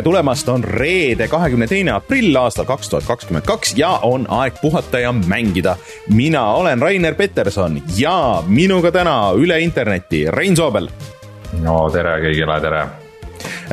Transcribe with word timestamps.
tere 0.00 0.08
tulemast, 0.08 0.48
on 0.48 0.62
reede, 0.64 1.26
kahekümne 1.28 1.66
teine 1.68 1.92
aprill 1.92 2.32
aastal 2.40 2.64
kaks 2.64 2.88
tuhat 2.88 3.04
kakskümmend 3.04 3.44
kaks 3.44 3.74
ja 3.76 3.90
on 4.06 4.22
aeg 4.32 4.56
puhata 4.62 4.98
ja 5.02 5.10
mängida. 5.12 5.74
mina 6.08 6.44
olen 6.56 6.80
Rainer 6.82 7.14
Peterson 7.14 7.82
ja 7.96 8.42
minuga 8.46 8.92
täna 8.92 9.32
üle 9.36 9.58
interneti 9.60 10.24
Rein 10.30 10.56
Soobel. 10.56 10.88
no 11.60 11.90
tere 11.92 12.14
kõigile, 12.22 12.56
tere 12.64 12.80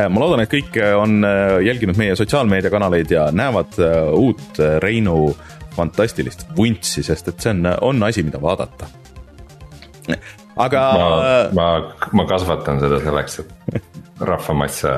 ma 0.09 0.20
loodan, 0.20 0.44
et 0.44 0.52
kõik 0.52 0.76
on 0.99 1.23
äh, 1.23 1.62
jälginud 1.63 1.95
meie 1.98 2.16
sotsiaalmeediakanaleid 2.16 3.12
ja 3.12 3.30
näevad 3.32 3.80
äh, 3.80 4.12
uut 4.12 4.59
äh, 4.59 4.82
Reinu 4.84 5.30
fantastilist 5.77 6.44
vuntsi, 6.57 7.05
sest 7.07 7.27
et 7.32 7.40
see 7.40 7.54
on, 7.54 7.70
on 7.82 8.04
asi, 8.04 8.23
mida 8.23 8.41
vaadata. 8.41 8.90
aga. 10.55 10.84
ma, 10.98 11.07
ma, 11.55 11.70
ma 12.12 12.27
kasvatan 12.27 12.84
seda 12.84 12.99
selleks, 13.05 13.40
et 13.40 13.80
rahvamasse 14.34 14.98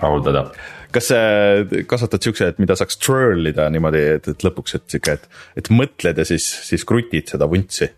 rahuldada. 0.00 0.46
kas 0.94 1.10
kasvatad 1.90 2.22
siukse, 2.22 2.52
et 2.52 2.62
mida 2.62 2.76
saaks 2.78 3.00
twirl 3.02 3.50
ida 3.50 3.66
niimoodi, 3.72 4.06
et, 4.18 4.30
et 4.30 4.46
lõpuks, 4.46 4.78
et 4.78 4.86
sihuke, 4.94 5.18
et, 5.18 5.28
et 5.58 5.70
mõtled 5.74 6.22
ja 6.22 6.26
siis, 6.28 6.46
siis 6.68 6.86
krutid 6.86 7.34
seda 7.34 7.50
vuntsi? 7.50 7.90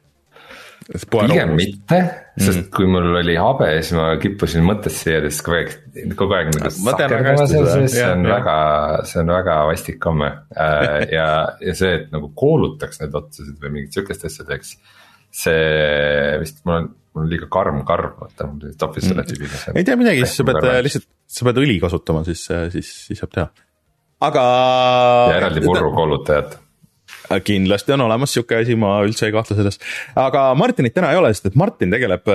pigem 0.87 1.55
mitte, 1.59 1.99
sest 2.39 2.61
mm. 2.61 2.67
kui 2.75 2.87
mul 2.91 3.17
oli 3.19 3.35
habe, 3.41 3.69
siis 3.81 3.97
ma 3.97 4.07
kippusin 4.23 4.63
mõttesse 4.67 5.17
jääda, 5.17 5.31
siis 5.33 5.43
kogu 5.43 5.57
aeg, 5.59 5.73
kogu 6.19 6.37
aeg 6.37 6.53
nagu 6.55 6.71
see 7.91 8.05
on 8.07 8.27
ja. 8.27 8.37
väga, 8.37 8.59
see 9.11 9.23
on 9.23 9.33
väga 9.35 9.57
vastik 9.71 9.99
komme 10.03 10.29
äh, 10.55 11.01
ja, 11.17 11.27
ja 11.65 11.75
see, 11.79 11.97
et 12.03 12.15
nagu 12.15 12.31
koolutaks 12.39 13.03
neid 13.03 13.19
otsasid 13.19 13.59
või 13.63 13.79
mingit 13.79 13.99
sihukest 13.99 14.29
asja 14.31 14.47
teeks. 14.47 14.77
see 15.35 16.39
vist 16.45 16.63
mul 16.65 16.79
on, 16.79 16.89
mul 17.17 17.25
on 17.25 17.33
liiga 17.33 17.49
karm 17.53 17.81
karv, 17.89 18.13
vaata, 18.21 18.51
mul 18.53 18.77
toppis 18.79 19.09
selle 19.09 19.25
tüübiga. 19.27 19.63
ei 19.73 19.89
tea 19.89 19.97
midagi, 19.97 20.27
siis 20.27 20.43
sa 20.43 20.47
pead 20.51 20.69
lihtsalt, 20.87 21.09
sa 21.39 21.49
pead 21.49 21.65
õli 21.65 21.81
kasutama, 21.83 22.23
siis, 22.29 22.45
siis, 22.77 22.93
siis 23.09 23.25
saab 23.25 23.33
teha. 23.33 23.49
aga. 24.29 24.47
ja 25.33 25.41
eraldi 25.41 25.65
purru 25.65 25.91
koolutajat 25.97 26.61
kindlasti 27.47 27.95
on 27.95 28.05
olemas 28.07 28.33
sihuke 28.35 28.59
asi, 28.61 28.77
ma 28.79 28.97
üldse 29.07 29.29
ei 29.29 29.35
kahtle 29.35 29.57
selles. 29.59 29.79
aga 30.19 30.47
Martinit 30.59 30.95
täna 30.95 31.11
ei 31.13 31.21
ole, 31.21 31.33
sest 31.35 31.51
et 31.51 31.59
Martin 31.59 31.93
tegeleb, 31.95 32.31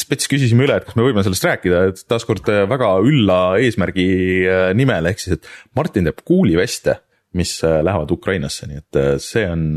spets 0.00 0.30
küsisime 0.30 0.66
üle, 0.66 0.78
et 0.78 0.86
kas 0.86 0.98
me 0.98 1.06
võime 1.06 1.24
sellest 1.26 1.46
rääkida, 1.48 1.84
et 1.92 2.02
taaskord 2.10 2.48
väga 2.70 2.92
ülla 3.06 3.40
eesmärgi 3.62 4.08
äh, 4.46 4.64
nimel, 4.78 5.10
ehk 5.10 5.22
siis, 5.22 5.38
et 5.38 5.78
Martin 5.78 6.08
teeb 6.08 6.22
kuuliveste, 6.28 6.98
mis 7.38 7.56
äh, 7.66 7.80
lähevad 7.86 8.14
Ukrainasse, 8.14 8.70
nii 8.70 8.84
et 8.84 9.00
äh, 9.00 9.14
see 9.22 9.46
on. 9.48 9.70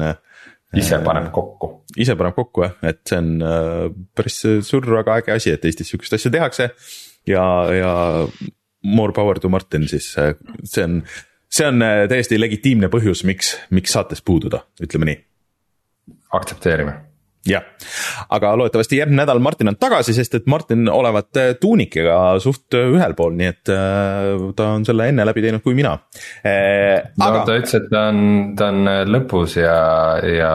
Ise 0.78 1.02
paneb 1.04 1.32
kokku. 1.36 1.72
ise 1.98 2.16
paneb 2.20 2.38
kokku 2.38 2.66
jah, 2.68 2.78
et 2.92 3.02
see 3.08 3.20
on 3.20 3.34
päris 4.16 4.40
suur, 4.68 4.88
väga 4.96 5.18
äge 5.22 5.36
asi, 5.36 5.56
et 5.56 5.66
Eestis 5.68 5.92
sihukest 5.92 6.16
asja 6.20 6.32
tehakse 6.32 6.70
ja, 7.28 7.44
ja 7.76 7.92
more 8.84 9.14
power 9.14 9.40
to 9.40 9.52
Martin 9.52 9.88
siis, 9.92 10.14
see 10.16 10.88
on 10.88 11.02
see 11.52 11.68
on 11.68 11.84
äh, 11.84 12.08
täiesti 12.10 12.40
legitiimne 12.40 12.90
põhjus, 12.92 13.26
miks, 13.28 13.56
miks 13.76 13.96
saates 13.98 14.24
puududa, 14.26 14.64
ütleme 14.84 15.12
nii. 15.12 15.22
aktsepteerime 16.40 17.11
jah, 17.48 17.66
aga 18.30 18.54
loodetavasti 18.60 19.00
järgmine 19.00 19.24
nädal 19.24 19.42
Martin 19.44 19.72
on 19.72 19.80
tagasi, 19.82 20.14
sest 20.18 20.36
et 20.38 20.50
Martin 20.52 20.90
olevat 20.92 21.40
äh, 21.42 21.54
tuunikiga 21.62 22.18
suht 22.44 22.78
äh, 22.78 22.92
ühel 22.94 23.16
pool, 23.18 23.34
nii 23.40 23.50
et 23.50 23.72
ta 24.58 24.68
on 24.76 24.86
selle 24.88 25.10
enne 25.12 25.26
läbi 25.28 25.46
teinud 25.46 25.64
kui 25.66 25.78
mina 25.78 25.96
eh,. 26.44 27.02
no 27.18 27.32
aga... 27.32 27.46
ta 27.48 27.58
ütles, 27.62 27.80
et 27.80 27.90
ta 27.92 28.06
on, 28.12 28.22
ta 28.58 28.70
on 28.74 28.94
lõpus 29.10 29.58
ja, 29.62 29.76
ja 30.28 30.54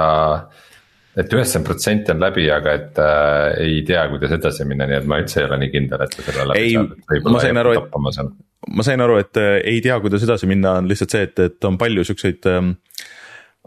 et 1.17 1.33
üheksakümmend 1.33 1.67
protsenti 1.67 2.13
on 2.13 2.21
läbi, 2.21 2.45
aga 2.53 2.75
et 2.77 2.99
äh, 3.01 3.61
ei 3.65 3.79
tea, 3.89 4.03
kuidas 4.13 4.35
edasi 4.37 4.67
minna, 4.69 4.89
nii 4.89 5.01
et 5.01 5.07
ma 5.09 5.21
üldse 5.23 5.41
ei 5.41 5.49
ole 5.49 5.61
nii 5.63 5.73
kindel, 5.73 6.05
et 6.05 6.17
ta 6.17 6.27
selle 6.27 6.51
läbi 6.53 6.75
saab, 6.75 6.93
et 6.93 7.15
võib-olla 7.15 7.47
jääb 7.47 7.71
toppama 7.81 8.13
seal 8.15 8.35
ma 8.77 8.83
sain 8.87 9.03
aru, 9.03 9.21
et 9.23 9.41
äh, 9.41 9.55
ei 9.73 9.81
tea, 9.85 9.97
kuidas 10.03 10.27
edasi 10.27 10.49
minna, 10.51 10.77
on 10.81 10.91
lihtsalt 10.91 11.15
see, 11.15 11.29
et, 11.29 11.41
et 11.47 11.69
on 11.69 11.79
palju 11.81 12.05
siukseid 12.09 12.49
ähm, 12.51 12.75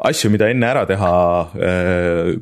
asju, 0.09 0.31
mida 0.33 0.51
enne 0.51 0.69
ära 0.69 0.85
teha 0.89 1.15
äh,. 1.55 2.37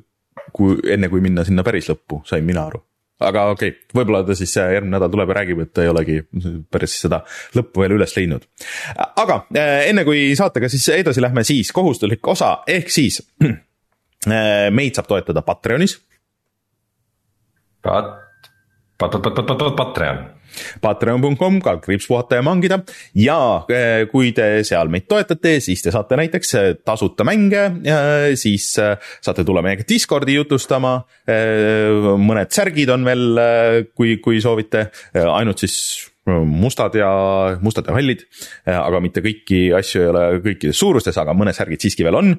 Kui 0.53 0.77
enne, 0.93 1.09
kui 1.09 1.23
minna 1.23 1.45
sinna 1.47 1.65
päris 1.65 1.89
lõppu, 1.91 2.21
sain 2.27 2.45
mina 2.45 2.67
aru 2.67 2.83
aga 3.23 3.47
okei 3.53 3.71
okay,, 3.71 3.85
võib-olla 3.97 4.21
ta 4.27 4.35
siis 4.37 4.51
äh, 4.61 4.71
järgmine 4.75 4.93
nädal 4.93 5.09
tuleb 5.13 5.31
ja 5.31 5.37
räägib, 5.39 5.61
et 5.63 5.71
ta 5.73 5.85
ei 5.85 5.89
olegi 5.89 6.17
päris 6.73 6.99
seda 7.01 7.23
lõppu 7.57 7.81
veel 7.81 7.95
üles 7.97 8.13
leidnud. 8.13 8.45
aga 9.23 9.39
äh, 9.57 9.87
enne 9.89 10.05
kui 10.07 10.29
saatega 10.37 10.69
siis 10.69 10.85
edasi 10.93 11.23
lähme, 11.23 11.43
siis 11.47 11.71
kohustuslik 11.73 12.27
osa, 12.27 12.59
ehk 12.69 12.93
siis 12.93 13.21
meid 14.77 14.97
saab 14.97 15.09
toetada 15.09 15.41
Patreonis. 15.45 15.97
Pat-, 17.85 18.13
pat-, 18.99 19.21
pat-, 19.21 19.33
pat-, 19.33 19.57
pat-, 19.57 19.77
Patreon 19.77 20.25
Patreon.com, 20.81 21.59
kaldkriips 21.63 22.07
puhata 22.09 22.39
ja 22.39 22.45
mangida 22.45 22.79
ja 23.17 23.37
eh, 23.71 24.05
kui 24.11 24.33
te 24.35 24.63
seal 24.67 24.91
meid 24.93 25.07
toetate, 25.09 25.57
siis 25.63 25.83
te 25.83 25.93
saate 25.93 26.19
näiteks 26.19 26.53
eh, 26.59 26.69
tasuta 26.85 27.25
mänge, 27.27 27.63
siis 28.39 28.69
eh, 28.81 28.95
saate 29.23 29.45
tulla 29.47 29.63
meiega 29.65 29.85
Discordi 29.87 30.37
jutustama. 30.37 30.97
mõned 32.17 32.51
särgid 32.53 32.89
on 32.93 33.03
veel, 33.05 33.39
kui, 33.95 34.17
kui 34.23 34.39
soovite, 34.41 34.87
ainult 35.13 35.63
siis 35.63 35.77
mustad 36.27 36.95
ja, 36.97 37.09
mustad 37.63 37.87
ja 37.87 37.95
hallid, 37.95 38.23
aga 38.67 39.01
mitte 39.03 39.23
kõiki 39.25 39.61
asju 39.77 40.03
ei 40.03 40.09
ole 40.11 40.23
kõikides 40.45 40.79
suurustes, 40.79 41.17
aga 41.19 41.35
mõned 41.37 41.55
särgid 41.57 41.83
siiski 41.83 42.05
veel 42.05 42.19
on. 42.19 42.33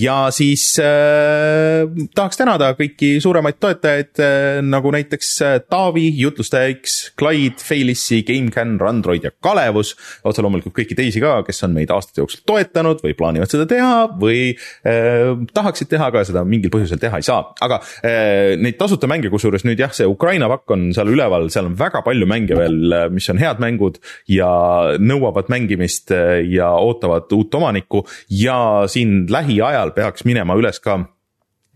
ja 0.00 0.16
siis 0.34 0.64
äh, 0.82 1.84
tahaks 2.14 2.40
tänada 2.40 2.72
kõiki 2.78 3.12
suuremaid 3.22 3.58
toetajaid 3.60 4.20
äh, 4.22 4.60
nagu 4.64 4.92
näiteks 4.94 5.30
äh, 5.44 5.56
Taavi, 5.70 6.06
Jutlustaja 6.20 6.70
X, 6.74 6.98
Clyde, 7.18 7.60
Failissi, 7.64 8.22
GameCAN, 8.26 8.76
Randroid 8.80 9.26
ja 9.26 9.32
Kalevus. 9.42 9.94
otse 10.24 10.44
loomulikult 10.44 10.74
kõiki 10.76 10.96
teisi 10.98 11.22
ka, 11.22 11.40
kes 11.46 11.64
on 11.66 11.74
meid 11.76 11.92
aastate 11.94 12.22
jooksul 12.22 12.44
toetanud 12.48 13.02
või 13.04 13.16
plaanivad 13.18 13.50
seda 13.52 13.66
teha 13.70 14.06
või 14.20 14.52
äh, 14.52 15.34
tahaksid 15.54 15.90
teha, 15.92 16.10
aga 16.10 16.24
seda 16.28 16.44
mingil 16.48 16.72
põhjusel 16.72 17.00
teha 17.02 17.20
ei 17.20 17.26
saa, 17.26 17.42
aga 17.64 17.80
äh, 18.06 18.56
neid 18.60 18.78
tasuta 18.80 19.10
mänge, 19.10 19.32
kusjuures 19.32 19.66
nüüd 19.68 19.80
jah, 19.80 19.92
see 19.94 20.08
Ukraina 20.08 20.50
pakk 20.52 20.76
on 20.76 20.88
seal 20.96 21.12
üleval, 21.12 21.48
seal 21.52 21.68
on 21.70 21.76
väga 21.78 22.04
palju 22.06 22.28
mänge 22.30 22.58
veel 22.58 22.69
veel, 22.70 23.10
mis 23.14 23.28
on 23.30 23.40
head 23.40 23.62
mängud 23.62 24.00
ja 24.30 24.50
nõuavad 24.98 25.50
mängimist 25.52 26.12
eh, 26.14 26.40
ja 26.50 26.72
ootavad 26.78 27.30
uut 27.36 27.54
omanikku. 27.54 28.04
Ja 28.30 28.86
siin 28.90 29.26
lähiajal 29.30 29.94
peaks 29.96 30.26
minema 30.28 30.56
üles 30.58 30.80
ka 30.82 31.00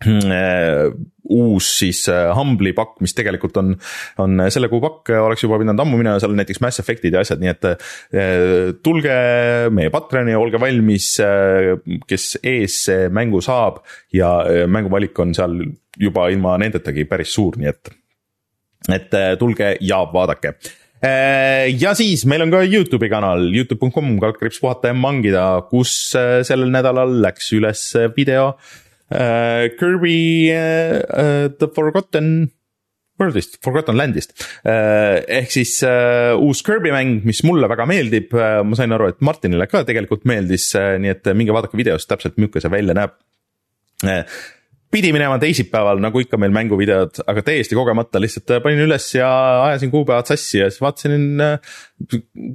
eh, 0.05 0.93
uus 1.25 1.69
siis 1.79 2.03
Humble'i 2.37 2.75
pakk, 2.77 2.99
mis 3.01 3.15
tegelikult 3.17 3.55
on, 3.57 3.71
on 4.21 4.43
selle 4.53 4.69
kuu 4.69 4.81
pakk, 4.83 5.09
oleks 5.25 5.41
juba 5.41 5.57
pidanud 5.57 5.81
ammu 5.81 5.97
minema, 5.97 6.19
seal 6.21 6.35
on 6.35 6.37
näiteks 6.37 6.61
Mass 6.61 6.83
Effect'id 6.83 7.15
ja 7.15 7.23
asjad, 7.25 7.41
nii 7.41 7.49
et 7.49 7.65
tulge 8.85 9.15
meie 9.73 9.89
Patreoni, 9.89 10.35
olge 10.37 10.61
valmis, 10.61 11.07
kes 12.05 12.27
ees 12.45 12.77
see 12.91 13.09
mängu 13.09 13.41
saab. 13.41 13.81
Ja 14.13 14.35
mänguvalik 14.69 15.17
on 15.17 15.33
seal 15.33 15.57
juba 15.97 16.29
ilma 16.29 16.59
nendetagi 16.61 17.07
päris 17.09 17.33
suur, 17.33 17.57
nii 17.57 17.73
et, 17.73 17.89
et 18.99 19.17
tulge 19.41 19.73
ja 19.81 20.03
vaadake. 20.13 20.53
Äh, 20.53 20.84
ja 21.75 21.93
siis 21.97 22.23
meil 22.29 22.45
on 22.45 22.53
ka 22.53 22.63
Youtube'i 22.65 23.09
kanal, 23.11 23.47
Youtube.com, 23.53 24.15
kaldkriips 24.21 24.61
puhata 24.63 24.91
ja 24.91 24.97
mangida, 24.97 25.45
kus 25.69 25.93
äh, 26.17 26.39
sellel 26.47 26.71
nädalal 26.73 27.19
läks 27.23 27.51
üles 27.57 27.87
video 28.15 28.51
uh, 28.55 29.65
Kirby 29.79 30.19
uh, 30.53 31.47
The 31.53 31.69
Forgotten 31.75 32.29
World'ist, 33.15 33.61
Forgotten 33.63 33.95
Land'ist. 33.95 34.33
ehk 34.67 35.53
siis 35.53 35.77
uh, 35.87 36.35
uus 36.35 36.59
Kirby 36.67 36.91
mäng, 36.91 37.21
mis 37.23 37.39
mulle 37.47 37.69
väga 37.71 37.85
meeldib, 37.87 38.35
ma 38.35 38.75
sain 38.75 38.91
aru, 38.91 39.07
et 39.13 39.23
Martinile 39.23 39.69
ka 39.71 39.85
tegelikult 39.87 40.27
meeldis, 40.27 40.73
nii 40.75 41.13
et 41.13 41.31
minge 41.31 41.55
vaadake 41.55 41.79
videost 41.79 42.11
täpselt, 42.11 42.35
milline 42.35 42.59
see 42.65 42.73
välja 42.73 42.97
näeb 42.97 43.15
pidi 44.95 45.11
minema 45.11 45.35
teisipäeval, 45.41 45.99
nagu 45.99 46.21
ikka 46.23 46.37
meil 46.39 46.53
mänguvideod, 46.55 47.19
aga 47.27 47.41
täiesti 47.43 47.75
kogemata 47.75 48.19
lihtsalt 48.21 48.53
panin 48.63 48.85
üles 48.85 49.09
ja 49.17 49.27
ajasin 49.65 49.91
kuupäevad 49.91 50.29
sassi 50.29 50.61
ja 50.61 50.69
siis 50.69 50.79
vaatasin 50.83 51.41
äh, 51.43 51.73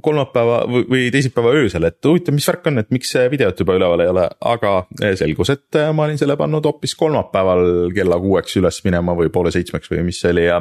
kolmapäeva 0.01 0.63
või 0.69 1.09
teisipäeva 1.13 1.51
öösel, 1.59 1.85
et 1.89 1.99
huvitav, 2.07 2.33
mis 2.37 2.47
värk 2.49 2.69
on, 2.71 2.81
et 2.81 2.89
miks 2.93 3.13
videot 3.29 3.61
juba 3.61 3.75
üleval 3.77 4.01
ei 4.05 4.09
ole, 4.13 4.25
aga 4.53 4.73
äh, 5.03 5.13
selgus, 5.19 5.53
et 5.53 5.77
äh, 5.77 5.91
ma 5.93 6.07
olin 6.07 6.17
selle 6.21 6.37
pannud 6.39 6.65
hoopis 6.65 6.97
kolmapäeval 6.97 7.93
kella 7.93 8.17
kuueks 8.23 8.57
üles 8.61 8.81
minema 8.87 9.15
või 9.17 9.29
poole 9.33 9.53
seitsmeks 9.53 9.93
või 9.93 10.01
mis 10.09 10.23
see 10.23 10.33
oli 10.33 10.47
ja. 10.47 10.57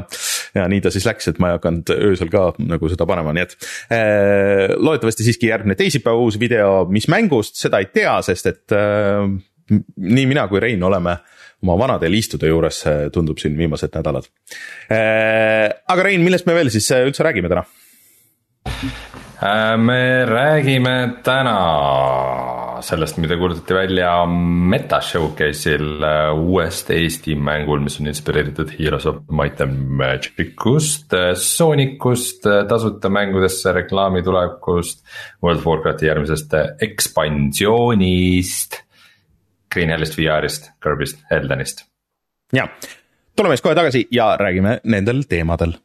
ja 0.58 0.68
nii 0.68 0.84
ta 0.84 0.92
siis 0.92 1.08
läks, 1.08 1.32
et 1.32 1.40
ma 1.40 1.52
ei 1.54 1.58
hakanud 1.60 1.96
öösel 1.96 2.32
ka 2.32 2.50
nagu 2.60 2.92
seda 2.92 3.08
panema, 3.08 3.32
nii 3.36 3.46
et 3.46 3.56
äh, 3.96 4.76
loodetavasti 4.76 5.30
siiski 5.30 5.48
järgmine 5.48 5.80
teisipäeva 5.80 6.20
uus 6.20 6.36
video, 6.40 6.84
mis 6.92 7.08
mängust, 7.08 7.56
seda 7.62 7.80
ei 7.80 7.88
tea, 7.94 8.18
sest 8.26 8.52
et 8.52 8.76
äh, 8.76 9.24
nii 9.70 10.28
mina 10.28 10.48
kui 10.50 10.60
Rein 10.60 10.82
oleme 10.84 11.16
äh, 11.16 11.36
oma 11.62 11.76
vanade 11.78 12.08
liistude 12.10 12.48
juures, 12.50 12.82
tundub 13.12 13.40
siin 13.40 13.56
viimased 13.58 13.94
nädalad. 13.96 14.28
Äh, 14.90 15.68
aga 15.88 16.06
Rein, 16.06 16.24
millest 16.24 16.48
me 16.48 16.56
veel 16.56 16.72
siis 16.72 16.88
äh, 16.94 17.04
üldse 17.08 17.26
räägime 17.26 17.52
täna? 17.52 17.66
Äh, 19.40 19.76
me 19.80 20.24
räägime 20.28 20.96
täna 21.24 21.56
sellest, 22.84 23.16
mida 23.20 23.36
kuulutati 23.36 23.74
välja 23.74 24.26
Meta 24.26 25.00
Showcase'il 25.04 26.04
uuest 26.36 26.90
Eesti 26.92 27.34
mängul, 27.36 27.80
mis 27.84 28.00
on 28.00 28.08
inspireeritud 28.08 28.72
Heroes 28.78 29.06
of 29.08 29.22
Might 29.28 29.60
and 29.60 29.88
Magic 30.00 30.66
ust, 30.66 31.16
Sonicust, 31.36 32.46
äh, 32.46 32.66
tasuta 32.68 33.08
mängudesse 33.08 33.72
reklaami 33.76 34.22
tulekust. 34.22 35.04
World 35.42 35.60
of 35.60 35.66
Warcrafti 35.66 36.08
järgmisest 36.08 36.54
ekspansioonist. 36.88 38.80
Green 39.74 39.90
Hellist, 39.90 40.18
VR-ist, 40.18 40.72
Kirby'st, 40.82 41.22
Eldenist. 41.30 41.86
ja, 42.52 42.68
tuleme 43.36 43.56
siis 43.56 43.62
kohe 43.68 43.74
tagasi 43.74 44.08
ja 44.10 44.36
räägime 44.40 44.80
nendel 44.84 45.22
teemadel 45.28 45.78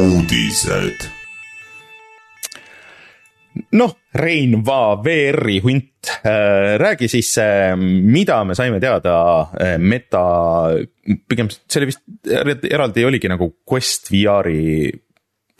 uudised. 0.00 1.08
noh, 3.76 3.96
Rein 4.14 4.62
Va, 4.64 4.96
VR-i 5.04 5.58
hunt, 5.60 6.08
äh, 6.24 6.78
räägi 6.78 7.08
siis, 7.08 7.38
äh, 7.38 7.76
mida 7.76 8.44
me 8.44 8.54
saime 8.54 8.80
teada 8.80 9.16
äh, 9.60 9.76
meta, 9.78 10.22
pigem 11.28 11.50
see 11.50 11.80
oli 11.80 11.90
vist 11.90 12.00
eraldi 12.70 13.04
oligi 13.04 13.30
nagu 13.30 13.50
Quest 13.68 14.10
VR-i 14.12 14.90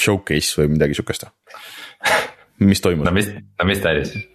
showcase 0.02 0.61
või 0.61 0.75
midagi 0.76 0.99
sihukest 0.99 1.29
mis 2.61 2.82
toimus? 2.85 3.06
no 3.08 3.14
mis, 3.17 3.31
no 3.31 3.69
mis 3.69 3.82
ta 3.82 3.94
oli 3.94 4.06
siis? 4.08 4.26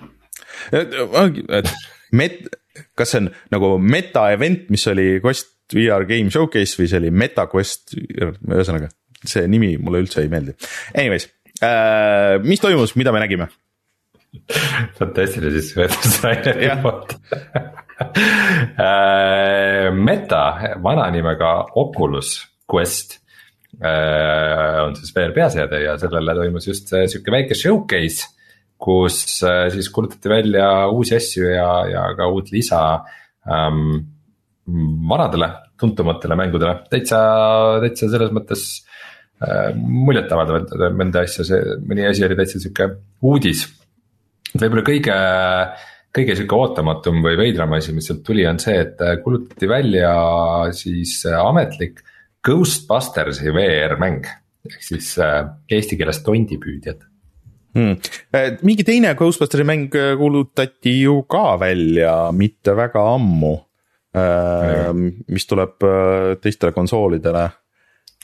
Met-, 2.16 2.46
kas 2.98 3.12
see 3.14 3.24
on 3.24 3.32
nagu 3.54 3.76
meta 3.82 4.30
event, 4.34 4.70
mis 4.74 4.86
oli 4.92 5.20
Quest 5.24 5.54
VR 5.76 6.06
game 6.10 6.32
showcase 6.34 6.78
või 6.80 6.90
see 6.90 7.02
oli 7.02 7.12
MetaQuest, 7.14 7.96
ühesõnaga 7.98 8.92
see 9.26 9.46
nimi 9.50 9.74
mulle 9.82 10.04
üldse 10.04 10.22
ei 10.22 10.30
meeldi. 10.30 10.54
Anyways 10.94 11.30
äh,, 11.66 12.38
mis 12.46 12.62
toimus, 12.62 12.96
mida 13.00 13.14
me 13.16 13.24
nägime? 13.24 13.50
fantastiline 15.00 15.54
sissejuhatus 15.56 16.18
Raineri 16.24 16.70
poolt 16.84 17.14
Meta, 19.96 20.42
vana 20.84 21.06
nimega 21.14 21.52
Oculus 21.80 22.42
Quest 22.68 23.22
on 23.82 24.96
siis 24.96 25.12
VR 25.16 25.34
peaseade 25.36 25.82
ja 25.84 25.98
sellele 26.00 26.36
toimus 26.38 26.68
just 26.68 26.94
sihuke 26.94 27.34
väike 27.34 27.58
showcase. 27.58 28.32
kus 28.78 29.42
äh, 29.48 29.70
siis 29.72 29.90
kuulutati 29.90 30.30
välja 30.30 30.88
uusi 30.92 31.16
asju 31.16 31.48
ja, 31.48 31.70
ja 31.88 32.02
ka 32.18 32.28
uut 32.28 32.52
lisa 32.52 32.82
ähm, 33.48 34.04
vanadele 35.10 35.48
tuntumatele 35.80 36.36
mängudele, 36.36 36.82
täitsa, 36.92 37.20
täitsa 37.84 38.10
selles 38.12 38.34
mõttes 38.36 38.66
Äh, 39.44 39.74
muljetavaldavalt 39.76 40.70
mõnda 40.96 41.26
asja, 41.26 41.44
see 41.44 41.74
mõni 41.84 42.06
asi 42.08 42.24
oli 42.24 42.38
täitsa 42.40 42.62
sihuke 42.62 42.86
uudis. 43.28 43.66
võib-olla 44.56 44.84
kõige, 44.88 45.16
kõige 46.16 46.38
sihuke 46.38 46.56
ootamatum 46.56 47.20
või 47.26 47.36
veidram 47.42 47.76
asi, 47.76 47.92
mis 47.92 48.08
sealt 48.08 48.24
tuli, 48.24 48.46
on 48.48 48.62
see, 48.64 48.78
et 48.86 49.02
kuulutati 49.26 49.68
välja 49.68 50.14
siis 50.72 51.18
ametlik 51.28 52.00
Ghostbustersi 52.46 53.54
VR 53.54 53.98
mäng. 54.02 54.26
ehk 54.66 54.82
siis 54.82 55.12
äh, 55.22 55.44
eesti 55.70 55.98
keeles 55.98 56.24
tondipüüdjad. 56.26 57.04
Hmm.. 57.76 58.00
Äh, 58.34 58.56
mingi 58.66 58.86
teine 58.88 59.14
Ghostbusteri 59.16 59.66
mäng 59.68 59.94
kuulutati 60.18 60.96
ju 61.04 61.22
ka 61.30 61.60
välja 61.60 62.32
mitte 62.32 62.76
väga 62.76 63.06
ammu. 63.16 63.56
mis 65.28 65.44
tuleb 65.44 65.84
teistele 66.42 66.72
konsoolidele. 66.72 67.42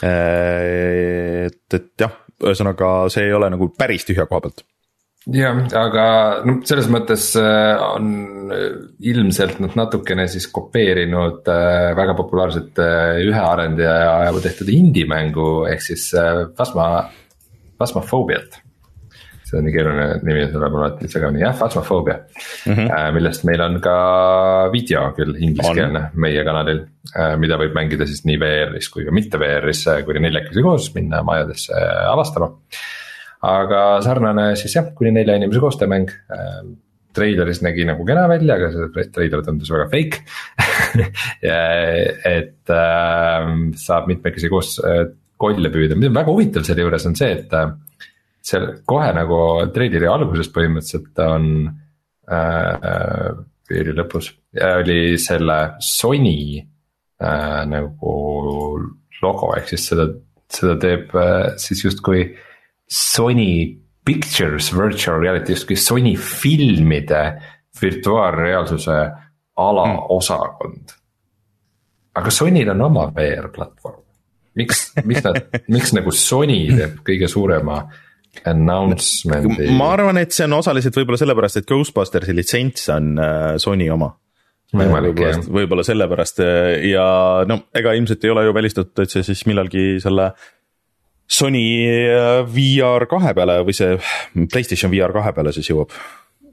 Äh, 0.01 1.47
et, 1.49 1.73
et 1.75 1.89
jah, 1.99 2.13
ühesõnaga 2.41 3.09
see 3.11 3.25
ei 3.27 3.33
ole 3.35 3.49
nagu 3.51 3.67
päris 3.77 4.07
tühja 4.07 4.23
koha 4.29 4.45
pealt 4.45 4.63
jah, 5.29 5.59
aga 5.77 6.05
noh, 6.47 6.61
selles 6.67 6.89
mõttes 6.91 7.27
äh, 7.39 7.83
on 7.85 8.51
ilmselt 8.99 9.61
nad 9.63 9.77
natukene 9.79 10.25
siis 10.31 10.47
kopeerinud 10.53 11.47
äh, 11.51 11.91
väga 11.97 12.17
populaarset 12.17 12.81
ühe 13.27 13.45
arendaja 13.45 14.33
tehtud 14.41 14.73
indie-mängu 14.73 15.51
ehk 15.71 15.85
siis 15.91 16.09
Phasma, 16.57 16.89
Phasmophobiat 17.77 18.61
see 19.51 19.59
on 19.59 19.67
nii 19.67 19.73
keeruline 19.75 20.07
nimi, 20.25 20.45
tuleb 20.51 20.77
alati 20.79 21.09
segamini, 21.11 21.43
jah, 21.43 21.55
Phasmophobia 21.57 22.17
mm. 22.21 22.73
-hmm. 22.73 23.11
millest 23.17 23.43
meil 23.47 23.61
on 23.65 23.79
ka 23.83 23.95
video 24.71 25.03
küll 25.17 25.35
ingliskeelne 25.35 26.07
meie 26.15 26.45
kanalil, 26.47 26.85
äh, 27.11 27.35
mida 27.41 27.59
võib 27.59 27.75
mängida 27.75 28.07
siis 28.07 28.23
nii 28.25 28.39
VR-is 28.39 28.89
kui 28.93 29.05
ka 29.07 29.15
mitte 29.15 29.39
VR-is 29.41 29.85
äh, 29.91 30.03
kuni 30.07 30.23
neljakesi 30.27 30.63
koos, 30.63 30.91
minna 30.95 31.23
majadesse 31.27 31.83
avastama. 32.07 32.53
Aga 33.47 33.81
sarnane 34.05 34.51
siis 34.59 34.75
jah, 34.77 34.91
kuni 34.97 35.13
nelja 35.15 35.37
inimese 35.39 35.63
koostöömäng. 35.63 36.11
Treileris 37.11 37.59
nägi 37.59 37.83
nagu 37.83 38.05
kena 38.07 38.23
välja, 38.31 38.55
aga 38.55 38.69
see 38.71 39.07
treiler 39.11 39.41
tundus 39.43 39.71
väga 39.73 39.89
fake. 39.91 40.21
Et 41.43 42.71
äh, 42.71 43.49
saab 43.81 44.07
mitmekesi 44.07 44.51
koos 44.51 44.77
äh, 44.79 45.09
kolle 45.41 45.71
püüda, 45.73 45.97
mis 45.97 46.11
on 46.11 46.17
väga 46.17 46.31
huvitav 46.31 46.65
selle 46.67 46.85
juures 46.85 47.07
on 47.09 47.17
see, 47.17 47.31
et 47.39 47.53
äh, 47.57 47.71
seal 48.45 48.67
kohe 48.89 49.09
nagu 49.15 49.39
treileri 49.73 50.09
alguses 50.09 50.49
põhimõtteliselt 50.53 51.21
on 51.25 51.47
äh,, 52.31 53.31
piiri 53.69 53.95
lõpus 53.97 54.31
oli 54.61 55.17
selle 55.21 55.59
Sony 55.85 56.59
äh, 56.59 57.61
nagu 57.69 58.15
logo, 59.21 59.51
ehk 59.57 59.73
siis 59.73 59.87
seda, 59.91 60.07
seda 60.51 60.77
teeb 60.81 61.13
äh, 61.15 61.51
siis 61.61 61.85
justkui 61.85 62.25
Sony 62.91 63.77
Pictures 64.05 64.71
Virtual 64.75 65.21
Reality, 65.21 65.55
justkui 65.55 65.77
Sony 65.79 66.15
filmide 66.17 67.23
virtuaalreaalsuse 67.81 68.97
alaosakond 69.61 70.91
mm.. 70.91 71.01
aga 72.19 72.33
Sonyl 72.33 72.73
on 72.73 72.81
oma 72.89 73.07
VR 73.15 73.51
platvorm, 73.53 74.01
miks, 74.59 74.89
miks 75.05 75.23
nad, 75.23 75.43
miks 75.75 75.93
nagu 75.95 76.11
Sony 76.11 76.65
teeb 76.75 76.99
kõige 77.07 77.29
suurema 77.31 77.83
äh, 77.85 77.99
Announcement'i. 78.45 79.67
ma 79.75 79.91
arvan, 79.93 80.17
et 80.21 80.33
see 80.33 80.47
on 80.47 80.55
osaliselt 80.61 80.95
võib-olla 80.97 81.19
sellepärast, 81.19 81.61
et 81.61 81.67
Ghostbustersi 81.69 82.33
litsents 82.35 82.87
on 82.93 83.13
äh, 83.19 83.53
Sony 83.61 83.89
oma. 83.91 84.13
võimalik 84.71 85.19
jah. 85.19 85.41
võib-olla 85.51 85.83
sellepärast 85.83 86.39
äh, 86.45 86.87
ja 86.93 87.03
no 87.47 87.59
ega 87.75 87.93
ilmselt 87.97 88.23
ei 88.23 88.31
ole 88.33 88.45
ju 88.47 88.55
välistatud, 88.55 89.03
et 89.03 89.13
see 89.13 89.25
siis 89.27 89.43
millalgi 89.49 89.99
selle 90.03 90.31
Sony 91.31 91.65
äh, 91.87 92.41
VR 92.43 93.07
kahe 93.09 93.35
peale 93.37 93.61
või 93.67 93.75
see 93.75 93.95
Playstation 94.51 94.91
VR 94.91 95.13
kahe 95.15 95.31
peale 95.35 95.53
siis 95.55 95.71
jõuab 95.71 95.93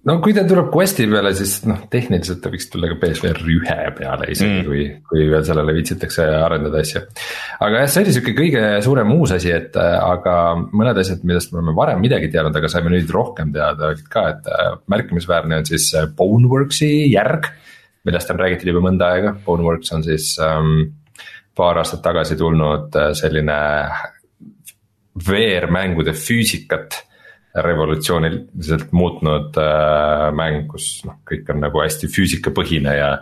no 0.06 0.16
kui 0.22 0.34
ta 0.36 0.44
tuleb 0.48 0.68
Questi 0.72 1.06
peale, 1.10 1.32
siis 1.36 1.54
noh, 1.68 1.80
tehniliselt 1.90 2.40
ta 2.42 2.52
võiks 2.52 2.68
tulla 2.70 2.90
ka 2.92 2.98
PSVR 3.02 3.40
ühe 3.54 3.78
peale 3.96 4.28
isegi 4.32 4.60
mm., 4.60 4.66
kui, 4.68 4.84
kui 5.10 5.26
veel 5.32 5.44
sellele 5.46 5.74
viitsitakse 5.76 6.26
arendada 6.38 6.82
asju. 6.84 7.02
aga 7.66 7.82
jah, 7.82 7.90
see 7.92 8.04
oli 8.04 8.14
sihuke 8.16 8.34
kõige 8.38 8.64
suurem 8.84 9.14
uus 9.16 9.34
asi, 9.36 9.52
et 9.54 9.78
äh, 9.80 9.96
aga 9.98 10.36
mõned 10.70 11.00
asjad, 11.02 11.24
millest 11.28 11.52
me 11.52 11.60
oleme 11.60 11.74
varem 11.76 12.02
midagi 12.04 12.30
teadnud, 12.32 12.56
aga 12.60 12.70
saime 12.72 12.92
nüüd 12.94 13.10
rohkem 13.14 13.50
teada 13.54 13.94
ka, 14.12 14.28
et 14.36 14.52
äh, 14.52 14.76
märkimisväärne 14.94 15.62
on 15.62 15.68
siis 15.68 15.90
Boneworksi 16.16 16.92
järg. 17.10 17.50
millest 18.06 18.30
on 18.30 18.38
räägitud 18.40 18.70
juba 18.70 18.84
mõnda 18.86 19.10
aega, 19.12 19.34
Boneworks 19.44 19.90
on 19.92 20.06
siis 20.06 20.30
ähm, 20.40 20.94
paar 21.58 21.82
aastat 21.82 22.00
tagasi 22.04 22.38
tulnud 22.38 22.94
selline 23.18 23.58
VR-mängude 25.26 26.14
füüsikat 26.16 27.02
revolutsiooniliselt 27.64 28.92
muutnud 28.92 29.56
äh, 29.60 30.28
mäng, 30.36 30.66
kus 30.70 30.98
noh, 31.06 31.18
kõik 31.28 31.48
on 31.52 31.62
nagu 31.64 31.82
hästi 31.82 32.10
füüsikapõhine 32.12 32.96
ja. 32.98 33.12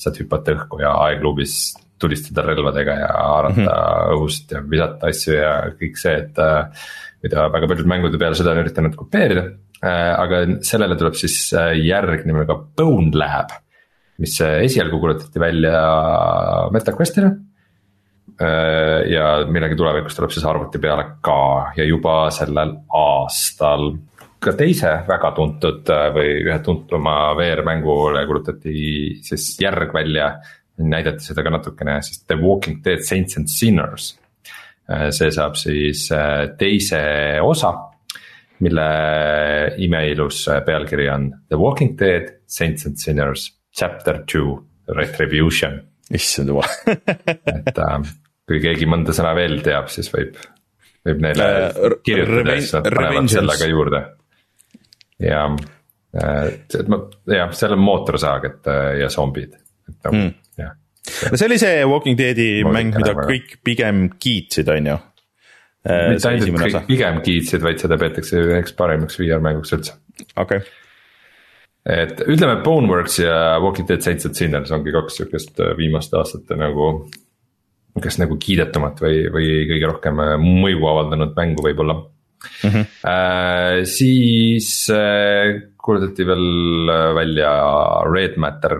saad 0.00 0.16
hüpata 0.20 0.54
õhku 0.56 0.80
ja 0.80 0.92
aegluubis 1.06 1.74
tulistada 2.00 2.44
relvadega 2.46 2.94
ja 3.02 3.08
haarata 3.12 3.60
mm 3.60 3.66
-hmm. 3.66 4.12
õhust 4.16 4.54
ja 4.54 4.62
visata 4.64 5.10
asju 5.10 5.34
ja 5.34 5.54
kõik 5.80 5.98
see, 6.00 6.14
et 6.22 6.38
äh,. 6.38 6.86
mida 7.22 7.48
väga 7.52 7.68
paljud 7.68 7.86
mängude 7.86 8.18
peale 8.18 8.34
seda 8.38 8.54
on 8.54 8.62
üritanud 8.62 8.94
kopeerida 8.96 9.42
äh,, 9.84 10.14
aga 10.16 10.46
sellele 10.64 10.96
tuleb 10.96 11.18
siis 11.20 11.52
äh, 11.52 11.74
järg 11.84 12.24
nimega 12.26 12.56
Bone 12.76 13.12
Lab. 13.12 13.52
mis 14.18 14.40
äh, 14.40 14.62
esialgu 14.64 15.00
kuulutati 15.00 15.40
välja 15.40 15.76
MetaQuestile 16.72 17.36
ja 18.40 19.24
millalgi 19.44 19.76
tulevikus 19.76 20.14
tuleb 20.16 20.32
siis 20.32 20.44
arvuti 20.48 20.80
peale 20.80 21.04
ka 21.20 21.72
ja 21.76 21.84
juba 21.84 22.30
sellel 22.32 22.72
aastal. 22.96 23.92
ka 24.40 24.54
teise 24.56 24.92
väga 25.08 25.30
tuntud 25.36 25.90
äh, 25.92 26.06
või 26.14 26.30
ühe 26.46 26.56
tuntuma 26.64 27.34
VR-mängule 27.36 28.22
kuulutati 28.26 28.72
siis 29.22 29.50
järg 29.60 29.92
välja. 29.94 30.38
näidati 30.80 31.20
seda 31.20 31.42
ka 31.44 31.50
natukene 31.50 31.98
siis 32.02 32.24
The 32.24 32.38
Walking 32.40 32.80
Dead 32.84 33.04
Saints 33.04 33.36
and 33.36 33.48
Sinners. 33.52 34.18
Äh, 34.88 35.10
see 35.10 35.30
saab 35.30 35.60
siis 35.60 36.08
teise 36.58 37.02
osa, 37.42 37.74
mille 38.60 38.88
imeilus 39.76 40.46
pealkiri 40.64 41.10
on 41.10 41.30
The 41.48 41.60
Walking 41.60 41.98
Dead 41.98 42.40
Saints 42.46 42.86
and 42.86 42.96
Sinners 42.96 43.50
chapter 43.76 44.24
two 44.26 44.64
retribution 44.88 45.80
issand 46.10 46.50
jumal 46.50 46.66
et 47.54 47.78
äh, 47.78 47.98
kui 48.50 48.60
keegi 48.62 48.88
mõnda 48.90 49.14
sõna 49.16 49.34
veel 49.38 49.60
teab, 49.64 49.90
siis 49.92 50.10
võib 50.12 50.38
võib 51.06 51.22
neile 51.24 51.46
uh, 51.70 51.94
kirjutada 52.04 52.56
siis 52.58 52.74
nad 52.76 52.88
panevad 52.90 53.30
selle 53.32 53.56
ka 53.56 53.68
juurde. 53.70 54.00
ja, 55.24 55.44
et 56.12 56.90
ma, 56.92 56.98
jah, 57.30 57.54
seal 57.56 57.76
on 57.76 57.84
mootorsaag, 57.84 58.48
et 58.50 58.72
ja 59.00 59.08
zombid, 59.12 59.54
et 59.88 60.08
nagu 60.08 60.18
mm. 60.18 60.34
jah. 60.60 60.74
no 61.30 61.40
see 61.40 61.48
oli 61.48 61.60
see 61.62 61.86
Walking 61.88 62.18
Deadi 62.18 62.50
mäng, 62.66 62.92
mida 62.98 63.14
kõik 63.22 63.56
pigem 63.64 64.10
kiitsid, 64.18 64.68
on 64.74 64.92
ju 64.92 64.98
mitte 65.80 66.28
ainult, 66.28 66.50
et 66.50 66.76
kõik 66.76 66.90
pigem 66.90 67.22
kiitsid, 67.24 67.64
vaid 67.64 67.80
seda 67.80 67.96
peetakse 68.00 68.44
üheks 68.50 68.76
parimaks 68.76 69.16
VR 69.16 69.40
mänguks 69.44 69.72
üldse. 69.78 69.96
okei 70.34 70.60
okay 70.60 70.68
et 71.88 72.20
ütleme, 72.28 72.58
Boneworks 72.64 73.18
ja 73.22 73.58
Walking 73.62 73.88
Dead 73.88 74.04
Saints 74.04 74.26
and 74.28 74.36
Sinners 74.36 74.72
ongi 74.74 74.92
kaks 74.92 75.16
sihukest 75.16 75.62
viimaste 75.78 76.18
aastate 76.20 76.58
nagu 76.60 76.90
kas 77.98 78.20
nagu 78.20 78.36
kiidetumat 78.40 79.00
või, 79.02 79.24
või 79.32 79.50
kõige 79.70 79.90
rohkem 79.90 80.22
äh, 80.22 80.34
mõju 80.40 80.86
avaldanud 80.92 81.34
mängu 81.36 81.64
võib-olla 81.66 81.96
mm. 81.98 82.70
-hmm. 82.70 82.86
Äh, 83.10 83.84
siis 83.88 84.70
äh, 84.94 85.72
kuulutati 85.76 86.26
veel 86.26 86.90
äh, 86.90 87.14
välja 87.16 87.52
Red 88.06 88.36
Matter 88.36 88.76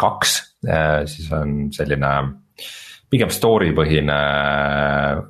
kaks 0.00 0.36
äh,, 0.66 1.06
siis 1.06 1.32
on 1.32 1.72
selline 1.72 2.12
pigem 3.10 3.30
story 3.30 3.72
põhine 3.76 4.16
äh, 4.16 5.22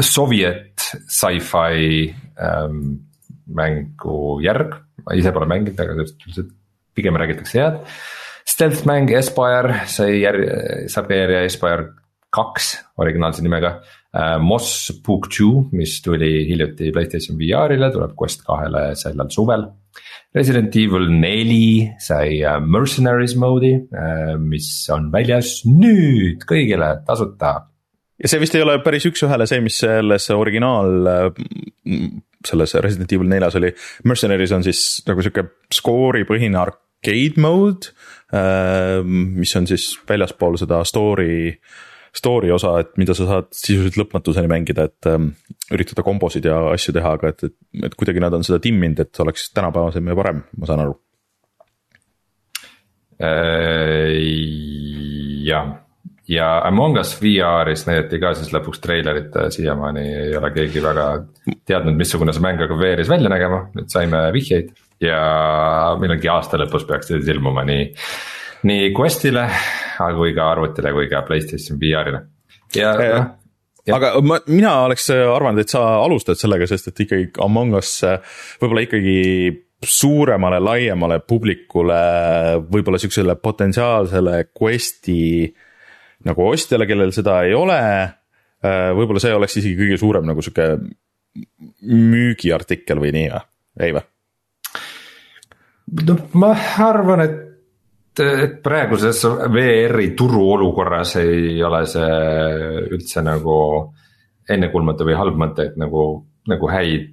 sovjet 0.00 0.84
sci-fi 1.08 2.06
ähm, 2.38 2.84
mängu 3.50 4.40
järg. 4.44 4.78
ma 5.04 5.16
ise 5.16 5.32
pole 5.32 5.48
mänginud, 5.48 5.80
aga 5.80 6.04
pigem 6.94 7.16
räägitakse 7.16 7.58
head 7.58 7.80
Stealth 8.60 8.84
mäng 8.84 9.08
Aspire 9.16 9.86
sai 9.88 10.18
järg-, 10.20 10.50
saab 10.92 11.08
järje 11.08 11.38
Aspire 11.46 11.84
kaks 12.28 12.66
originaalse 13.00 13.40
nimega 13.40 13.70
uh,. 13.80 14.34
Moss 14.44 14.90
Two, 15.00 15.62
mis 15.72 15.94
tuli 16.04 16.44
hiljuti 16.44 16.90
Playstation 16.92 17.38
VR-ile, 17.40 17.88
tuleb 17.94 18.12
Quest 18.20 18.44
kahele 18.44 18.90
sellel 19.00 19.30
suvel. 19.32 19.64
Resident 20.36 20.76
Evil 20.76 21.08
neli 21.08 21.88
sai 22.04 22.42
uh, 22.42 22.58
Mercenaries 22.60 23.32
mode'i 23.40 23.78
uh,, 23.80 24.34
mis 24.36 24.68
on 24.92 25.08
väljas 25.14 25.62
nüüd 25.64 26.44
kõigile 26.44 26.92
tasuta. 27.08 27.54
ja 28.20 28.28
see 28.28 28.44
vist 28.44 28.60
ei 28.60 28.66
ole 28.66 28.76
päris 28.84 29.08
üks-ühele 29.08 29.48
see, 29.48 29.64
mis 29.64 29.80
selles 29.80 30.28
originaal 30.36 31.08
selles 32.44 32.76
Resident 32.84 33.16
Evil 33.16 33.32
neljas 33.32 33.56
oli, 33.56 33.72
Mercenaries 34.04 34.52
on 34.52 34.68
siis 34.68 34.84
nagu 35.08 35.24
sihuke 35.24 35.48
skooripõhine 35.80 36.60
arcade 36.60 37.40
mode 37.40 37.94
mis 38.32 39.56
on 39.58 39.66
siis 39.66 39.90
väljaspool 40.08 40.58
seda 40.60 40.84
story, 40.86 41.50
story 42.16 42.50
osa, 42.54 42.76
et 42.82 42.96
mida 43.00 43.14
sa 43.16 43.26
saad 43.28 43.50
sisuliselt 43.54 43.98
lõpmatuseni 44.00 44.50
mängida, 44.50 44.88
et 44.90 45.10
ähm, 45.10 45.32
üritada 45.74 46.04
kombosid 46.06 46.46
ja 46.46 46.58
asju 46.72 46.94
teha, 46.96 47.14
aga 47.18 47.34
et, 47.34 47.44
et, 47.50 47.56
et 47.86 47.94
kuidagi 47.98 48.22
nad 48.22 48.34
on 48.36 48.46
seda 48.46 48.60
timminud, 48.62 49.02
et 49.02 49.22
oleks 49.22 49.50
tänapäevasem 49.54 50.10
ja 50.10 50.18
parem, 50.18 50.42
ma 50.58 50.70
saan 50.70 50.84
aru. 50.86 50.98
Äh,. 53.20 54.14
jah, 55.44 55.72
ja 56.30 56.50
Among 56.64 56.98
Us 57.02 57.16
VR-is 57.20 57.84
näidati 57.88 58.20
ka 58.22 58.32
siis 58.38 58.52
lõpuks 58.54 58.80
treilerit, 58.80 59.34
siiamaani 59.52 60.06
ei 60.22 60.36
ole 60.38 60.52
keegi 60.54 60.82
väga 60.82 61.08
teadnud, 61.68 61.98
missugune 61.98 62.32
see 62.32 62.44
mäng 62.44 62.62
hakkab 62.62 62.80
VR-is 62.80 63.10
välja 63.10 63.32
nägema, 63.32 63.66
nüüd 63.76 63.90
saime 63.92 64.28
vihjeid 64.34 64.70
ja 65.00 65.96
millalgi 66.00 66.28
aasta 66.28 66.60
lõpus 66.60 66.86
peaks 66.88 67.08
ta 67.08 67.16
siis 67.16 67.30
ilmuma 67.32 67.64
nii, 67.68 67.88
nii 68.68 68.90
Questile 68.96 69.46
kui 70.16 70.34
ka 70.36 70.50
arvutile 70.52 70.92
kui 70.96 71.08
ka 71.10 71.22
Playstation 71.28 71.80
VR-ile 71.80 72.22
ja 72.76 72.92
noh. 72.98 73.32
aga 73.96 74.12
ma, 74.24 74.38
mina 74.50 74.76
oleks 74.84 75.08
arvanud, 75.14 75.62
et 75.62 75.72
sa 75.72 75.86
alustad 76.04 76.38
sellega, 76.40 76.68
sest 76.68 76.92
et 76.92 77.04
ikkagi 77.06 77.32
Among 77.44 77.78
Us 77.80 77.96
võib-olla 78.60 78.84
ikkagi 78.86 79.18
suuremale, 79.80 80.60
laiemale 80.60 81.20
publikule, 81.24 82.00
võib-olla 82.68 83.00
sihukesele 83.00 83.36
potentsiaalsele 83.40 84.50
Questi 84.52 85.48
nagu 86.28 86.48
ostjale, 86.50 86.84
kellel 86.88 87.14
seda 87.16 87.38
ei 87.46 87.54
ole. 87.56 87.80
võib-olla 88.60 89.22
see 89.22 89.32
oleks 89.32 89.56
isegi 89.56 89.78
kõige 89.78 89.96
suurem 90.00 90.26
nagu 90.28 90.44
sihuke 90.44 90.74
müügiartikkel 91.80 93.00
või 93.00 93.14
nii 93.16 93.28
või, 93.32 93.46
ei 93.80 93.94
või? 93.96 94.04
Noh, 96.06 96.26
ma 96.40 96.50
arvan, 96.86 97.24
et, 97.24 98.20
et 98.24 98.58
praeguses 98.62 99.22
VR-i 99.26 100.10
turuolukorras 100.18 101.16
ei 101.22 101.62
ole 101.64 101.84
see 101.88 102.10
üldse 102.90 103.24
nagu 103.26 103.56
ennekuulmatu 104.50 105.06
või 105.06 105.16
halb 105.18 105.40
mõte, 105.40 105.70
et 105.70 105.80
nagu, 105.80 106.04
nagu 106.50 106.70
häid 106.72 107.08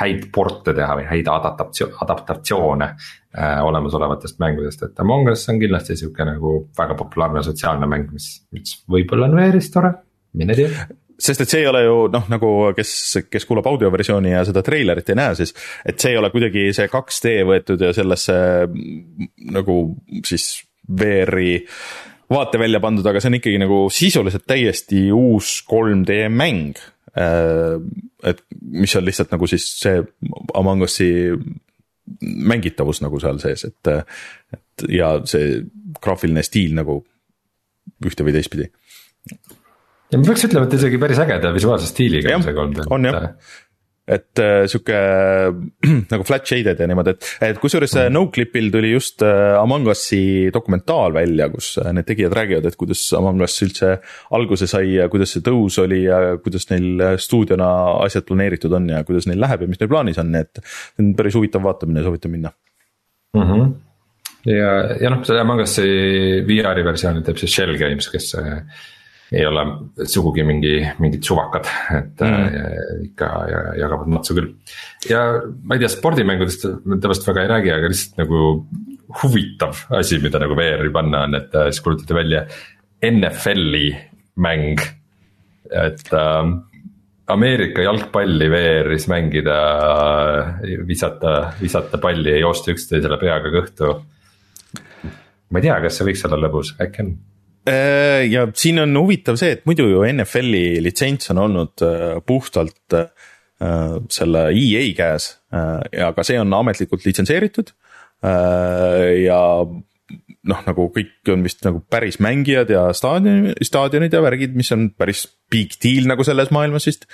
häid 0.00 0.26
porte 0.34 0.74
teha 0.76 0.98
või 0.98 1.06
häid 1.08 1.28
adaptatsioone, 1.32 1.94
adaptatsioone 2.04 2.88
äh, 2.90 3.62
olemasolevatest 3.64 4.36
mängudest, 4.42 4.82
et 4.84 5.00
Among 5.00 5.30
Us 5.32 5.46
on 5.48 5.60
kindlasti 5.62 5.96
sihuke 5.96 6.26
nagu 6.28 6.58
väga 6.76 6.96
populaarne 6.98 7.40
sotsiaalne 7.46 7.88
mäng, 7.88 8.10
mis, 8.12 8.28
mis 8.52 8.76
võib-olla 8.84 9.30
on 9.30 9.38
VR-is 9.38 9.70
tore, 9.72 9.94
mine 10.36 10.58
tea 10.58 10.68
sest 11.18 11.42
et 11.42 11.50
see 11.50 11.62
ei 11.64 11.68
ole 11.70 11.82
ju 11.86 11.96
noh, 12.12 12.26
nagu 12.32 12.50
kes, 12.76 12.92
kes 13.32 13.46
kuulab 13.48 13.68
audioversiooni 13.70 14.34
ja 14.34 14.42
seda 14.46 14.62
treilerit 14.64 15.08
ei 15.12 15.18
näe, 15.18 15.36
siis 15.38 15.54
et 15.88 15.98
see 16.00 16.12
ei 16.12 16.20
ole 16.20 16.30
kuidagi 16.34 16.68
see 16.76 16.90
2D 16.92 17.36
võetud 17.48 17.84
ja 17.86 17.92
sellesse 17.96 18.36
nagu 19.56 19.78
siis 20.26 20.50
VR-i 20.86 21.56
vaate 22.30 22.58
välja 22.58 22.80
pandud, 22.82 23.06
aga 23.06 23.22
see 23.22 23.30
on 23.30 23.38
ikkagi 23.38 23.62
nagu 23.62 23.80
sisuliselt 23.92 24.46
täiesti 24.48 25.06
uus 25.14 25.60
3D 25.70 26.26
mäng. 26.32 26.78
Äh, 27.16 27.78
et 28.26 28.42
mis 28.60 28.96
on 28.98 29.06
lihtsalt 29.06 29.30
nagu 29.32 29.46
siis 29.48 29.64
see 29.80 30.02
Among 30.58 30.84
Us'i 30.84 31.08
mängitavus 32.20 33.00
nagu 33.02 33.18
seal 33.22 33.38
sees, 33.42 33.64
et, 33.66 33.92
et 34.54 34.88
ja 34.92 35.14
see 35.26 35.62
graafiline 36.02 36.44
stiil 36.46 36.76
nagu 36.76 37.00
ühte 38.04 38.26
või 38.26 38.34
teistpidi 38.36 38.68
ja 40.12 40.18
ma 40.20 40.26
peaks 40.26 40.48
ütlema, 40.48 40.68
et 40.68 40.76
isegi 40.78 40.98
päris 41.02 41.22
ägeda 41.22 41.54
visuaalse 41.54 41.88
stiiliga 41.90 42.34
on 42.36 42.44
see 42.46 42.56
3D. 42.56 42.88
on 42.94 43.08
jah, 43.08 43.30
et 44.06 44.38
äh, 44.38 44.64
sihuke 44.70 44.98
nagu 46.12 46.26
flat 46.26 46.46
shaded 46.46 46.78
ja 46.78 46.86
niimoodi, 46.86 47.16
et, 47.16 47.30
et 47.48 47.58
kusjuures 47.58 47.90
mm. 47.96 48.14
Noclipil 48.14 48.68
tuli 48.74 48.92
just 48.92 49.24
äh, 49.26 49.56
Among 49.58 49.88
Us'i 49.90 50.52
dokumentaal 50.54 51.16
välja, 51.16 51.48
kus 51.50 51.72
äh, 51.82 51.90
need 51.96 52.06
tegijad 52.06 52.36
räägivad, 52.38 52.68
et 52.70 52.78
kuidas 52.78 53.02
Among 53.18 53.42
Us 53.42 53.58
üldse 53.66 53.96
alguse 54.38 54.70
sai 54.70 54.94
ja 54.94 55.08
kuidas 55.12 55.34
see 55.34 55.42
tõus 55.46 55.80
oli 55.82 56.04
ja 56.04 56.36
kuidas 56.42 56.70
neil 56.70 57.18
stuudiona 57.22 57.70
asjad 58.04 58.28
planeeritud 58.28 58.78
on 58.78 58.92
ja 58.94 59.02
kuidas 59.06 59.26
neil 59.26 59.42
läheb 59.42 59.66
ja 59.66 59.72
mis 59.72 59.82
neil 59.82 59.90
plaanis 59.90 60.22
on, 60.22 60.30
nii 60.34 60.46
et. 60.46 60.62
see 60.62 61.02
on 61.02 61.12
päris 61.18 61.38
huvitav 61.38 61.66
vaatamine, 61.66 62.06
soovitan 62.06 62.36
minna 62.36 62.54
mm. 63.34 63.42
-hmm. 63.42 63.72
ja, 64.54 64.72
ja 65.02 65.10
noh, 65.10 65.24
selle 65.26 65.42
Among 65.42 65.66
Us'i 65.66 65.88
VR-i 66.46 66.86
versiooni 66.86 67.26
teeb 67.26 67.42
siis 67.42 67.58
Shell 67.58 67.74
Games, 67.82 68.06
kes 68.14 68.36
ei 69.32 69.46
ole 69.46 69.62
sugugi 70.06 70.44
mingi, 70.46 70.76
mingid 71.02 71.24
suvakad, 71.26 71.66
et 71.96 72.22
mm. 72.22 72.44
äh, 72.44 72.92
ikka 73.08 73.30
jagavad 73.80 74.12
matsu 74.12 74.36
küll. 74.38 74.52
ja 75.10 75.24
ma 75.66 75.74
ei 75.74 75.82
tea, 75.82 75.90
spordimängudest 75.90 76.68
me 76.86 77.00
tavaliselt 77.02 77.32
väga 77.32 77.42
ei 77.42 77.50
räägi, 77.54 77.72
aga 77.74 77.90
lihtsalt 77.90 78.22
nagu 78.22 78.44
huvitav 79.22 79.82
asi, 79.98 80.20
mida 80.22 80.40
nagu 80.42 80.58
VR-i 80.58 80.94
panna 80.94 81.24
on, 81.26 81.38
et 81.40 81.58
äh, 81.58 81.72
siis 81.72 81.82
kuulutati 81.82 82.16
välja 82.16 82.46
NFL-i 83.10 83.90
mäng, 84.46 84.86
et 85.74 86.08
äh, 86.14 86.54
Ameerika 87.34 87.82
jalgpalli 87.82 88.46
VR-is 88.46 89.08
mängida, 89.10 89.54
visata, 90.86 91.32
visata 91.58 91.98
palli 91.98 92.30
ja 92.30 92.44
joosta 92.44 92.70
üksteisele 92.70 93.18
peaga 93.18 93.50
kõhtu. 93.50 93.96
ma 95.50 95.58
ei 95.58 95.66
tea, 95.66 95.80
kas 95.82 95.98
see 95.98 96.06
võiks 96.06 96.22
olla 96.28 96.38
lõbus, 96.46 96.76
äkki 96.78 97.02
on 97.02 97.10
Äh, 97.10 97.35
ja 97.66 98.46
siin 98.54 98.78
on 98.82 98.94
huvitav 98.98 99.38
see, 99.40 99.56
et 99.56 99.64
muidu 99.66 99.88
ju 99.90 100.04
NFL-i 100.06 100.78
litsents 100.84 101.32
on 101.34 101.40
olnud 101.46 101.82
äh, 101.82 102.04
puhtalt 102.26 102.94
äh, 102.94 103.08
selle 104.12 104.46
EA 104.52 104.84
käes 104.96 105.32
ja 105.96 106.10
ka 106.12 106.24
see 106.26 106.36
on 106.36 106.52
ametlikult 106.52 107.06
litsenseeritud. 107.06 107.70
ja 109.24 109.38
noh, 110.50 110.60
nagu 110.66 110.86
kõik 110.92 111.30
on 111.32 111.44
vist 111.46 111.64
nagu 111.64 111.80
päris 111.88 112.18
mängijad 112.20 112.68
ja 112.74 112.82
staadion, 112.92 113.54
staadionid 113.64 114.12
ja 114.12 114.20
värgid, 114.24 114.52
mis 114.58 114.72
on 114.76 114.90
päris 114.92 115.24
big 115.52 115.78
deal 115.80 116.10
nagu 116.10 116.26
selles 116.26 116.52
maailmas 116.52 116.88
vist. 116.90 117.08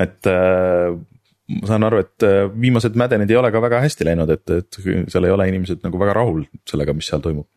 et 0.00 0.30
ma 0.30 1.68
saan 1.68 1.84
aru, 1.90 2.00
et 2.06 2.28
viimased 2.56 2.96
Maddenid 2.96 3.28
ei 3.28 3.40
ole 3.42 3.52
ka 3.52 3.60
väga 3.60 3.82
hästi 3.84 4.08
läinud, 4.08 4.32
et, 4.32 4.56
et 4.56 4.80
seal 5.12 5.28
ei 5.28 5.36
ole 5.36 5.50
inimesed 5.52 5.84
nagu 5.84 6.00
väga 6.00 6.16
rahul 6.22 6.46
sellega, 6.64 6.96
mis 6.96 7.12
seal 7.12 7.20
toimub 7.20 7.48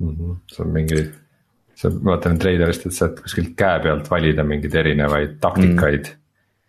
mm. 0.00 0.10
-hmm. 0.10 0.36
see 0.52 0.64
on 0.64 0.74
mingi, 0.74 1.04
ma 1.84 2.10
vaatan 2.12 2.38
treilerist, 2.38 2.86
et 2.86 2.96
saad 2.96 3.22
kuskilt 3.22 3.54
käe 3.58 3.80
pealt 3.86 4.10
valida 4.10 4.44
mingeid 4.46 4.74
erinevaid 4.82 5.38
taktikaid 5.40 6.10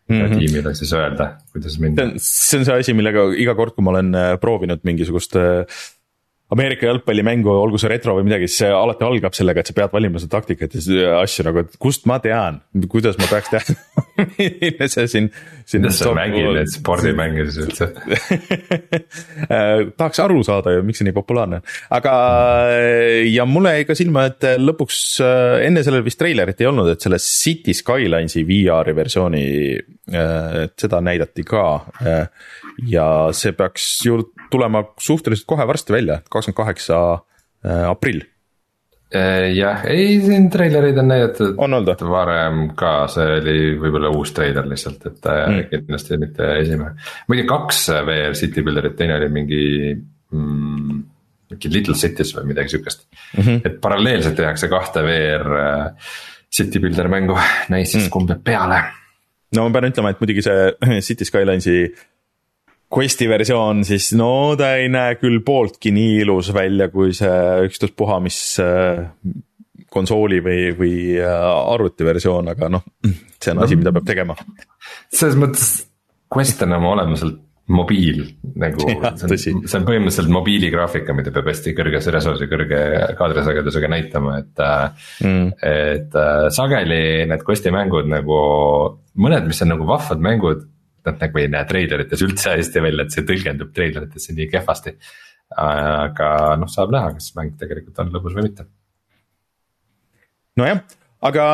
mm. 0.09 0.21
-hmm. 0.21 0.37
tiimile 0.37 0.75
siis 0.75 0.93
öelda, 0.93 1.31
kuidas 1.51 1.79
minna. 1.79 2.11
see 2.17 2.59
on 2.59 2.65
see 2.65 2.79
asi, 2.79 2.93
millega 2.97 3.27
iga 3.37 3.55
kord, 3.55 3.75
kui 3.75 3.85
ma 3.85 3.95
olen 3.95 4.15
äh, 4.15 4.31
proovinud 4.41 4.83
mingisugust 4.83 5.35
äh, 5.35 5.65
Ameerika 6.53 6.85
jalgpallimängu, 6.85 7.49
olgu 7.49 7.79
see 7.81 7.89
retro 7.89 8.13
või 8.19 8.27
midagi, 8.27 8.45
siis 8.45 8.59
see 8.61 8.67
alati 8.69 9.01
algab 9.07 9.33
sellega, 9.33 9.63
et 9.63 9.69
sa 9.71 9.73
pead 9.73 9.89
valima 9.95 10.19
seda 10.21 10.35
taktikat 10.35 10.75
ja 10.77 11.15
asju 11.23 11.47
nagu, 11.47 11.63
et 11.65 11.77
kust 11.81 12.05
ma 12.05 12.19
tean, 12.21 12.59
kuidas 12.91 13.17
ma 13.17 13.25
peaks 13.31 13.49
teadma 13.49 14.03
milline 14.37 14.89
see 14.93 15.07
siin, 15.09 15.29
kuidas 15.71 15.97
sa 16.03 16.13
mängid 16.13 16.45
neid 16.53 16.69
spordimänge 16.69 17.47
siis 17.49 17.65
üldse? 17.65 17.89
Äh, 19.45 19.91
tahaks 19.97 20.19
aru 20.23 20.39
saada 20.45 20.71
ju, 20.73 20.81
miks 20.85 20.99
see 20.99 21.05
nii 21.07 21.13
populaarne 21.15 21.57
on, 21.59 21.65
aga 21.93 22.13
ja 23.27 23.45
mulle 23.47 23.75
jäi 23.75 23.85
ka 23.87 23.95
silma, 23.97 24.25
et 24.29 24.45
lõpuks 24.61 24.99
äh, 25.23 25.65
enne 25.67 25.83
sellel 25.85 26.03
vist 26.05 26.19
treilerit 26.19 26.61
ei 26.61 26.69
olnud, 26.69 26.89
et 26.91 27.03
selle 27.03 27.19
City 27.21 27.75
Skylines'i 27.77 28.45
VR-i 28.47 28.95
versiooni, 28.97 29.45
äh, 30.13 30.47
et 30.65 30.75
seda 30.81 31.01
näidati 31.05 31.45
ka 31.47 31.65
ja 32.89 33.07
see 33.35 33.53
peaks 33.57 33.89
ju 34.05 34.19
tulema 34.51 34.83
suhteliselt 35.01 35.47
kohe 35.49 35.67
varsti 35.67 35.95
välja, 35.95 36.19
kakskümmend 36.35 36.59
kaheksa 36.61 37.01
äh, 37.15 37.83
aprill. 37.89 38.23
Äh, 39.15 39.51
jah, 39.53 39.83
ei 39.87 40.19
siin 40.23 40.49
treilereid 40.51 40.97
on 40.97 41.09
näidatud 41.11 41.59
on 41.61 41.77
olnud. 41.77 42.01
varem 42.09 42.61
ka, 42.77 42.93
see 43.11 43.25
oli 43.39 43.57
võib-olla 43.79 44.09
uus 44.17 44.33
treiler 44.35 44.65
lihtsalt, 44.67 45.05
et 45.11 45.29
äh, 45.31 45.41
mm. 45.45 45.67
kindlasti 45.71 46.17
mitte 46.21 46.47
esimene. 46.61 46.95
muidu 47.29 47.45
kaks 47.49 47.83
VR 48.07 48.37
City 48.37 48.63
Builderit, 48.65 48.95
teine 48.97 49.19
oli 49.19 49.29
mingi 49.31 49.65
mm, 49.93 51.03
mingi 51.53 51.71
Little 51.71 51.95
Cities 51.99 52.33
või 52.35 52.49
midagi 52.49 52.73
sihukest 52.73 53.05
mm. 53.05 53.43
-hmm. 53.43 53.61
et 53.69 53.77
paralleelselt 53.81 54.35
tehakse 54.41 54.71
kahte 54.73 55.05
VR 55.05 55.53
City 56.55 56.81
Builder 56.81 57.07
mängu, 57.11 57.37
näis 57.69 57.91
siis 57.91 58.07
mm. 58.07 58.11
kumb 58.17 58.33
jääb 58.33 58.43
peale. 58.43 58.81
no 59.55 59.67
ma 59.67 59.77
pean 59.77 59.91
ütlema, 59.91 60.15
et 60.15 60.21
muidugi 60.23 60.41
see 60.49 60.73
City 61.07 61.29
Skylines'i 61.29 61.77
Questi 62.93 63.25
versioon 63.27 63.81
siis, 63.87 64.11
no 64.17 64.53
ta 64.59 64.75
ei 64.77 64.89
näe 64.93 65.17
küll 65.17 65.41
pooltki 65.45 65.91
nii 65.95 66.19
ilus 66.21 66.51
välja, 66.53 66.87
kui 66.93 67.15
see 67.17 67.65
ükstaspuha, 67.65 68.19
mis 68.23 68.37
äh, 68.61 69.01
konsooli 69.91 70.41
või, 70.45 70.59
või 70.77 70.99
äh, 71.17 71.47
arvuti 71.73 72.05
versioon, 72.05 72.51
aga 72.53 72.69
noh, 72.71 72.85
see 73.41 73.55
on 73.55 73.63
asi, 73.65 73.79
mida 73.79 73.93
peab 73.95 74.05
tegema. 74.07 74.37
selles 75.13 75.37
mõttes 75.39 75.73
Quest 76.35 76.61
on 76.65 76.75
oma 76.77 76.93
olemuselt 76.95 77.41
mobiil 77.73 78.21
nagu, 78.61 78.85
see 79.41 79.55
on, 79.55 79.85
põhimõtteliselt 79.87 80.29
mobiiligraafika, 80.29 81.15
mida 81.17 81.33
peab 81.33 81.49
hästi 81.49 81.73
kõrges 81.77 82.11
ressursi, 82.13 82.45
kõrge 82.51 82.83
kaadrisagedusega 83.17 83.89
näitama, 83.89 84.37
et 84.43 84.61
äh, 84.61 85.09
mm.. 85.25 85.49
et 85.73 86.21
sageli 86.53 87.01
need 87.31 87.49
Questi 87.49 87.73
mängud 87.73 88.13
nagu, 88.13 88.39
mõned, 89.17 89.49
mis 89.49 89.65
on 89.65 89.73
nagu 89.73 89.89
vahvad 89.89 90.21
mängud 90.21 90.67
nad 91.09 91.21
nagu 91.21 91.41
ei 91.41 91.51
näe 91.51 91.67
treilerites 91.69 92.23
üldse 92.25 92.55
hästi 92.55 92.83
välja, 92.83 93.05
et 93.05 93.15
see 93.15 93.25
tõlgendub 93.27 93.71
treileritesse 93.75 94.35
nii 94.35 94.49
kehvasti. 94.51 94.95
aga 95.61 96.27
noh, 96.57 96.69
saab 96.71 96.93
näha, 96.95 97.11
kas 97.13 97.29
mäng 97.37 97.53
tegelikult 97.59 97.99
on 98.01 98.13
lõbus 98.13 98.33
või 98.37 98.47
mitte. 98.47 98.65
nojah, 100.57 100.81
aga 101.29 101.45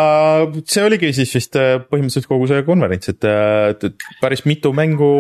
see 0.64 0.86
oligi 0.86 1.12
siis 1.16 1.34
vist 1.36 1.58
äh, 1.60 1.78
põhimõtteliselt 1.84 2.30
kogu 2.30 2.48
see 2.50 2.64
konverents, 2.68 3.12
et, 3.12 3.28
äh, 3.28 3.72
et 3.76 4.08
päris 4.22 4.46
mitu 4.48 4.72
mängu 4.76 5.12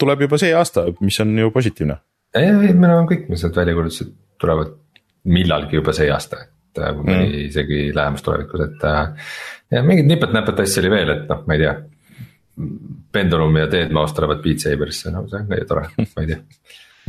tuleb 0.00 0.26
juba 0.26 0.40
see 0.40 0.54
aasta, 0.56 0.88
mis 1.00 1.20
on 1.22 1.36
ju 1.38 1.52
positiivne. 1.54 2.00
ei, 2.34 2.50
ei, 2.50 2.74
meil 2.74 2.96
on 2.96 3.08
kõik, 3.10 3.28
mis 3.30 3.44
need 3.46 3.60
väljakuulutused 3.62 4.10
tulevad 4.42 4.74
millalgi 5.30 5.78
juba 5.78 5.94
see 5.94 6.10
aasta, 6.10 6.42
et 6.42 6.82
äh, 6.82 6.90
mõni 6.98 7.16
mm. 7.20 7.38
isegi 7.46 7.80
lähemas 7.94 8.26
tulevikus, 8.26 8.66
et. 8.66 8.86
ja 9.70 9.86
mingid 9.86 10.10
nipet-näpet 10.10 10.66
asju 10.66 10.82
oli 10.82 10.94
veel, 10.96 11.16
et 11.16 11.30
noh, 11.30 11.46
ma 11.46 11.56
ei 11.56 11.62
tea 11.62 11.76
Pendulum 13.12 13.56
ja 13.60 13.68
Deadmau5 13.70 14.16
tulevad 14.16 14.40
Beat 14.44 14.64
Saberisse, 14.64 15.12
no 15.12 15.26
see 15.28 15.42
on 15.42 15.50
ka 15.50 15.60
ju 15.60 15.68
tore, 15.68 15.88
ma 15.98 16.24
ei 16.24 16.32
tea 16.32 16.40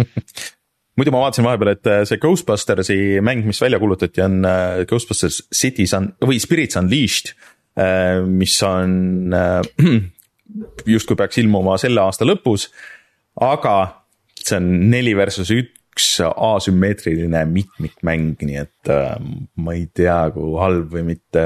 muidu 0.98 1.14
ma 1.14 1.24
vaatasin 1.24 1.46
vahepeal, 1.48 1.74
et 1.74 1.90
äh, 1.90 2.02
see 2.10 2.22
Ghostbustersi 2.22 2.98
mäng, 3.26 3.46
mis 3.48 3.62
välja 3.62 3.80
kuulutati, 3.82 4.22
on 4.26 4.44
äh, 4.46 4.84
Ghostbusters 4.90 5.42
Cities 5.54 5.96
on 5.98 6.12
või 6.22 6.40
Spirits 6.42 6.78
Unleashed. 6.80 7.34
Äh, 7.80 8.22
mis 8.30 8.56
on 8.68 9.34
justkui 10.94 11.18
peaks 11.18 11.42
ilmuma 11.42 11.80
selle 11.82 12.04
aasta 12.04 12.28
lõpus, 12.28 12.68
aga 13.42 13.78
see 14.38 14.60
on 14.60 14.70
neli 14.92 15.16
versus 15.18 15.50
üks 15.94 16.08
asümmeetriline 16.26 17.44
mitmikmäng, 17.50 18.42
nii 18.42 18.62
et 18.64 18.92
äh, 18.92 19.14
ma 19.62 19.76
ei 19.78 19.86
tea, 19.94 20.18
kui 20.34 20.56
halb 20.58 20.94
või 20.96 21.06
mitte, 21.14 21.44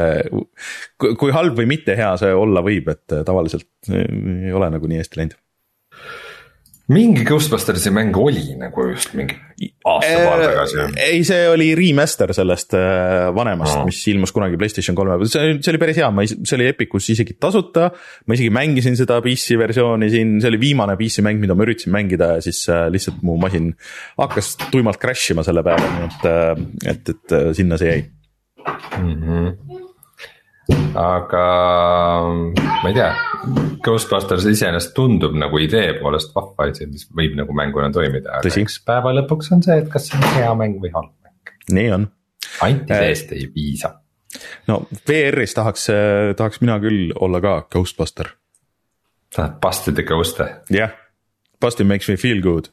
kui 0.98 1.34
halb 1.36 1.60
või 1.60 1.68
mitte 1.70 1.98
hea 2.00 2.14
see 2.22 2.32
olla 2.36 2.64
võib, 2.66 2.88
et 2.94 3.16
äh, 3.16 3.26
tavaliselt 3.28 3.92
ei 3.92 4.56
ole 4.56 4.72
nagu 4.74 4.88
nii 4.88 5.04
hästi 5.04 5.22
läinud 5.22 5.38
mingi 6.88 7.26
Ghostbustersi 7.28 7.92
mäng 7.92 8.16
oli 8.16 8.56
nagu 8.56 8.86
just 8.94 9.12
mingi 9.18 9.36
aasta-paar 9.84 10.40
äh, 10.40 10.46
tagasi. 10.48 10.78
ei, 11.04 11.20
see 11.28 11.50
oli 11.52 11.70
remaster 11.76 12.32
sellest 12.36 12.78
äh, 12.80 13.28
vanemast 13.36 13.82
no., 13.82 13.88
mis 13.90 14.00
ilmus 14.08 14.32
kunagi 14.36 14.60
Playstation 14.60 14.96
kolme 14.96 15.18
peal, 15.20 15.32
see, 15.32 15.58
see 15.60 15.74
oli 15.74 15.82
päris 15.82 16.00
hea, 16.00 16.10
ma, 16.16 16.24
see 16.28 16.56
oli 16.56 16.70
Epicus 16.72 17.10
isegi 17.12 17.36
tasuta. 17.42 17.90
ma 18.28 18.38
isegi 18.38 18.54
mängisin 18.56 18.96
seda 19.00 19.20
PC 19.26 19.60
versiooni 19.60 20.12
siin, 20.14 20.38
see 20.44 20.52
oli 20.54 20.62
viimane 20.64 20.96
PC 21.00 21.26
mäng, 21.28 21.44
mida 21.44 21.58
ma 21.58 21.68
üritasin 21.68 21.96
mängida 21.96 22.38
ja 22.38 22.46
siis 22.48 22.64
äh, 22.72 22.88
lihtsalt 22.94 23.20
mu 23.28 23.36
masin 23.42 23.74
hakkas 24.16 24.56
tuimalt 24.72 25.02
crash 25.02 25.36
ima 25.36 25.44
selle 25.48 25.66
peale, 25.68 25.92
nii 25.98 26.08
et, 26.08 26.94
et, 26.96 27.16
et 27.16 27.40
sinna 27.60 27.80
see 27.82 27.92
jäi 27.92 28.04
mm. 29.04 29.16
-hmm 29.22 29.67
aga 30.98 31.44
ma 32.82 32.90
ei 32.90 32.96
tea, 32.96 33.10
Ghostbusters 33.86 34.48
iseenesest 34.50 34.94
tundub 34.98 35.36
nagu 35.40 35.60
idee 35.64 35.94
poolest 36.02 36.34
vahva 36.36 36.68
asi, 36.72 36.88
mis 36.92 37.08
võib 37.16 37.38
nagu 37.40 37.56
mänguna 37.56 37.92
toimida, 37.96 38.40
aga 38.40 38.52
eks 38.64 38.80
päeva 38.88 39.14
lõpuks 39.16 39.52
on 39.56 39.64
see, 39.66 39.80
et 39.84 39.90
kas 39.94 40.10
see 40.10 40.20
on 40.20 40.28
hea 40.36 40.52
mäng 40.60 40.82
või 40.84 40.92
halb 40.96 41.14
mäng. 41.24 41.54
nii 41.78 41.94
on. 41.96 42.08
anti-seest 42.68 43.34
äh, 43.34 43.42
ei 43.42 43.50
piisa. 43.54 43.94
no 44.68 44.82
VR-is 45.08 45.56
tahaks, 45.58 45.90
tahaks 46.40 46.64
mina 46.66 46.80
küll 46.84 47.14
olla 47.16 47.42
ka 47.44 47.60
Ghostbuster. 47.72 48.34
tahad 49.36 49.60
bust 49.64 49.92
the 49.94 50.04
ghost'e? 50.04 50.50
jah 50.70 50.90
yeah., 50.90 50.98
busting 51.62 51.88
makes 51.88 52.10
me 52.10 52.16
feel 52.16 52.42
good. 52.42 52.70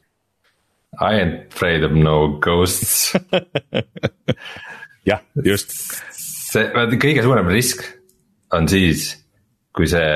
I 0.99 1.19
ain't 1.19 1.53
afraid 1.53 1.83
of 1.83 1.91
no 1.91 2.37
ghosts 2.39 3.13
jah, 5.09 5.21
just 5.43 5.75
see, 6.45 6.65
kõige 7.01 7.23
suurem 7.25 7.49
risk 7.51 7.85
on 8.55 8.67
siis, 8.71 9.07
kui 9.75 9.87
see 9.91 10.11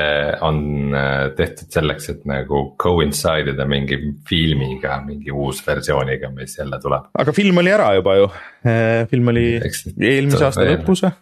on 0.46 0.60
äh, 0.96 1.24
tehtud 1.36 1.72
selleks, 1.74 2.10
et 2.14 2.22
nagu 2.28 2.62
coincide 2.80 3.54
ida 3.54 3.66
mingi 3.68 3.98
filmiga, 4.28 5.00
mingi 5.04 5.34
uus 5.34 5.60
versiooniga, 5.66 6.30
mis 6.34 6.56
jälle 6.58 6.80
tuleb. 6.82 7.10
aga 7.24 7.34
film 7.36 7.60
oli 7.62 7.74
ära 7.74 7.90
juba 7.98 8.16
ju, 8.20 8.30
äh, 8.64 9.02
film 9.10 9.34
oli 9.34 9.50
Eks, 9.58 9.90
eelmise 9.96 10.46
aasta 10.48 10.68
lõpus 10.70 11.04
või? 11.06 11.12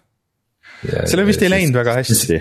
sellel 1.10 1.26
vist 1.26 1.42
ei 1.42 1.50
läinud 1.50 1.74
väga 1.74 1.96
hästi 1.98 2.38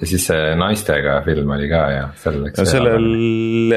ja 0.00 0.08
siis 0.08 0.28
see 0.28 0.52
naistega 0.56 1.18
film 1.26 1.50
oli 1.56 1.66
ka 1.72 1.82
ja 1.92 2.04
seal 2.20 2.38
läks. 2.44 2.62
no 2.62 2.68
sellel, 2.68 3.74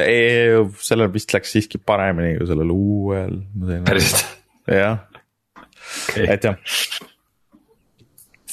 sellel 0.85 1.11
vist 1.15 1.33
läks 1.35 1.55
siiski 1.57 1.81
paremini 1.81 2.37
kui 2.37 2.47
sellel 2.51 2.71
uuel. 2.75 3.41
päriselt? 3.87 4.29
jah 4.69 5.01
okay., 6.13 6.29
et 6.37 6.47
jah 6.47 7.11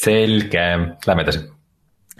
selge, 0.02 0.66
lähme 1.06 1.26
edasi. 1.26 1.46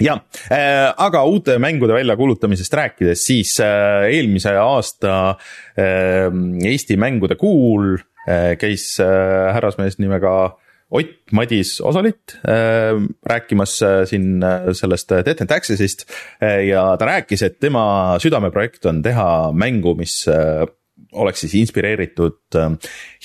Ja 0.00 0.16
äh,, 0.50 0.88
aga 0.96 1.24
uute 1.28 1.58
mängude 1.60 1.94
väljakuulutamisest 1.94 2.74
rääkides, 2.74 3.26
siis 3.26 3.58
äh, 3.60 4.08
eelmise 4.08 4.54
aasta 4.58 5.36
äh, 5.76 6.32
Eesti 6.64 6.96
mängude 6.96 7.36
kuul 7.40 7.98
äh, 8.26 8.54
käis 8.58 8.96
äh, 9.00 9.52
härrasmees 9.54 10.00
nimega 10.00 10.56
Ott 10.92 11.32
Madis 11.32 11.80
Osalit 11.80 12.38
äh, 12.44 12.92
rääkimas 13.24 13.82
äh, 13.82 14.04
siin 14.04 14.42
äh, 14.42 14.72
sellest 14.72 15.10
Death 15.10 15.40
and 15.40 15.50
Taxes'ist 15.50 16.04
äh, 16.40 16.66
ja 16.68 16.96
ta 16.96 17.06
rääkis, 17.08 17.42
et 17.46 17.60
tema 17.60 18.18
südameprojekt 18.20 18.84
on 18.86 19.00
teha 19.04 19.52
mängu, 19.56 19.94
mis 19.96 20.26
äh, 20.28 20.66
oleks 21.12 21.44
siis 21.44 21.54
inspireeritud 21.62 22.56
äh, 22.60 22.76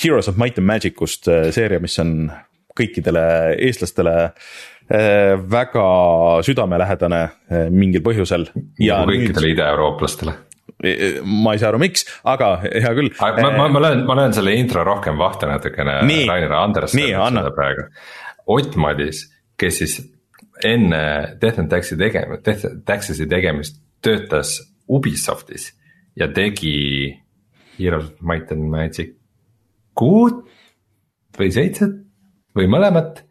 Heroes 0.04 0.30
of 0.32 0.38
Might 0.40 0.60
and 0.60 0.68
Magic 0.68 1.02
ust 1.02 1.28
äh, 1.28 1.52
seeria, 1.52 1.80
mis 1.84 2.00
on 2.00 2.32
kõikidele 2.78 3.24
eestlastele 3.68 4.16
eh, 4.28 5.34
väga 5.52 5.86
südamelähedane 6.48 7.22
eh, 7.24 7.70
mingil 7.74 8.04
põhjusel. 8.06 8.50
kõikidele 8.80 9.54
idaeurooplastele 9.54 10.36
eh, 10.84 11.20
ma 11.24 11.56
ei 11.56 11.64
saa 11.64 11.72
aru, 11.74 11.82
miks, 11.84 12.06
aga 12.28 12.54
hea 12.66 12.94
küll. 12.98 13.12
ma, 13.20 13.52
ma, 13.58 13.68
ma 13.74 13.84
löön, 13.88 14.06
ma 14.10 14.20
löön 14.22 14.36
selle 14.38 14.56
intro 14.60 14.86
rohkem 14.88 15.20
vahte 15.20 15.50
natukene 15.50 16.00
Rainer 16.04 16.54
Andersoni 16.62 17.12
praegu. 17.56 17.90
Ott 18.48 18.78
Madis, 18.80 19.26
kes 19.60 19.82
siis 19.82 19.98
enne 20.64 21.04
Death 21.42 21.60
and 21.60 21.70
Taxi 21.70 21.98
tegemist, 22.00 22.46
Death 22.46 22.66
and 22.70 22.86
Taxis'i 22.88 23.28
tegemist 23.30 23.82
töötas 24.02 24.58
Ubisoftis 24.88 25.72
ja 26.16 26.30
tegi 26.34 27.12
Heroes 27.78 28.06
of 28.06 28.22
Might 28.22 28.52
and 28.52 28.70
Magic 28.72 29.18
kuut 29.98 30.46
või 31.38 31.52
seitset 31.54 32.07
või 32.58 32.70
mõlemat. 32.72 33.24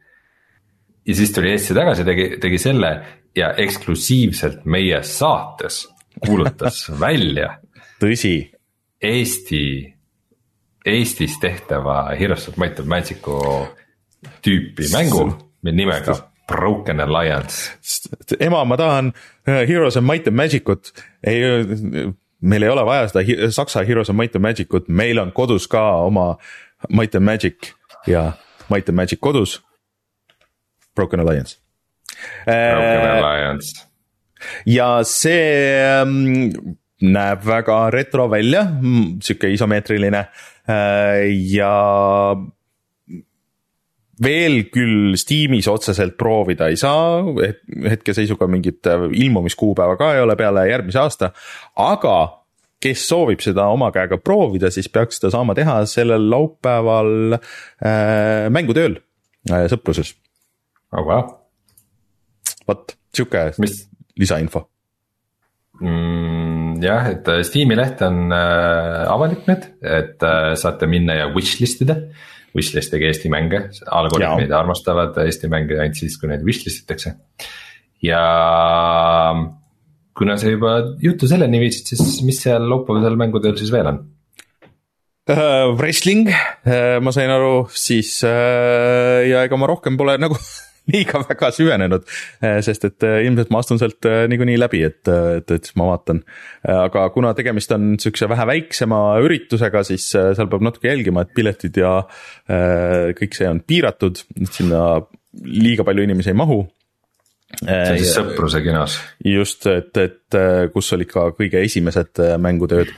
ja 1.07 1.15
siis 1.15 1.33
tuli 1.35 1.53
Eestisse 1.53 1.75
tagasi, 1.75 2.05
tegi, 2.05 2.29
tegi 2.43 2.59
selle 2.59 2.93
ja 3.37 3.53
eksklusiivselt 3.59 4.65
meie 4.65 5.03
saates 5.03 5.85
kuulutas 6.25 6.87
välja. 7.05 7.59
tõsi. 8.01 8.39
Eesti 9.03 9.97
Eestis 10.87 11.39
tehtava 11.43 12.15
Might 12.57 12.79
and 12.81 12.89
Magic'u 12.89 13.67
tüüpi 14.43 14.87
mängu 14.93 15.27
nimega 15.62 16.15
Broken 16.47 17.01
Alliance. 17.01 17.73
ema, 18.41 18.65
ma 18.65 18.77
tahan 18.77 19.12
Heroes 19.47 19.97
of 19.97 20.05
Might 20.05 20.29
and 20.29 20.37
Magic 20.37 20.69
ut, 20.69 20.93
ei, 21.27 21.43
meil 22.41 22.62
ei 22.62 22.71
ole 22.71 22.85
vaja 22.87 23.09
seda 23.11 23.51
saksa 23.51 23.83
Heroes 23.85 24.11
of 24.11 24.17
Might 24.17 24.37
and 24.37 24.43
Magic 24.43 24.75
ut, 24.75 24.89
meil 24.89 25.19
on 25.19 25.33
kodus 25.35 25.67
ka 25.67 25.83
oma 26.07 26.37
Might 26.89 27.15
and 27.15 27.27
Magic 27.27 27.73
ja 28.07 28.33
Might 28.70 28.88
and 28.88 28.96
Magic 28.96 29.20
kodus. 29.20 29.61
Broken 30.94 31.20
Alliance. 31.20 31.59
Broken 32.44 32.55
äh, 32.55 33.18
Alliance. 33.18 33.87
ja 34.66 35.00
see 35.05 36.02
ähm, 36.02 36.52
näeb 37.02 37.44
väga 37.46 37.79
retro 37.92 38.29
välja, 38.31 38.66
sihuke 39.24 39.50
isomeetriline 39.52 40.26
äh, 40.68 41.26
ja 41.52 42.37
veel 44.22 44.62
küll 44.72 45.16
Steamis 45.20 45.68
otseselt 45.68 46.16
proovida 46.16 46.70
ei 46.72 46.79
saa, 46.81 47.20
hetkeseisuga 47.90 48.48
mingit 48.48 48.87
äh, 48.88 49.09
ilmumiskuupäeva 49.12 49.98
ka 50.00 50.14
ei 50.14 50.24
ole 50.24 50.37
peale 50.38 50.68
järgmise 50.70 51.02
aasta, 51.02 51.33
aga 51.76 52.16
kes 52.87 53.07
soovib 53.09 53.42
seda 53.44 53.66
oma 53.72 53.90
käega 53.94 54.18
proovida, 54.22 54.70
siis 54.75 54.88
peaks 54.92 55.20
seda 55.20 55.33
saama 55.35 55.57
teha 55.59 55.81
sellel 55.90 56.29
laupäeval 56.33 57.37
äh, 57.38 58.46
mängutööl 58.55 59.01
äh, 59.51 59.66
sõpruses. 59.72 60.14
oh 60.94 61.05
wow. 61.07 61.27
vot 62.68 62.96
sihuke 63.14 63.49
Mis... 63.62 63.83
lisainfo 64.18 64.66
mm,. 65.81 66.79
jah, 66.85 67.11
et 67.11 67.29
äh, 67.33 67.42
Steam'i 67.46 67.79
leht 67.79 68.03
on 68.07 68.31
äh, 68.31 69.03
avalik 69.11 69.46
nüüd, 69.51 69.68
et 69.83 70.22
äh, 70.22 70.55
saate 70.59 70.88
minna 70.90 71.20
ja 71.25 71.29
wishlist 71.35 71.85
ida 71.87 72.01
wishlist 72.57 72.94
ega 72.96 73.11
Eesti 73.11 73.29
mänge, 73.33 73.66
algoritmid 73.92 74.53
armastavad 74.57 75.18
Eesti 75.27 75.51
mänge 75.53 75.77
ainult 75.77 75.99
siis, 75.99 76.16
kui 76.16 76.31
neid 76.31 76.44
wishlist 76.46 76.87
itakse. 76.87 77.16
ja 78.05 78.22
kuna 80.16 80.37
sa 80.40 80.50
juba 80.50 80.79
juttu 81.02 81.29
selleni 81.29 81.61
viisid, 81.61 81.92
siis 81.92 82.20
mis 82.26 82.38
seal 82.44 82.68
laupäevasel 82.70 83.18
mängudel 83.20 83.57
siis 83.59 83.72
veel 83.74 83.90
on? 83.92 84.05
Uh, 85.26 85.72
wrestling 85.74 86.29
uh,, 86.31 87.00
ma 87.02 87.12
sain 87.14 87.33
aru, 87.35 87.66
siis 87.74 88.20
uh, 88.24 89.26
ja 89.26 89.42
ega 89.46 89.59
ma 89.59 89.68
rohkem 89.68 89.98
pole 89.98 90.14
nagu 90.24 90.38
liiga 90.87 91.18
väga 91.18 91.48
süvenenud, 91.50 92.05
sest 92.62 92.85
et 92.87 93.02
ilmselt 93.26 93.48
ma 93.50 93.59
astun 93.59 93.81
sealt 93.81 94.07
niikuinii 94.31 94.55
läbi, 94.55 94.85
et, 94.87 95.00
et, 95.11 95.50
et 95.50 95.66
siis 95.66 95.74
ma 95.81 95.88
vaatan. 95.88 96.20
aga 96.70 97.09
kuna 97.11 97.33
tegemist 97.35 97.74
on 97.74 97.96
sihukese 97.98 98.29
vähe 98.31 98.46
väiksema 98.52 99.00
üritusega, 99.26 99.83
siis 99.88 100.07
seal 100.14 100.46
peab 100.46 100.62
natuke 100.62 100.87
jälgima, 100.87 101.26
et 101.26 101.35
piletid 101.35 101.83
ja 101.83 101.96
kõik 103.18 103.35
see 103.35 103.50
on 103.50 103.64
piiratud, 103.66 104.22
sinna 104.46 104.85
liiga 105.42 105.83
palju 105.83 106.07
inimesi 106.07 106.31
ei 106.31 106.38
mahu 106.38 106.62
see 107.62 107.81
on 107.81 107.99
siis 108.03 108.14
Sõpruse 108.16 108.62
kinos. 108.64 108.99
just, 109.25 109.66
et, 109.71 109.97
et 109.97 110.38
kus 110.75 110.92
olid 110.97 111.11
ka 111.11 111.31
kõige 111.37 111.64
esimesed 111.64 112.23
mängutööd. 112.42 112.92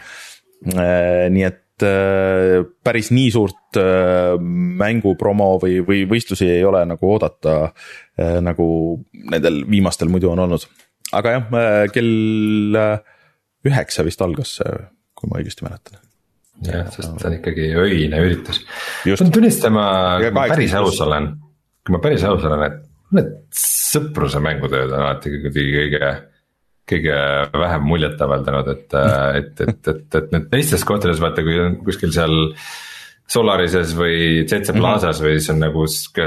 nii 0.68 1.44
et 1.46 1.64
Äh, 1.78 2.64
päris 2.82 3.12
nii 3.14 3.28
suurt 3.30 3.78
äh, 3.78 4.34
mängupromo 4.80 5.52
või, 5.62 5.78
või 5.86 6.02
võistlusi 6.10 6.48
ei 6.50 6.64
ole 6.66 6.80
nagu 6.88 7.06
oodata, 7.06 7.68
äh, 8.18 8.38
nagu 8.42 8.66
nendel 9.30 9.60
viimastel 9.70 10.10
muidu 10.10 10.32
on 10.32 10.42
olnud. 10.42 10.66
aga 11.14 11.36
jah, 11.36 11.46
kell 11.94 12.80
üheksa 13.68 14.04
vist 14.06 14.22
algas 14.26 14.56
see, 14.58 14.74
kui 15.14 15.30
ma 15.30 15.38
õigesti 15.38 15.66
mäletan. 15.68 16.02
jah, 16.66 16.90
sest 16.90 17.12
see 17.12 17.30
on 17.30 17.38
ikkagi 17.38 17.70
öine 17.78 18.24
üritus. 18.26 18.64
pean 19.06 19.30
tunnistama, 19.38 19.86
kui 20.24 20.34
ma 20.34 20.48
päris 20.50 20.74
aus 20.80 20.98
olen, 21.06 21.30
kui 21.86 21.94
ma 21.94 22.02
päris 22.02 22.26
aus 22.26 22.42
olen, 22.42 22.66
et 22.72 22.87
need 23.16 23.30
sõpruse 23.56 24.40
mängutööd 24.44 24.92
on 24.92 25.04
alati 25.06 25.32
kuidagi 25.32 25.70
kõige 25.76 26.10
kõige 26.88 27.16
vähem 27.52 27.84
muljet 27.84 28.20
avaldanud, 28.24 28.68
et, 28.72 28.94
et, 29.38 29.64
et, 29.64 29.90
et, 29.92 30.04
et 30.20 30.30
need 30.34 30.46
teistes 30.52 30.84
kohtades 30.88 31.20
vaata, 31.20 31.44
kui 31.44 31.58
on 31.62 31.80
kuskil 31.84 32.14
seal. 32.14 32.38
Solarises 33.28 33.90
või 33.92 34.46
ZZ 34.48 34.70
mhm. 34.70 34.78
Plazas 34.80 35.18
või 35.20 35.34
siis 35.36 35.50
on 35.52 35.58
nagu 35.60 35.82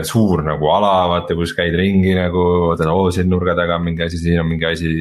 suur 0.05 0.43
nagu 0.45 0.67
ala, 0.69 1.07
vaata 1.09 1.33
kus 1.33 1.55
käid 1.57 1.73
ringi 1.73 2.11
nagu, 2.13 2.43
vaatad 2.67 2.91
oo 2.93 3.07
siin 3.09 3.25
nurga 3.33 3.55
taga 3.57 3.79
on 3.79 3.87
mingi 3.87 4.05
asi, 4.05 4.19
siin 4.21 4.37
on 4.43 4.45
mingi 4.51 4.67
asi, 4.69 4.91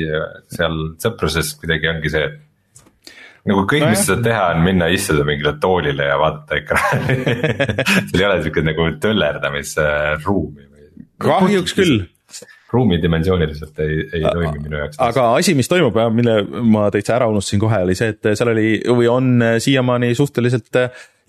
seal 0.49 0.79
sõpruses 1.05 1.51
kuidagi 1.61 1.90
ongi 1.93 2.14
see, 2.14 2.23
et 2.25 3.51
nagu 3.53 3.66
kõik, 3.69 3.85
mis 3.90 4.01
sa 4.01 4.14
saad 4.14 4.25
teha, 4.25 4.47
on 4.55 4.64
minna 4.64 4.88
istuda 4.93 5.29
mingile 5.29 5.53
toolile 5.61 6.09
ja 6.09 6.16
vaadata 6.23 6.57
ekraani 6.62 7.19
sul 8.09 8.23
ei 8.23 8.27
ole 8.31 8.40
siukest 8.47 8.71
nagu 8.71 8.88
töllerdamisruumi. 9.05 10.70
Kahjuks 11.21 11.77
küll 11.79 12.03
ruumidimensiooniliselt 12.71 13.81
ei, 13.83 13.97
ei 14.15 14.23
toimi 14.23 14.61
minu 14.63 14.79
jaoks. 14.79 15.01
aga 15.03 15.25
asi, 15.41 15.57
mis 15.59 15.69
toimub 15.69 15.97
ja 15.99 16.07
mille 16.15 16.37
ma 16.71 16.87
täitsa 16.95 17.17
ära 17.17 17.27
unustasin 17.31 17.63
kohe, 17.63 17.81
oli 17.87 17.97
see, 17.99 18.13
et 18.15 18.31
seal 18.39 18.53
oli 18.53 18.77
või 18.87 19.09
on 19.11 19.33
siiamaani 19.59 20.13
suhteliselt 20.15 20.79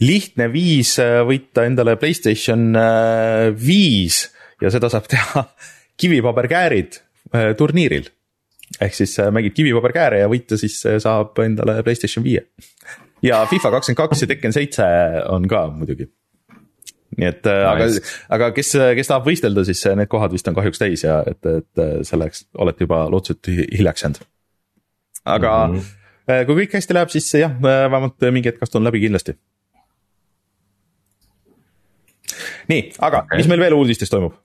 lihtne 0.01 0.51
viis 0.53 0.93
võita 1.25 1.65
endale 1.65 1.95
Playstation 2.01 2.69
viis 3.57 4.21
ja 4.61 4.71
seda 4.73 4.89
saab 4.93 5.09
teha 5.11 5.43
kivipaberkäärid 6.01 6.97
äh, 7.35 7.51
turniiril. 7.57 8.09
ehk 8.81 8.95
siis 8.95 9.17
äh, 9.19 9.31
mängib 9.33 9.55
kivipaberkääre 9.57 10.21
ja 10.23 10.29
võita 10.31 10.57
siis 10.57 10.79
äh, 10.85 10.97
saab 11.03 11.37
endale 11.43 11.81
Playstation 11.83 12.23
viie. 12.25 12.45
ja 13.29 13.43
FIFA 13.49 13.75
kakskümmend 13.77 14.01
kaks 14.03 14.25
ja 14.25 14.31
Tekken 14.31 14.55
seitse 14.55 14.87
on 15.29 15.47
ka 15.49 15.67
muidugi 15.73 16.09
nii 17.17 17.27
et 17.27 17.47
nice., 17.47 17.63
aga, 17.67 17.87
aga 18.37 18.49
kes, 18.55 18.73
kes 18.99 19.09
tahab 19.11 19.27
võistelda, 19.27 19.65
siis 19.67 19.83
need 19.99 20.09
kohad 20.11 20.33
vist 20.35 20.47
on 20.47 20.57
kahjuks 20.57 20.81
täis 20.81 21.05
ja 21.05 21.21
et, 21.27 21.39
et 21.45 21.81
selleks 22.07 22.45
olete 22.61 22.87
juba 22.87 23.03
lootuselt 23.11 23.49
hiljaks 23.51 24.05
jäänud. 24.05 24.21
aga 25.25 25.55
mm 25.67 25.79
-hmm. 25.79 26.45
kui 26.47 26.61
kõik 26.61 26.77
hästi 26.79 26.97
läheb, 26.97 27.09
siis 27.09 27.33
jah, 27.33 27.57
vähemalt 27.61 28.29
mingi 28.31 28.49
hetk 28.49 28.63
astun 28.63 28.83
läbi 28.83 29.03
kindlasti. 29.03 29.35
nii, 32.71 32.93
aga 32.99 33.25
okay. 33.25 33.37
mis 33.37 33.47
meil 33.47 33.59
veel 33.59 33.73
uudistes 33.73 34.09
toimub? 34.09 34.39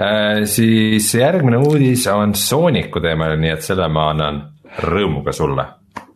Äh, 0.00 0.44
siis 0.44 1.14
järgmine 1.14 1.56
uudis 1.56 2.06
on 2.06 2.34
Sooniku 2.34 3.00
teemal, 3.00 3.36
nii 3.36 3.50
et 3.52 3.62
selle 3.62 3.88
ma 3.92 4.08
annan 4.10 4.38
rõõmuga 4.80 5.34
sulle. 5.36 5.66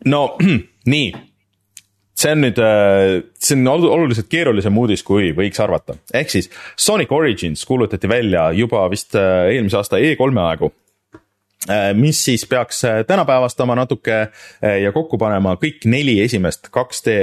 no 0.04 0.37
nii 0.92 1.11
see 2.16 2.33
on 2.33 2.42
nüüd, 2.44 2.59
äh, 2.62 3.18
see 3.42 3.59
on 3.59 3.68
oluliselt 3.68 4.31
keerulisem 4.33 4.76
uudis, 4.81 5.05
kui 5.07 5.33
võiks 5.37 5.61
arvata, 5.62 5.98
ehk 6.16 6.33
siis 6.33 6.48
Sonic 6.79 7.12
Origins 7.12 7.64
kuulutati 7.68 8.09
välja 8.11 8.48
juba 8.57 8.87
vist 8.92 9.16
äh, 9.18 9.50
eelmise 9.52 9.81
aasta 9.81 10.00
E3-e 10.00 10.44
aegu 10.46 10.70
äh, 11.68 11.90
mis 11.98 12.22
siis 12.24 12.46
peaks 12.48 12.83
tänapäevastama 13.09 13.76
natuke 13.76 14.22
ja 14.62 14.94
kokku 14.94 15.20
panema 15.20 15.57
kõik 15.61 15.85
neli 15.90 16.18
esimest 16.24 16.70
2D 16.72 17.18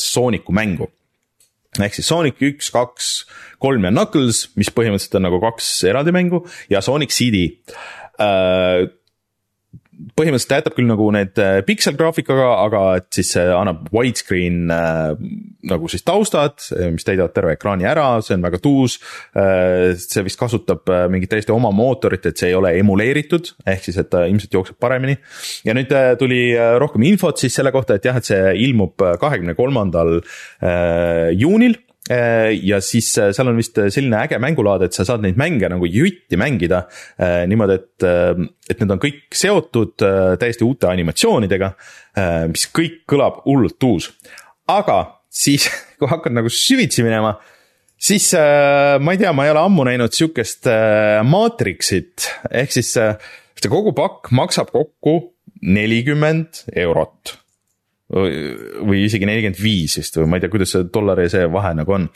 Sooniku 0.00 0.52
mängu. 0.52 0.90
ehk 1.78 1.94
siis 1.94 2.10
Sonic 2.10 2.42
üks, 2.42 2.72
kaks, 2.74 3.14
kolm 3.62 3.86
ja 3.86 3.94
Knuckles, 3.94 4.48
mis 4.58 4.74
põhimõtteliselt 4.74 5.20
on 5.20 5.26
nagu 5.28 5.40
kaks 5.42 5.70
eraldi 5.90 6.14
mängu 6.14 6.42
ja 6.70 6.82
Sonic 6.82 7.14
CD 7.14 7.46
põhimõtteliselt 10.18 10.50
ta 10.50 10.58
jätab 10.60 10.76
küll 10.76 10.88
nagu 10.88 11.08
need 11.14 11.40
äh, 11.42 11.58
pikselgraafikaga, 11.66 12.48
aga 12.64 12.82
et 13.00 13.08
siis 13.14 13.32
see 13.34 13.44
annab 13.50 13.88
widescreen 13.94 14.70
äh, 14.72 15.14
nagu 15.70 15.90
siis 15.90 16.04
taustad, 16.06 16.60
äh, 16.76 16.90
mis 16.94 17.06
täidavad 17.06 17.34
terve 17.36 17.54
ekraani 17.56 17.88
ära, 17.88 18.06
see 18.24 18.36
on 18.38 18.44
väga 18.46 18.60
tuus 18.62 18.98
äh,. 19.34 19.94
see 19.98 20.24
vist 20.26 20.40
kasutab 20.40 20.88
äh, 20.92 21.06
mingit 21.12 21.32
täiesti 21.32 21.54
oma 21.54 21.72
mootorit, 21.74 22.26
et 22.30 22.40
see 22.40 22.52
ei 22.52 22.58
ole 22.58 22.74
emuleeritud, 22.80 23.54
ehk 23.66 23.88
siis, 23.88 23.98
et 24.00 24.10
ta 24.12 24.24
ilmselt 24.30 24.54
jookseb 24.54 24.78
paremini. 24.82 25.16
ja 25.66 25.74
nüüd 25.76 25.92
äh, 25.94 26.12
tuli 26.20 26.42
äh, 26.52 26.76
rohkem 26.82 27.06
infot 27.08 27.40
siis 27.40 27.56
selle 27.56 27.74
kohta, 27.74 27.98
et 27.98 28.06
jah, 28.06 28.18
et 28.20 28.28
see 28.28 28.54
ilmub 28.66 29.02
kahekümne 29.20 29.56
kolmandal 29.58 30.20
juunil 31.34 31.74
Äh, 31.74 31.83
ja 32.60 32.80
siis 32.84 33.08
äh, 33.18 33.30
seal 33.32 33.48
on 33.48 33.56
vist 33.56 33.78
äh, 33.80 33.88
selline 33.92 34.18
äge 34.20 34.38
mängulaad, 34.42 34.84
et 34.84 34.96
sa 34.96 35.06
saad 35.08 35.22
neid 35.24 35.38
mänge 35.40 35.70
nagu 35.72 35.88
jutti 35.88 36.36
mängida 36.36 36.82
niimoodi, 37.48 37.78
et, 37.78 38.06
et 38.68 38.82
need 38.82 38.92
on 38.92 39.00
kõik 39.00 39.22
seotud 39.34 40.04
täiesti 40.40 40.66
uute 40.66 40.90
animatsioonidega, 40.90 41.70
mis 42.50 42.66
kõik 42.74 43.02
kõlab 43.08 43.40
hullult 43.46 43.88
uus. 43.88 44.10
aga 44.68 44.98
siis, 45.32 45.68
kui 45.98 46.10
hakkad 46.10 46.36
nagu 46.36 46.52
süvitsi 46.52 47.04
minema, 47.06 47.36
siis 47.96 48.30
ma 48.34 49.14
ei 49.14 49.22
tea, 49.22 49.32
ma 49.32 49.46
ei 49.46 49.54
ole 49.54 49.62
ammu 49.64 49.86
näinud 49.88 50.12
sihukest 50.12 50.68
maatriksit, 51.30 52.28
ehk 52.52 52.76
siis 52.76 52.92
see 52.98 53.72
kogu 53.72 53.94
pakk 53.96 54.28
maksab 54.34 54.74
kokku 54.74 55.16
nelikümmend 55.64 56.66
eurot 56.76 57.38
või 58.14 59.04
isegi 59.04 59.26
nelikümmend 59.28 59.62
viis 59.62 59.98
vist 59.98 60.20
või 60.20 60.28
ma 60.30 60.38
ei 60.38 60.44
tea, 60.44 60.52
kuidas 60.52 60.74
see 60.74 60.86
dollari 60.92 61.30
see 61.32 61.48
vahe 61.50 61.72
nagu 61.80 61.96
on. 61.96 62.06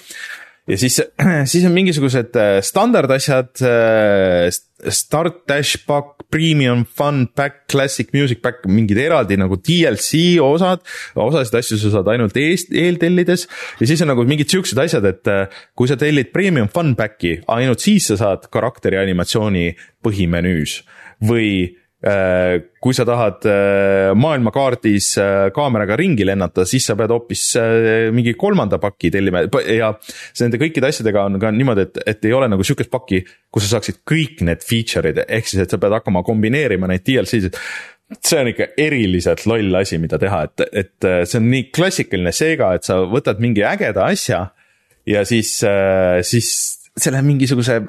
ja 0.69 0.79
siis, 0.79 1.01
siis 1.53 1.67
on 1.67 1.75
mingisugused 1.75 2.37
äh, 2.39 2.59
standardasjad, 2.65 3.51
äh, 3.67 4.49
Start 4.95 5.41
Dash 5.51 5.81
Pack, 5.89 6.29
Premium 6.31 6.85
Fun 6.85 7.25
Pack, 7.35 7.65
Classic 7.73 8.13
Music 8.15 8.39
Pack, 8.45 8.69
mingid 8.71 9.01
eraldi 9.03 9.35
nagu 9.41 9.57
DLC 9.59 10.37
osad. 10.45 10.85
osasid 11.19 11.57
asju 11.59 11.81
sa 11.81 11.91
saad 11.97 12.13
ainult 12.13 12.37
eest, 12.39 12.71
eeltellides 12.71 13.49
ja 13.81 13.91
siis 13.91 14.05
on 14.05 14.13
nagu 14.13 14.23
mingid 14.29 14.53
siuksed 14.53 14.79
asjad, 14.79 15.09
et 15.09 15.33
äh, 15.33 15.61
kui 15.75 15.91
sa 15.91 15.99
tellid 15.99 16.31
Premium 16.37 16.71
Fun 16.71 16.95
Packi, 16.99 17.41
ainult 17.51 17.83
siis 17.83 18.07
sa 18.13 18.21
saad 18.21 18.47
karakteri 18.55 19.01
animatsiooni 19.03 19.73
põhimenüüs 20.05 20.83
või 21.27 21.51
kui 21.99 22.95
sa 22.95 23.03
tahad 23.03 23.43
äh, 23.51 24.13
maailmakaardis 24.15 25.09
äh, 25.19 25.49
kaameraga 25.55 25.97
ringi 25.99 26.23
lennata, 26.29 26.63
siis 26.69 26.87
sa 26.87 26.95
pead 26.99 27.11
hoopis 27.11 27.43
mingi 28.15 28.37
kolmanda 28.39 28.79
paki 28.79 29.11
tellima. 29.11 29.43
Ja 29.67 29.91
nende 30.39 30.61
kõikide 30.63 30.93
asjadega 30.93 31.25
on 31.27 31.41
ka 31.43 31.51
niimoodi, 31.55 31.89
et, 31.89 32.03
et 32.15 32.29
ei 32.31 32.35
ole 32.39 32.47
nagu 32.53 32.63
sihukest 32.67 32.93
pakki, 32.93 33.25
kus 33.51 33.67
sa 33.67 33.77
saaksid 33.77 34.05
kõik 34.07 34.45
need 34.47 34.63
feature'id, 34.67 35.25
ehk 35.27 35.51
siis, 35.51 35.65
et 35.65 35.75
sa 35.75 35.81
pead 35.83 35.97
hakkama 35.99 36.23
kombineerima 36.27 36.91
neid 36.91 37.03
DLC-sid 37.09 37.59
see 38.25 38.39
on 38.41 38.49
ikka 38.49 38.71
eriliselt 38.81 39.43
loll 39.51 39.75
asi, 39.77 39.99
mida 40.01 40.17
teha, 40.23 40.45
et, 40.47 40.63
et 40.71 41.09
see 41.29 41.41
on 41.43 41.51
nii 41.51 41.67
klassikaline 41.75 42.31
Sega, 42.33 42.71
et 42.79 42.87
sa 42.87 43.03
võtad 43.11 43.43
mingi 43.43 43.67
ägeda 43.67 44.07
asja 44.07 44.47
ja 45.09 45.25
siis, 45.29 45.59
siis 46.31 46.53
selle 46.99 47.21
mingisuguse 47.27 47.83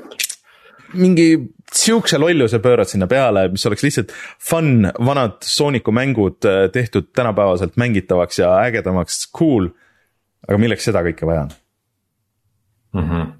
mingi 0.93 1.29
sihukese 1.73 2.17
lolluse 2.17 2.59
pöörad 2.59 2.89
sinna 2.89 3.07
peale, 3.07 3.47
mis 3.53 3.65
oleks 3.69 3.85
lihtsalt 3.85 4.13
fun, 4.49 4.89
vanad 5.05 5.39
Sooniku 5.45 5.93
mängud 5.95 6.45
äh, 6.45 6.67
tehtud 6.73 7.11
tänapäevaselt 7.15 7.77
mängitavaks 7.77 8.39
ja 8.39 8.55
ägedamaks, 8.65 9.27
cool. 9.37 9.69
aga 10.47 10.57
milleks 10.57 10.87
seda 10.89 11.03
kõike 11.05 11.27
vaja 11.29 11.47
on 11.47 11.51
mm? 12.93 13.09
-hmm. 13.09 13.33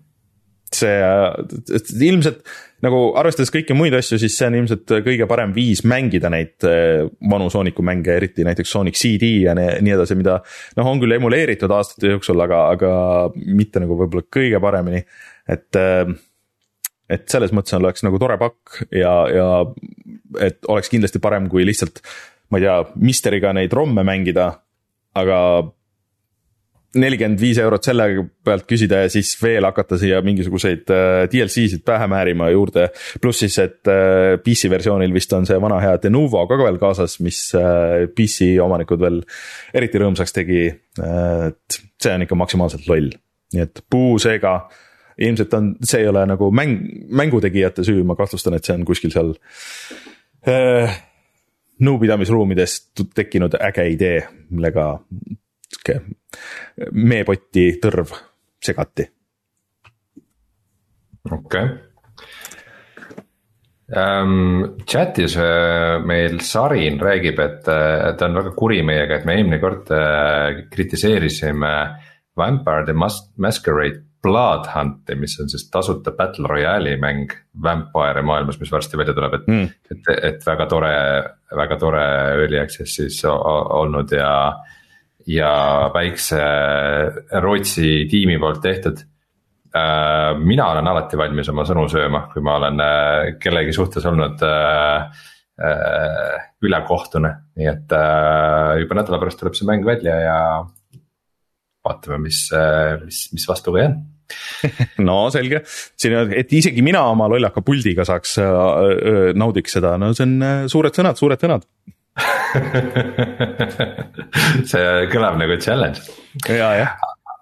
see 0.76 0.98
äh, 1.02 2.04
ilmselt 2.10 2.44
nagu 2.86 3.00
arvestades 3.20 3.52
kõiki 3.52 3.76
muid 3.76 3.94
asju, 3.98 4.20
siis 4.22 4.38
see 4.38 4.48
on 4.48 4.60
ilmselt 4.62 4.94
kõige 5.04 5.28
parem 5.28 5.54
viis 5.56 5.82
mängida 5.84 6.30
neid 6.30 6.68
äh, 6.68 7.10
vanu 7.32 7.50
Sooniku 7.50 7.84
mänge, 7.84 8.14
eriti 8.16 8.46
näiteks 8.48 8.72
Sonic 8.72 9.00
CD 9.00 9.34
ja 9.48 9.56
nii 9.58 9.96
edasi, 9.96 10.16
mida. 10.16 10.40
noh, 10.78 10.88
on 10.88 11.02
küll 11.02 11.18
emuleeritud 11.18 11.72
aastate 11.72 12.14
jooksul, 12.14 12.40
aga, 12.46 12.68
aga 12.78 12.94
mitte 13.36 13.82
nagu 13.82 13.98
võib-olla 13.98 14.28
kõige 14.30 14.62
paremini, 14.62 15.04
et 15.50 15.76
et 17.10 17.26
selles 17.32 17.54
mõttes 17.56 17.76
oleks 17.78 18.06
nagu 18.06 18.20
tore 18.22 18.38
pakk 18.42 18.84
ja, 18.94 19.14
ja 19.34 19.50
et 20.46 20.66
oleks 20.70 20.92
kindlasti 20.92 21.22
parem, 21.24 21.50
kui 21.50 21.66
lihtsalt, 21.68 22.04
ma 22.54 22.60
ei 22.60 22.68
tea, 22.68 22.78
Misteriga 23.02 23.54
neid 23.56 23.74
romme 23.74 24.06
mängida, 24.06 24.52
aga 25.18 25.40
nelikümmend 26.98 27.38
viis 27.42 27.60
eurot 27.62 27.86
selle 27.86 28.06
pealt 28.46 28.66
küsida 28.70 29.04
ja 29.04 29.10
siis 29.14 29.36
veel 29.42 29.66
hakata 29.68 29.98
siia 30.02 30.24
mingisuguseid 30.26 30.90
äh, 30.94 31.26
DLC-sid 31.30 31.84
pähe 31.86 32.08
määrima 32.10 32.50
juurde. 32.50 32.88
pluss 33.22 33.44
siis, 33.44 33.60
et 33.62 33.90
äh, 33.92 34.40
PC 34.42 34.72
versioonil 34.74 35.14
vist 35.14 35.34
on 35.38 35.46
see 35.46 35.60
vana 35.62 35.78
hea 35.84 36.00
Denuvo 36.02 36.42
ka 36.50 36.58
veel 36.58 36.80
kaasas, 36.82 37.20
mis 37.26 37.44
äh, 37.58 38.08
PC 38.16 38.56
omanikud 38.64 39.02
veel 39.06 39.22
eriti 39.74 40.02
rõõmsaks 40.02 40.34
tegi. 40.34 40.66
et 41.00 41.80
see 42.02 42.14
on 42.16 42.26
ikka 42.26 42.36
maksimaalselt 42.36 42.88
loll, 42.90 43.14
nii 43.54 43.62
et 43.64 43.84
puu 43.90 44.18
seega 44.20 44.58
ilmselt 45.20 45.54
on, 45.54 45.70
see 45.84 46.04
ei 46.04 46.10
ole 46.10 46.24
nagu 46.30 46.50
mäng, 46.56 46.80
mängutegijate 47.12 47.84
süü, 47.88 48.04
ma 48.08 48.16
kahtlustan, 48.20 48.56
et 48.58 48.68
see 48.68 48.76
on 48.78 48.86
kuskil 48.88 49.14
seal 49.14 49.34
äh, 50.48 50.96
nõupidamisruumides 51.84 52.80
tekkinud 53.16 53.58
äge 53.70 53.86
idee, 53.94 54.24
millega 54.50 54.92
sihuke 55.70 56.00
meepotti 56.96 57.72
tõrv 57.84 58.16
segati. 58.64 59.10
okei 61.32 61.40
okay. 61.44 61.70
um,. 63.96 64.76
Chatis 64.90 65.36
uh, 65.38 66.00
meil 66.06 66.40
Sarin 66.42 67.00
räägib, 67.02 67.40
et 67.44 67.68
uh, 67.70 68.12
ta 68.18 68.28
on 68.28 68.40
väga 68.40 68.54
kuri 68.58 68.82
meiega, 68.86 69.20
et 69.20 69.28
me 69.28 69.36
eelmine 69.38 69.60
kord 69.62 69.92
uh, 69.94 70.64
kritiseerisime 70.72 71.74
Vampire 72.40 72.86
the 72.88 72.96
Masquerade 73.38 74.09
Bloodhunti, 74.22 75.16
mis 75.16 75.38
on 75.40 75.50
siis 75.50 75.70
tasuta 75.72 76.12
battle 76.12 76.48
royale'i 76.52 76.98
mäng 77.00 77.32
Vampire 77.64 78.22
maailmas, 78.22 78.60
mis 78.60 78.72
varsti 78.72 78.98
välja 79.00 79.14
tuleb, 79.16 79.38
et 79.38 79.48
mm., 79.48 79.70
et, 79.92 80.10
et 80.28 80.44
väga 80.46 80.66
tore, 80.68 80.96
väga 81.56 81.78
tore 81.80 82.02
early 82.34 82.60
access 82.60 82.98
siis 83.00 83.22
olnud 83.30 84.12
ja. 84.12 84.34
ja 85.28 85.54
väikse 85.94 86.42
Rootsi 87.40 88.08
tiimi 88.12 88.36
poolt 88.40 88.62
tehtud. 88.62 89.06
Äh, 89.70 90.34
mina 90.42 90.68
olen 90.74 90.88
alati 90.90 91.18
valmis 91.18 91.50
oma 91.52 91.64
sõnu 91.68 91.86
sööma, 91.92 92.26
kui 92.34 92.42
ma 92.44 92.58
olen 92.58 92.82
äh, 92.82 93.26
kellegi 93.40 93.76
suhtes 93.76 94.06
olnud 94.10 94.42
äh, 94.44 95.28
ülekohtune, 96.64 97.30
nii 97.60 97.68
et 97.68 97.94
juba 98.80 98.96
nädala 98.96 99.18
pärast 99.20 99.42
tuleb 99.42 99.58
see 99.58 99.68
mäng 99.68 99.84
välja 99.84 100.14
ja 100.24 100.38
vaatame, 101.90 102.22
mis, 102.30 102.46
mis, 103.04 103.26
mis 103.36 103.50
vastu 103.50 103.76
ka 103.76 103.84
jään 103.84 104.00
no 105.10 105.18
selge, 105.34 105.64
siin, 106.00 106.14
et 106.38 106.54
isegi 106.54 106.84
mina 106.86 107.02
oma 107.12 107.28
lollaka 107.32 107.62
puldiga 107.66 108.06
saaks 108.08 108.38
äh,, 108.44 108.50
äh, 108.50 108.54
naudiks 109.38 109.74
seda, 109.78 109.90
no 110.02 110.06
see 110.14 110.26
on 110.28 110.34
äh, 110.46 110.68
suured 110.72 110.94
sõnad, 110.96 111.16
suured 111.20 111.40
sõnad 111.42 111.64
see 114.70 114.86
kõlab 115.14 115.36
nagu 115.40 115.54
challenge. 115.64 116.00
ja, 116.50 116.70
jah 116.84 116.92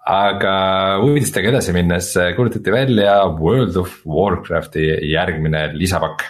aga 0.08 0.52
uudistega 1.04 1.50
edasi 1.50 1.72
minnes 1.76 2.06
kuulutati 2.36 2.70
välja 2.72 3.12
World 3.28 3.76
of 3.76 3.90
Warcrafti 4.08 4.84
järgmine 5.10 5.72
lisapakk. 5.74 6.20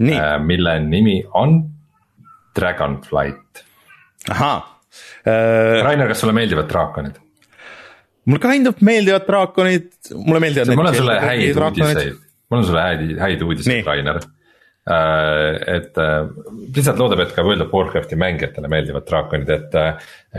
mille 0.00 0.80
nimi 0.80 1.20
on 1.36 1.68
Dragonflight. 2.56 3.64
ahaa 4.30 4.58
äh.... 5.26 5.84
Rainer, 5.84 6.08
kas 6.08 6.20
sulle 6.24 6.32
meeldivad 6.32 6.68
draakonid? 6.70 7.20
Mulle 8.28 8.42
kind 8.42 8.68
of 8.70 8.82
meeldivad 8.84 9.24
draakonid, 9.28 9.88
mulle 10.14 10.42
meeldivad. 10.44 10.74
mul 10.76 10.90
on 10.90 10.98
sulle 10.98 11.16
häid 11.22 11.56
uudiseid, 11.56 12.12
mul 12.50 12.60
on 12.60 12.68
sulle 12.68 12.84
häid, 12.84 13.16
häid 13.20 13.46
uudiseid, 13.46 13.86
Rainer. 13.86 14.20
Uh, 14.90 15.58
et 15.68 15.98
uh, 16.00 16.30
lihtsalt 16.74 16.98
loodab, 16.98 17.20
et 17.22 17.34
ka 17.36 17.44
World 17.44 17.62
of 17.66 17.74
Warcrafti 17.74 18.16
mängijatele 18.18 18.68
meeldivad 18.72 19.04
draakonid, 19.06 19.50
et, 19.54 19.76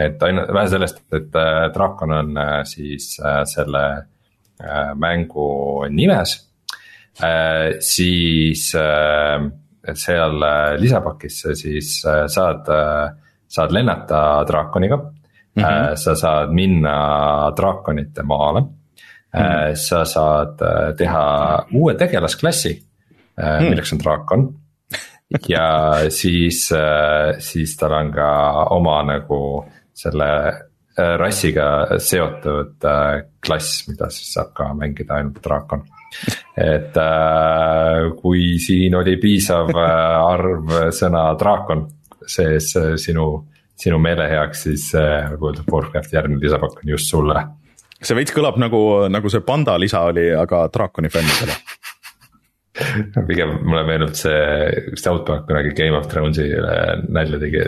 et 0.08 0.24
aina-, 0.28 0.48
vähe 0.52 0.72
sellest, 0.74 1.04
et 1.16 1.30
draakon 1.76 2.16
on 2.18 2.42
siis 2.68 3.14
selle 3.54 3.86
mängu 5.02 5.46
nimes. 5.90 6.36
siis 7.82 8.66
seal 10.04 10.46
lisapakis 10.78 11.40
siis 11.58 11.96
saad, 12.04 12.70
saad 13.50 13.74
lennata 13.74 14.20
draakoniga 14.50 15.00
mm. 15.56 15.64
-hmm. 15.64 15.96
sa 15.96 16.16
saad 16.16 16.54
minna 16.54 16.96
draakonite 17.58 18.24
maale 18.24 18.62
mm. 18.62 18.70
-hmm. 19.34 19.76
sa 19.76 20.06
saad 20.06 20.62
äh, 20.62 20.96
teha 20.98 21.66
uue 21.74 21.94
tegelasklassi 21.94 22.74
-hmm. 22.80 23.70
milleks 23.70 23.94
on 23.94 24.00
draakon. 24.00 24.54
ja 25.48 25.94
siis, 26.20 26.74
siis 27.40 27.78
tal 27.78 27.92
on 27.92 28.12
ka 28.12 28.54
oma 28.70 29.04
nagu 29.04 29.66
selle 29.94 30.54
rassiga 31.18 31.88
seotud 31.98 32.84
klass, 33.46 33.88
mida 33.88 34.10
siis 34.10 34.34
saab 34.34 34.52
ka 34.54 34.74
mängida 34.74 35.14
ainult 35.14 35.40
draakon 35.44 35.84
et 36.58 36.98
kui 38.22 38.60
siin 38.60 38.96
oli 38.96 39.16
piisav 39.18 39.72
arv 39.78 40.92
sõna 40.92 41.24
draakon 41.40 41.86
sees 42.28 42.74
sinu 42.96 43.28
sinu 43.80 44.00
meele 44.02 44.28
heaks, 44.30 44.66
siis 44.68 44.90
World 44.96 45.64
of 45.64 45.72
Warcrafti 45.72 46.18
järgmine 46.18 46.42
lisapakk 46.44 46.84
on 46.84 46.94
just 46.94 47.10
sulle. 47.10 47.46
see 48.02 48.18
veits 48.18 48.34
kõlab 48.34 48.58
nagu, 48.58 48.82
nagu 49.14 49.30
see 49.30 49.44
panda 49.46 49.78
lisa 49.80 50.02
oli, 50.10 50.32
aga 50.34 50.66
draakoni 50.74 51.10
fännidele 51.14 51.58
pigem 53.30 53.52
mulle 53.68 53.84
meenub 53.88 54.16
see, 54.18 54.96
South 54.96 55.26
Park 55.28 55.46
kunagi 55.50 55.74
Game 55.78 55.98
of 55.98 56.08
Thrones'ile 56.12 56.78
nalja 57.12 57.40
tegi. 57.42 57.66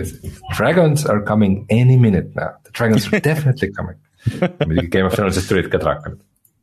Dragons 0.58 1.06
are 1.06 1.22
coming 1.28 1.66
any 1.70 1.98
minute 1.98 2.32
now, 2.36 2.54
the 2.64 2.72
dragons 2.72 3.08
are 3.12 3.20
definitely 3.20 3.72
coming. 3.76 4.00
muidugi 4.68 4.90
Game 4.90 5.10
of 5.10 5.16
Thrones'ist 5.18 5.50
tulid 5.52 5.70
ka 5.72 5.82
draakonid 5.84 6.22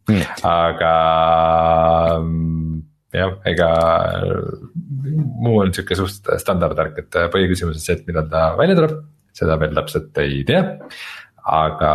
mm., 0.09 0.24
aga 0.48 0.92
jah, 3.12 3.35
ega 3.50 3.70
muu 5.44 5.61
on 5.61 5.74
sihuke 5.74 5.98
suht 5.98 6.31
standardvärk, 6.40 7.03
et 7.03 7.18
põhiküsimus 7.35 7.76
on 7.76 7.85
see, 7.85 7.98
et 7.98 8.07
millal 8.09 8.29
ta 8.33 8.50
välja 8.61 8.79
tuleb 8.79 8.96
seda 9.40 9.57
veel 9.61 9.74
täpselt 9.76 10.20
ei 10.22 10.42
tea. 10.48 10.62
aga 11.50 11.92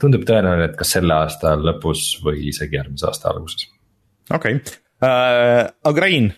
tundub 0.00 0.22
tõenäoline, 0.26 0.70
et 0.70 0.78
kas 0.78 0.94
selle 0.96 1.16
aasta 1.16 1.56
lõpus 1.58 2.06
või 2.24 2.46
isegi 2.52 2.78
järgmise 2.78 3.08
aasta 3.10 3.32
alguses. 3.32 3.68
okei 4.30 4.60
okay. 4.60 4.78
äh,, 5.04 5.66
aga 5.90 6.06
Rein, 6.06 6.30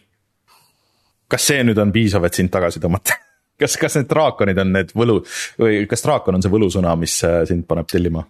kas 1.28 1.46
see 1.52 1.62
nüüd 1.66 1.78
on 1.82 1.92
piisav, 1.94 2.24
et 2.26 2.40
sind 2.40 2.52
tagasi 2.52 2.82
tõmmata 2.82 3.18
kas, 3.60 3.76
kas 3.80 3.98
need 4.00 4.08
draakonid 4.10 4.62
on 4.62 4.72
need 4.78 4.96
võlu 4.96 5.20
või 5.60 5.84
kas 5.90 6.04
draakon 6.06 6.38
on 6.38 6.44
see 6.44 6.52
võlusõna, 6.52 6.96
mis 7.00 7.18
äh, 7.26 7.42
sind 7.48 7.68
paneb 7.68 7.88
tellima? 7.90 8.24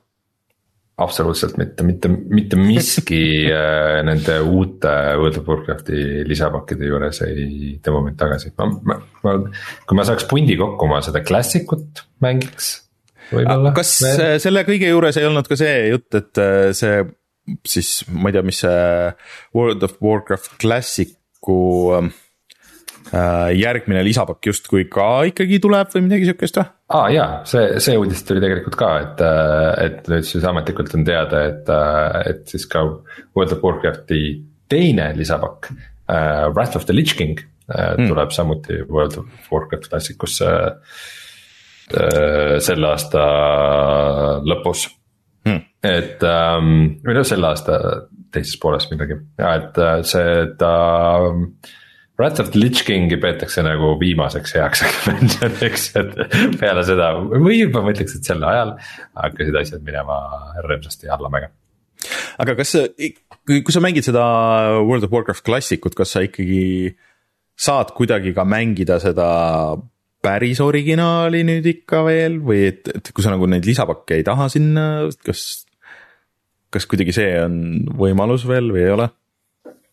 Absoluutselt 0.97 1.59
mitte, 1.61 1.85
mitte, 1.85 2.09
mitte 2.09 2.59
miski 2.61 3.21
äh, 3.53 4.01
nende 4.07 4.39
uute 4.47 4.93
World 5.21 5.41
of 5.43 5.51
Warcrafti 5.51 6.25
lisapakkide 6.29 6.89
juures 6.89 7.21
ei 7.27 7.77
tõmba 7.85 8.07
mind 8.07 8.19
tagasi, 8.21 8.55
ma, 8.57 8.71
ma, 8.89 8.99
ma. 9.27 9.37
kui 9.85 9.99
ma 9.99 10.09
saaks 10.09 10.29
pundi 10.31 10.57
kokku, 10.61 10.89
ma 10.91 11.03
seda 11.05 11.25
Classic 11.27 11.69
ut 11.77 12.05
mängiks 12.25 12.73
kas 13.27 13.97
veel. 14.07 14.41
selle 14.41 14.63
kõige 14.69 14.89
juures 14.93 15.19
ei 15.21 15.29
olnud 15.29 15.49
ka 15.51 15.59
see 15.59 15.89
jutt, 15.91 16.09
et 16.17 16.43
äh, 16.43 16.71
see 16.77 17.03
siis, 17.67 17.99
ma 18.11 18.31
ei 18.31 18.39
tea, 18.39 18.47
mis 18.47 18.63
see 18.65 19.11
World 19.55 19.85
of 19.87 19.99
Warcraft 20.03 20.57
Classic'u 20.63 21.59
äh, 21.99 22.15
Äh, 23.15 23.53
järgmine 23.55 24.03
lisapakk 24.03 24.49
justkui 24.49 24.89
ka 24.91 25.23
ikkagi 25.29 25.61
tuleb 25.63 25.93
või 25.93 26.09
midagi 26.09 26.27
sihukest 26.27 26.57
või? 26.59 26.71
Aa 26.87 27.01
ah, 27.03 27.09
jaa, 27.11 27.31
see, 27.51 27.81
see 27.83 27.97
uudis 27.99 28.21
tuli 28.27 28.41
tegelikult 28.43 28.77
ka, 28.79 28.89
et, 29.03 29.23
äh, 29.27 29.71
et 29.89 30.09
nüüd 30.11 30.27
siis 30.29 30.45
ametlikult 30.47 30.93
on 30.95 31.05
teada, 31.07 31.43
et, 31.51 31.71
äh, 31.73 32.19
et 32.31 32.53
siis 32.53 32.67
ka 32.71 32.85
World 33.35 33.57
of 33.57 33.65
Warcrafti 33.65 34.23
teine 34.71 35.11
lisapakk 35.19 35.71
uh,. 35.73 36.47
Wrath 36.55 36.77
of 36.79 36.87
the 36.87 36.95
Lich 36.95 37.17
King 37.19 37.41
uh, 37.41 37.97
mm. 37.99 38.07
tuleb 38.07 38.31
samuti 38.35 38.79
World 38.87 39.17
of 39.19 39.27
Warcraft 39.51 39.89
klassikusse 39.91 40.47
uh, 40.47 40.85
selle 42.63 42.87
aasta 42.93 43.25
lõpus 44.47 44.87
mm.. 45.47 45.61
et 45.91 46.23
um, 46.23 46.71
või 47.03 47.19
noh, 47.19 47.27
selle 47.27 47.51
aasta 47.51 47.81
teises 48.31 48.55
pooles 48.63 48.87
midagi 48.93 49.19
ja 49.43 49.57
et 49.59 49.83
seda 50.07 50.73
uh, 51.27 51.43
Wrath 52.17 52.41
of 52.41 52.51
the 52.53 52.61
Lich 52.61 52.81
Kingi 52.87 53.19
peetakse 53.21 53.61
nagu 53.65 53.93
viimaseks 54.01 54.55
heaks 54.57 54.83
expansion'iks, 54.87 55.91
et 56.01 56.15
peale 56.61 56.85
seda 56.89 57.11
või 57.21 57.61
juba 57.61 57.83
ma 57.85 57.93
ütleks, 57.93 58.17
et 58.17 58.29
sel 58.29 58.45
ajal 58.47 58.73
hakkasid 59.13 59.59
asjad 59.61 59.85
minema 59.85 60.21
rõõmsasti 60.65 61.13
allamäge. 61.13 61.51
aga 62.41 62.57
kas, 62.57 62.73
kui, 62.97 63.61
kui 63.61 63.75
sa 63.75 63.85
mängid 63.85 64.09
seda 64.09 64.25
World 64.81 65.05
of 65.09 65.13
Warcraft 65.13 65.45
klassikut, 65.45 65.97
kas 65.99 66.17
sa 66.17 66.25
ikkagi 66.25 66.97
saad 67.57 67.93
kuidagi 67.97 68.33
ka 68.37 68.45
mängida 68.49 68.99
seda 69.01 69.29
päris 70.25 70.61
originaali 70.65 71.45
nüüd 71.47 71.69
ikka 71.71 72.03
veel 72.07 72.41
või 72.45 72.67
et, 72.71 72.89
et 72.97 73.13
kui 73.15 73.25
sa 73.25 73.33
nagu 73.33 73.49
neid 73.51 73.67
lisapakke 73.69 74.19
ei 74.19 74.27
taha 74.27 74.49
sinna, 74.53 75.07
kas, 75.25 75.67
kas 76.73 76.89
kuidagi 76.89 77.15
see 77.17 77.31
on 77.45 77.61
võimalus 78.01 78.49
veel 78.49 78.73
või 78.73 78.85
ei 78.87 78.93
ole? 78.97 79.09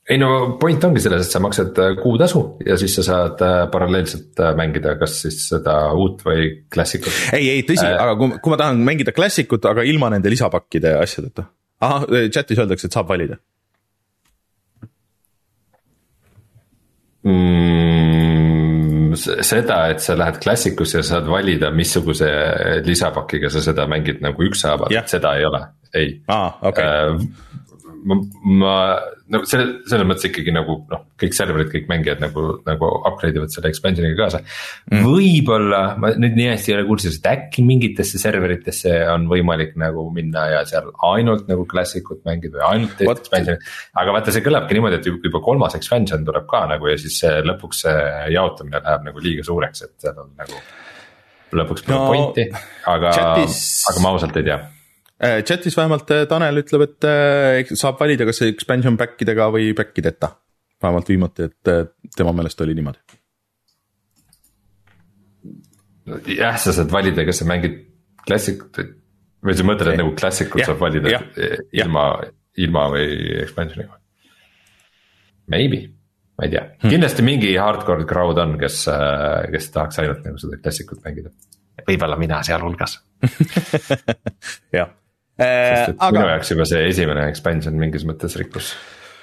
Ei 0.09 0.17
no 0.19 0.57
point 0.59 0.83
ongi 0.83 0.99
selles, 1.03 1.27
et 1.27 1.31
sa 1.31 1.39
maksad 1.43 1.77
äh, 1.79 1.93
kuutasu 2.01 2.41
ja 2.65 2.75
siis 2.79 2.95
sa 2.97 3.05
saad 3.07 3.43
äh, 3.45 3.53
paralleelselt 3.71 4.39
äh, 4.43 4.51
mängida 4.59 4.97
kas 4.99 5.21
siis 5.23 5.37
seda 5.47 5.77
uut 5.95 6.25
või 6.27 6.49
klassikut. 6.73 7.13
ei, 7.37 7.49
ei 7.53 7.63
tõsi 7.67 7.85
äh,, 7.87 7.95
aga 7.95 8.17
kui, 8.19 8.35
kui 8.43 8.51
ma 8.51 8.59
tahan 8.59 8.83
mängida 8.83 9.15
klassikut, 9.15 9.63
aga 9.69 9.85
ilma 9.87 10.11
nende 10.11 10.33
lisapakkide 10.33 10.97
ja 10.97 10.99
asjadeta. 11.05 11.47
ahah, 11.83 12.07
chat'is 12.35 12.59
öeldakse, 12.59 12.91
et 12.91 12.97
saab 12.99 13.07
valida 13.13 13.39
mm,. 17.23 19.15
seda, 19.15 19.79
et 19.93 20.03
sa 20.03 20.19
lähed 20.19 20.43
klassikusse 20.43 20.99
ja 20.99 21.07
saad 21.13 21.31
valida, 21.31 21.71
missuguse 21.71 22.27
lisapakiga 22.83 23.47
sa 23.53 23.63
seda 23.63 23.87
mängid 23.87 24.19
nagu 24.25 24.51
ükshaaval, 24.51 24.91
seda 25.07 25.37
ei 25.39 25.47
ole, 25.47 25.63
ei 25.95 26.13
ah,. 26.27 26.59
Okay. 26.73 26.83
Äh, 26.83 27.52
ma, 28.07 28.17
ma 28.43 28.73
nagu 29.33 29.47
selle, 29.47 29.79
selles 29.89 30.07
mõttes 30.07 30.27
ikkagi 30.27 30.53
nagu 30.53 30.75
noh, 30.91 31.03
kõik 31.19 31.35
serverid, 31.35 31.69
kõik 31.71 31.87
mängijad 31.89 32.21
nagu, 32.23 32.43
nagu 32.67 32.89
upgrade 33.07 33.39
ivad 33.39 33.53
selle 33.53 33.71
expansion'iga 33.71 34.17
kaasa 34.19 34.41
mm.. 34.43 35.05
võib-olla, 35.07 35.81
ma 36.01 36.11
nüüd 36.19 36.35
nii 36.37 36.49
hästi 36.51 36.73
ei 36.73 36.77
ole 36.77 36.85
kursis, 36.89 37.17
et 37.19 37.29
äkki 37.31 37.65
mingitesse 37.65 38.21
serveritesse 38.21 38.93
on 39.13 39.29
võimalik 39.31 39.73
nagu 39.79 40.05
minna 40.15 40.45
ja 40.51 40.61
seal 40.69 40.91
ainult 41.13 41.47
nagu 41.51 41.65
classic 41.69 42.11
ut 42.13 42.21
mängida 42.27 42.59
või 42.59 42.67
ainult 42.69 42.97
teist 42.99 43.25
expansion'it. 43.25 43.71
aga 44.03 44.17
vaata, 44.17 44.35
see 44.35 44.45
kõlabki 44.45 44.77
niimoodi, 44.77 44.99
et 44.99 45.09
juba 45.29 45.43
kolmas 45.45 45.79
expansion 45.79 46.27
tuleb 46.27 46.47
ka 46.49 46.65
nagu 46.73 46.91
ja 46.91 46.99
siis 46.99 47.17
see 47.23 47.41
lõpuks 47.47 47.83
see 47.87 48.05
jaotamine 48.35 48.83
läheb 48.83 49.09
nagu 49.09 49.23
liiga 49.23 49.47
suureks, 49.47 49.87
et 49.87 49.95
seal 50.03 50.19
on 50.19 50.31
nagu. 50.39 50.61
lõpuks 51.53 51.89
no, 51.89 52.05
pointi, 52.09 52.49
aga 52.89 53.17
chatis..., 53.17 53.65
aga 53.91 54.03
ma 54.05 54.15
ausalt 54.15 54.41
ei 54.41 54.51
tea 54.51 54.61
Äh, 54.61 54.72
chat'is 55.23 55.77
vähemalt 55.77 56.11
äh, 56.11 56.25
Tanel 56.29 56.61
ütleb, 56.63 56.85
et 56.87 57.07
äh, 57.07 57.73
saab 57.79 57.99
valida, 58.01 58.25
kas 58.27 58.41
expansion 58.47 58.97
back 58.99 59.21
idega 59.23 59.49
või 59.53 59.71
back 59.77 59.97
ideta. 59.99 60.33
vähemalt 60.83 61.09
viimati, 61.09 61.47
et 61.47 62.15
tema 62.17 62.33
meelest 62.35 62.61
oli 62.61 62.75
niimoodi. 62.75 62.99
jah, 66.35 66.57
sa 66.59 66.73
saad 66.75 66.91
valida, 66.91 67.23
kas 67.25 67.39
sa 67.39 67.47
mängid 67.47 67.77
klassikut 68.25 68.79
või, 68.81 68.89
või 69.47 69.57
sa 69.59 69.67
mõtled, 69.69 69.91
et 69.93 70.01
nagu 70.01 70.15
klassikut 70.19 70.65
saab 70.65 70.81
valida 70.81 71.13
ja, 71.13 71.21
ilma, 71.83 72.07
ilma 72.59 72.87
või 72.91 73.05
expansion'iga? 73.45 73.99
Maybe, 75.53 75.79
ma 76.39 76.47
ei 76.47 76.51
tea 76.51 76.65
hmm., 76.65 76.91
kindlasti 76.91 77.23
mingi 77.23 77.53
hardcore 77.59 78.07
crowd 78.09 78.41
on, 78.43 78.57
kes, 78.59 78.83
kes 79.55 79.71
tahaks 79.71 80.03
ainult 80.03 80.27
nagu 80.27 80.41
seda 80.41 80.59
klassikut 80.59 80.99
mängida. 81.05 81.31
võib-olla 81.87 82.19
mina 82.19 82.43
sealhulgas 82.43 82.99
jah 84.75 84.91
Äh, 84.93 85.02
sest 85.37 85.93
et 85.93 85.95
aga... 85.97 86.11
minu 86.17 86.27
jaoks 86.29 86.51
juba 86.53 86.67
see 86.69 86.83
esimene 86.89 87.25
expansion 87.29 87.77
mingis 87.79 88.05
mõttes 88.05 88.35
rikkus, 88.37 88.73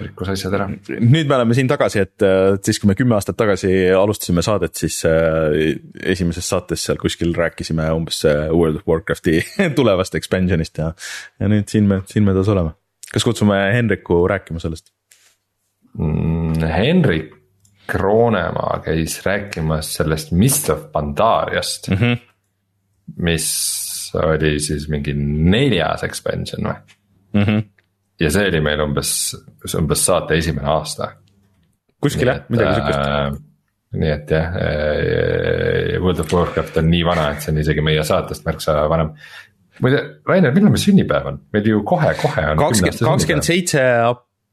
rikkus 0.01 0.31
asjad 0.33 0.55
ära. 0.57 0.67
nüüd 0.91 1.29
me 1.29 1.37
oleme 1.37 1.55
siin 1.57 1.69
tagasi, 1.71 2.03
et 2.03 2.25
siis, 2.65 2.81
kui 2.81 2.91
me 2.91 2.97
kümme 2.99 3.15
aastat 3.17 3.39
tagasi 3.39 3.71
alustasime 3.95 4.43
saadet, 4.45 4.75
siis 4.83 5.01
äh, 5.07 5.55
esimeses 6.13 6.49
saates 6.51 6.85
seal 6.87 6.99
kuskil 7.01 7.35
rääkisime 7.37 7.87
umbes 7.95 8.23
äh, 8.27 8.49
World 8.51 8.81
of 8.81 8.87
Warcrafti 8.91 9.39
tulevast 9.79 10.17
expansion'ist 10.19 10.81
ja, 10.83 10.91
ja 11.39 11.51
nüüd 11.51 11.71
siin 11.71 11.87
me, 11.91 12.01
siin 12.11 12.27
me 12.27 12.35
taas 12.37 12.51
oleme. 12.51 12.75
kas 13.11 13.27
kutsume 13.27 13.61
Henriku 13.75 14.23
rääkima 14.31 14.63
sellest 14.63 14.91
mm,? 15.97 16.59
Henrik 16.71 17.37
Roonemaa 17.91 18.79
käis 18.85 19.17
rääkimas 19.25 19.95
sellest 19.95 20.31
Mist 20.31 20.69
of 20.69 20.91
Pandariast 20.91 21.89
mm, 21.89 21.97
-hmm. 21.97 22.17
mis 23.15 23.47
oli 24.15 24.55
siis 24.63 24.87
mingi 24.91 25.13
neljas 25.15 26.03
expansion 26.07 26.67
või 26.67 26.75
mm? 27.33 27.43
-hmm. 27.43 27.63
ja 28.19 28.31
see 28.31 28.49
oli 28.51 28.61
meil 28.61 28.83
umbes, 28.85 29.13
umbes 29.77 30.05
saate 30.05 30.39
esimene 30.41 30.67
aasta. 30.67 31.13
kuskil 32.01 32.27
jah, 32.27 32.43
midagi 32.49 32.75
sihukest 32.79 32.99
äh,. 32.99 33.39
nii 34.01 34.11
et 34.15 34.31
jah 34.31 34.57
äh,, 34.57 36.01
World 36.01 36.19
of 36.19 36.33
Warcraft 36.33 36.77
on 36.77 36.89
nii 36.89 37.05
vana, 37.05 37.31
et 37.31 37.41
see 37.41 37.53
on 37.53 37.63
isegi 37.63 37.81
meie 37.85 38.03
saatest 38.03 38.45
märksa 38.45 38.81
vanem 38.89 39.15
muide, 39.81 40.01
Rainer, 40.27 40.53
millal 40.55 40.73
meil 40.73 40.83
sünnipäev 40.83 41.31
on, 41.31 41.39
meil 41.53 41.67
ju 41.67 41.81
kohe-kohe 41.87 42.51
on. 42.51 42.59
kakskümmend, 42.59 43.01
kakskümmend 43.07 43.47
seitse 43.47 43.85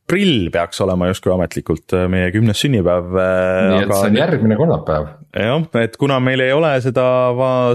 aprill 0.08 0.48
peaks 0.52 0.80
olema 0.80 1.10
justkui 1.10 1.32
ametlikult 1.34 1.92
äh, 1.96 2.06
meie 2.10 2.30
kümnes 2.32 2.62
sünnipäev. 2.64 3.12
Äh, 3.12 3.68
nii 3.68 3.82
et 3.84 3.92
see 3.92 4.08
on 4.08 4.16
järgmine 4.16 4.56
kolmapäev. 4.56 5.08
jah, 5.36 5.66
et 5.82 5.98
kuna 6.00 6.16
meil 6.24 6.40
ei 6.40 6.52
ole 6.56 6.70
seda 6.84 7.04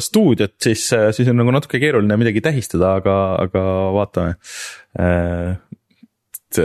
stuudiot, 0.02 0.56
siis, 0.62 0.88
äh, 0.98 1.12
siis 1.14 1.30
on 1.30 1.38
nagu 1.38 1.54
natuke 1.54 1.82
keeruline 1.82 2.18
midagi 2.18 2.42
tähistada, 2.44 2.96
aga, 3.02 3.18
aga 3.46 3.66
vaatame. 3.98 4.34
et, 6.34 6.62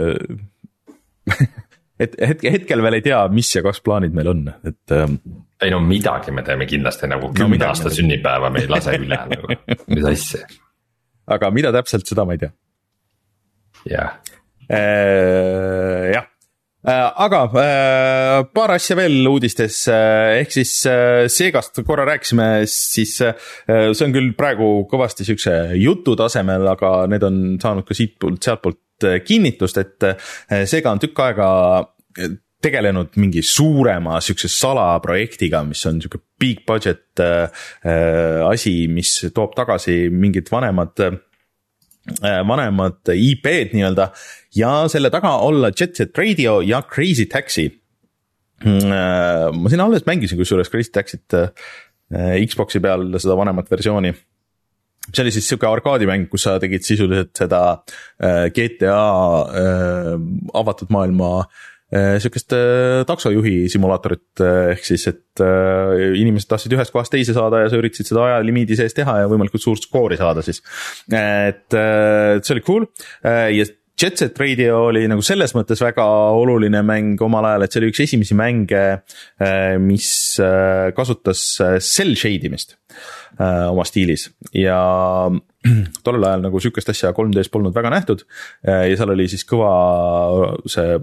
et 2.07 2.17
hetke, 2.33 2.55
hetkel 2.55 2.85
veel 2.85 2.99
ei 3.01 3.05
tea, 3.05 3.21
mis 3.33 3.53
ja 3.53 3.63
kas 3.67 3.83
plaanid 3.85 4.17
meil 4.17 4.33
on, 4.33 4.47
et. 4.69 4.97
ei 5.65 5.75
no 5.75 5.83
midagi 5.85 6.33
me 6.33 6.47
teeme 6.47 6.69
kindlasti 6.71 7.11
nagu 7.11 7.29
kümne 7.35 7.61
no, 7.61 7.69
aasta 7.69 7.93
sünnipäeva 7.93 8.49
me 8.55 8.65
ei 8.65 8.73
lase 8.73 8.97
üle 8.97 9.21
nagu, 9.35 9.53
mis 9.93 10.11
asja. 10.15 10.49
aga 11.29 11.53
mida 11.53 11.75
täpselt, 11.77 12.09
seda 12.09 12.25
ma 12.25 12.39
ei 12.39 12.45
tea. 12.47 12.53
jah 13.93 14.17
Äh, 14.17 14.38
jah. 14.69 16.29
Äh, 16.89 17.11
aga 17.25 17.41
äh, 17.59 18.45
paar 18.55 18.71
asja 18.77 18.95
veel 18.97 19.27
uudistes, 19.27 19.81
ehk 19.91 20.53
siis 20.55 20.73
Segast 21.35 21.81
korra 21.85 22.07
rääkisime, 22.07 22.63
siis 22.71 23.17
see 23.19 24.07
on 24.07 24.15
küll 24.15 24.31
praegu 24.39 24.87
kõvasti 24.89 25.27
siukse 25.27 25.57
jutu 25.81 26.15
tasemel, 26.17 26.69
aga 26.71 26.93
need 27.11 27.27
on 27.27 27.41
saanud 27.61 27.89
ka 27.89 27.99
siitpoolt, 27.99 28.41
sealtpoolt 28.47 29.09
kinnitust, 29.27 29.83
et 29.83 30.09
Sega 30.71 30.95
on 30.95 31.03
tükk 31.03 31.21
aega 31.27 31.51
tegelenud 32.63 33.19
mingi 33.23 33.43
suurema 33.47 34.17
siukse 34.23 34.49
salaprojektiga, 34.51 35.61
mis 35.67 35.85
on 35.91 36.01
sihuke 36.03 36.23
big 36.41 36.65
budget 36.67 37.21
asi, 37.21 38.75
mis 38.91 39.13
toob 39.35 39.55
tagasi 39.59 40.07
mingid 40.15 40.51
vanemad 40.51 40.95
Äh, 40.99 41.28
vanemad 42.49 43.11
IP-d 43.13 43.75
nii-öelda 43.77 44.09
ja 44.57 44.73
selle 44.91 45.11
taga 45.15 45.37
olla 45.45 45.73
Jet 45.75 45.97
Set 45.97 46.19
Radio 46.19 46.61
ja 46.65 46.83
Crazy 46.83 47.29
Taxi. 47.31 47.69
Mm, 48.65 48.91
äh, 48.91 49.49
ma 49.55 49.71
siin 49.71 49.83
alles 49.85 50.07
mängisin 50.07 50.41
kusjuures 50.41 50.71
Crazy 50.73 50.91
Taxit 50.95 51.37
äh, 51.37 51.53
Xbox'i 52.49 52.81
peal 52.83 53.07
seda 53.21 53.37
vanemat 53.39 53.71
versiooni. 53.71 54.15
see 55.09 55.23
oli 55.23 55.31
siis 55.33 55.47
sihuke 55.49 55.65
arkaadimäng, 55.65 56.27
kus 56.29 56.43
sa 56.45 56.59
tegid 56.61 56.85
sisuliselt 56.85 57.31
seda 57.37 57.61
GTA 58.53 58.99
avatud 60.61 60.91
maailma 60.93 61.31
sihukest 61.89 62.53
taksojuhi 63.09 63.55
simulaatorit, 63.73 64.43
ehk 64.75 64.85
siis, 64.85 65.07
et 65.09 65.43
inimesed 66.21 66.51
tahtsid 66.51 66.75
ühest 66.77 66.93
kohast 66.93 67.15
teise 67.15 67.33
saada 67.37 67.63
ja 67.63 67.71
sa 67.73 67.81
üritasid 67.81 68.11
seda 68.11 68.27
ajalimiidi 68.27 68.77
sees 68.77 68.97
teha 68.97 69.23
ja 69.23 69.31
võimalikult 69.31 69.65
suurt 69.65 69.87
skoori 69.87 70.19
saada 70.21 70.45
siis. 70.45 70.61
et 71.09 71.73
see 71.73 72.57
oli 72.57 72.65
cool 72.67 72.89
ja 73.25 73.65
Jet 73.99 74.21
Set 74.21 74.39
Radio 74.39 74.77
oli 74.93 75.01
nagu 75.11 75.25
selles 75.27 75.57
mõttes 75.57 75.81
väga 75.83 76.05
oluline 76.39 76.85
mäng 76.87 77.19
omal 77.27 77.49
ajal, 77.49 77.65
et 77.65 77.73
see 77.75 77.81
oli 77.81 77.89
üks 77.91 78.03
esimesi 78.05 78.37
mänge, 78.39 78.83
mis 79.83 80.11
kasutas 80.95 81.43
cell 81.83 82.15
shade 82.15 82.47
imist 82.47 82.77
oma 83.41 83.83
stiilis 83.89 84.29
ja 84.55 84.79
tollel 86.07 86.27
ajal 86.31 86.47
nagu 86.49 86.63
sihukest 86.63 86.93
asja 86.95 87.13
3D-s 87.17 87.53
polnud 87.53 87.77
väga 87.77 87.93
nähtud. 87.93 88.25
ja 88.65 88.97
seal 88.97 89.15
oli 89.15 89.29
siis 89.31 89.45
kõva 89.49 89.71
see 90.71 90.99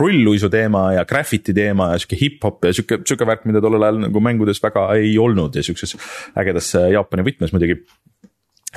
rulluisu 0.00 0.50
teema 0.52 0.88
ja 0.96 1.06
graffiti 1.08 1.54
teema 1.56 1.92
ja 1.92 2.00
sihuke 2.02 2.18
hip-hop 2.20 2.68
ja 2.68 2.74
sihuke, 2.76 3.00
sihuke 3.06 3.28
värk, 3.28 3.46
mida 3.48 3.62
tollel 3.64 3.86
ajal 3.86 4.02
nagu 4.08 4.22
mängudes 4.24 4.62
väga 4.62 4.88
ei 4.98 5.16
olnud 5.18 5.56
ja 5.56 5.64
sihukeses 5.66 5.96
ägedas 6.36 6.74
Jaapani 6.92 7.26
võtmes 7.26 7.54
muidugi. 7.54 7.80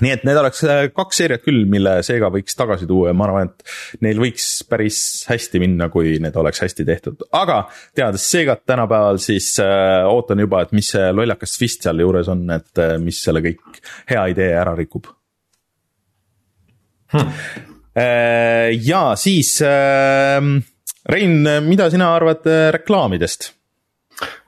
Nii 0.04 0.14
et 0.16 0.24
need 0.28 0.38
oleks 0.40 0.62
äh, 0.68 0.86
kaks 0.96 1.20
seeriat 1.20 1.44
küll, 1.44 1.66
mille 1.70 1.98
Sega 2.08 2.30
võiks 2.32 2.56
tagasi 2.58 2.88
tuua 2.88 3.10
ja 3.10 3.18
ma 3.18 3.28
arvan, 3.28 3.50
et 3.50 4.00
neil 4.06 4.22
võiks 4.22 4.48
päris 4.70 5.00
hästi 5.28 5.62
minna, 5.64 5.90
kui 5.92 6.16
need 6.24 6.36
oleks 6.40 6.64
hästi 6.64 6.86
tehtud, 6.88 7.28
aga 7.36 7.62
teades 7.98 8.28
Segat 8.30 8.64
tänapäeval, 8.70 9.20
siis 9.24 9.52
äh, 9.64 10.08
ootan 10.08 10.46
juba, 10.46 10.64
et 10.64 10.76
mis 10.78 10.94
see 10.96 11.12
lollakas 11.16 11.58
twist 11.58 11.88
sealjuures 11.88 12.32
on, 12.32 12.46
et 12.56 12.84
äh, 12.84 12.96
mis 13.02 13.20
selle 13.26 13.44
kõik 13.46 13.82
hea 14.12 14.30
idee 14.36 14.54
ära 14.56 14.78
rikub 14.78 15.10
hmm.. 17.14 17.34
Äh, 18.00 18.70
ja 18.86 19.16
siis 19.18 19.56
äh, 19.66 20.38
Rein, 21.10 21.48
mida 21.66 21.90
sina 21.90 22.12
arvad 22.16 22.46
äh, 22.48 22.68
reklaamidest? 22.76 23.54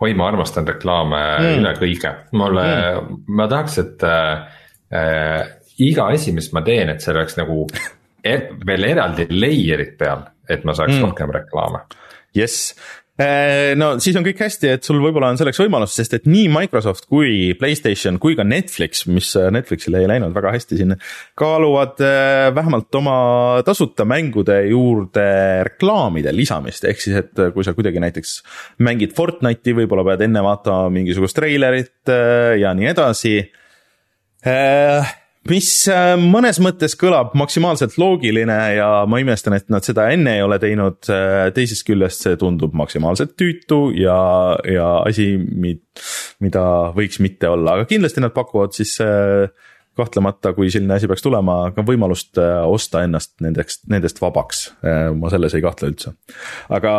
oi, 0.03 0.13
ma 0.13 0.27
armastan 0.27 0.67
reklaame 0.67 1.19
mm. 1.39 1.57
üle 1.61 1.71
kõige, 1.79 2.11
mulle 2.37 2.65
mm., 2.67 3.23
ma 3.37 3.47
tahaks, 3.51 3.77
et 3.81 4.05
äh, 4.05 5.41
iga 5.87 6.09
asi, 6.11 6.33
mis 6.35 6.51
ma 6.55 6.63
teen, 6.65 6.91
et 6.93 7.03
see 7.03 7.13
oleks 7.15 7.37
nagu 7.39 7.63
er, 8.33 8.49
veel 8.67 8.87
eraldi 8.91 9.27
layer'id 9.31 9.95
peal, 9.99 10.25
et 10.49 10.65
ma 10.67 10.75
saaks 10.77 10.97
mm. 10.97 11.05
rohkem 11.07 11.33
reklaame. 11.37 11.85
jess, 12.35 12.75
no 13.77 13.89
siis 14.01 14.15
on 14.17 14.25
kõik 14.25 14.39
hästi, 14.41 14.69
et 14.75 14.87
sul 14.87 15.01
võib-olla 15.03 15.29
on 15.33 15.39
selleks 15.39 15.59
võimalus, 15.61 15.93
sest 15.97 16.15
et 16.15 16.27
nii 16.29 16.47
Microsoft 16.51 17.05
kui 17.11 17.51
Playstation 17.59 18.17
kui 18.23 18.37
ka 18.39 18.45
Netflix, 18.47 19.03
mis 19.11 19.29
äh, 19.39 19.49
Netflixile 19.53 20.01
ei 20.01 20.09
läinud 20.09 20.33
väga 20.35 20.53
hästi 20.55 20.79
siin, 20.79 20.95
kaaluvad 21.39 22.01
äh, 22.07 22.47
vähemalt 22.55 22.99
oma 23.01 23.15
tasuta 23.67 24.07
mängude 24.09 24.61
juurde 24.71 25.27
reklaamide 25.67 26.33
lisamist, 26.35 26.87
ehk 26.87 27.03
siis, 27.03 27.19
et 27.21 27.45
kui 27.55 27.67
sa 27.67 27.75
kuidagi 27.77 28.01
näiteks 28.03 28.37
mängid 28.87 29.15
Fortnite'i, 29.17 29.75
võib-olla 29.81 30.07
pead 30.11 30.27
enne 30.29 30.43
vaatama 30.45 30.91
mingisugust 30.93 31.37
treilerit 31.37 32.11
ja 32.61 32.71
nii 32.77 32.93
edasi. 32.95 33.35
Äh, 34.47 35.17
mis 35.49 35.69
äh, 35.89 36.13
mõnes 36.19 36.59
mõttes 36.61 36.93
kõlab 36.99 37.33
maksimaalselt 37.37 37.97
loogiline 38.01 38.57
ja 38.75 38.89
ma 39.09 39.21
imestan, 39.21 39.55
et 39.57 39.71
nad 39.73 39.85
seda 39.85 40.09
enne 40.13 40.35
ei 40.37 40.45
ole 40.45 40.59
teinud. 40.61 40.99
Äh, 41.09 41.49
teisest 41.55 41.85
küljest 41.87 42.27
see 42.27 42.37
tundub 42.41 42.75
maksimaalselt 42.77 43.33
tüütu 43.39 43.81
ja, 43.97 44.19
ja 44.67 44.93
asi, 45.07 45.33
mida 45.41 46.65
võiks 46.97 47.21
mitte 47.23 47.49
olla, 47.51 47.79
aga 47.79 47.89
kindlasti 47.89 48.23
nad 48.23 48.35
pakuvad 48.35 48.77
siis 48.77 48.95
kahtlemata, 49.97 50.53
kui 50.55 50.69
selline 50.71 50.95
asi 50.95 51.09
peaks 51.09 51.25
tulema, 51.25 51.57
ka 51.75 51.83
võimalust 51.85 52.39
osta 52.39 53.03
ennast 53.03 53.33
nendeks, 53.43 53.81
nendest 53.91 54.21
vabaks. 54.23 54.69
ma 55.19 55.29
selles 55.33 55.57
ei 55.57 55.65
kahtle 55.65 55.91
üldse, 55.91 56.13
aga 56.71 56.93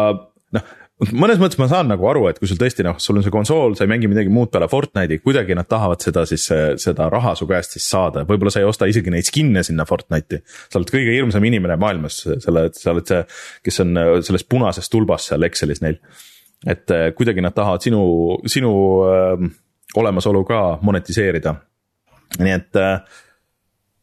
noh 0.52 0.68
mõnes 1.10 1.40
mõttes 1.40 1.58
ma 1.60 1.66
saan 1.70 1.88
nagu 1.90 2.06
aru, 2.08 2.26
et 2.30 2.38
kui 2.38 2.48
sul 2.50 2.58
tõesti 2.60 2.84
noh, 2.86 2.98
sul 3.02 3.18
on 3.18 3.24
see 3.24 3.32
konsool, 3.34 3.74
sa 3.78 3.86
ei 3.86 3.90
mängi 3.90 4.10
midagi 4.10 4.30
muud 4.32 4.52
peale 4.52 4.68
Fortnite'i, 4.70 5.20
kuidagi 5.24 5.56
nad 5.58 5.68
tahavad 5.70 6.02
seda 6.04 6.24
siis, 6.28 6.44
seda 6.82 7.08
raha 7.12 7.34
su 7.38 7.48
käest 7.50 7.76
siis 7.76 7.88
saada, 7.90 8.26
võib-olla 8.28 8.52
sa 8.54 8.62
ei 8.62 8.68
osta 8.68 8.88
isegi 8.90 9.12
neid 9.12 9.26
skin'e 9.28 9.64
sinna 9.66 9.86
Fortnite'i. 9.88 10.42
sa 10.44 10.78
oled 10.80 10.92
kõige 10.92 11.16
hirmsam 11.16 11.44
inimene 11.48 11.78
maailmas, 11.80 12.20
selle, 12.44 12.68
sa 12.76 12.94
oled 12.94 13.08
see, 13.08 13.24
kes 13.66 13.82
on 13.84 14.04
selles 14.22 14.46
punases 14.46 14.92
tulbas 14.92 15.30
seal 15.30 15.48
Excelis 15.48 15.82
neil. 15.84 15.98
et 16.66 16.94
eh, 16.94 17.10
kuidagi 17.18 17.42
nad 17.42 17.56
tahavad 17.56 17.82
sinu, 17.82 18.04
sinu 18.46 18.72
äh, 19.08 19.50
olemasolu 19.98 20.44
ka 20.46 20.62
monetiseerida. 20.82 21.56
nii 22.38 22.54
et 22.54 22.80
äh, 22.80 23.20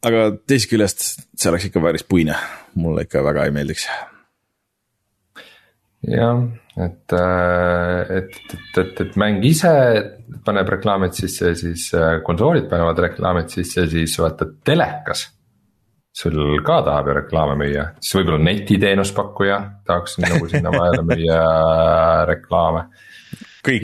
aga 0.06 0.30
teisest 0.46 0.70
küljest 0.70 1.04
see 1.36 1.50
oleks 1.50 1.70
ikka 1.70 1.82
päris 1.84 2.04
puine, 2.04 2.36
mulle 2.74 3.08
ikka 3.08 3.24
väga 3.24 3.48
ei 3.48 3.56
meeldiks 3.56 3.88
jah, 6.06 6.40
et, 6.76 7.12
äh, 7.12 8.16
et, 8.16 8.38
et, 8.54 8.78
et, 8.78 9.02
et 9.04 9.18
mäng 9.20 9.44
ise 9.44 9.72
paneb 10.46 10.70
reklaamid 10.76 11.16
sisse, 11.16 11.52
siis 11.58 11.90
äh, 11.96 12.20
konsoolid 12.24 12.70
panevad 12.70 13.02
reklaamid 13.04 13.52
sisse, 13.52 13.86
siis 13.90 14.16
vaata 14.20 14.48
telekas. 14.64 15.28
sul 16.20 16.58
ka 16.66 16.80
tahab 16.82 17.06
ju 17.06 17.12
reklaame 17.20 17.54
müüa, 17.60 17.84
siis 18.02 18.16
võib-olla 18.18 18.42
netiteenuspakkuja 18.48 19.58
tahaks 19.86 20.18
nagu 20.24 20.48
sinna 20.50 20.72
vahele 20.74 21.04
müüa 21.06 21.44
reklaame. 22.32 22.88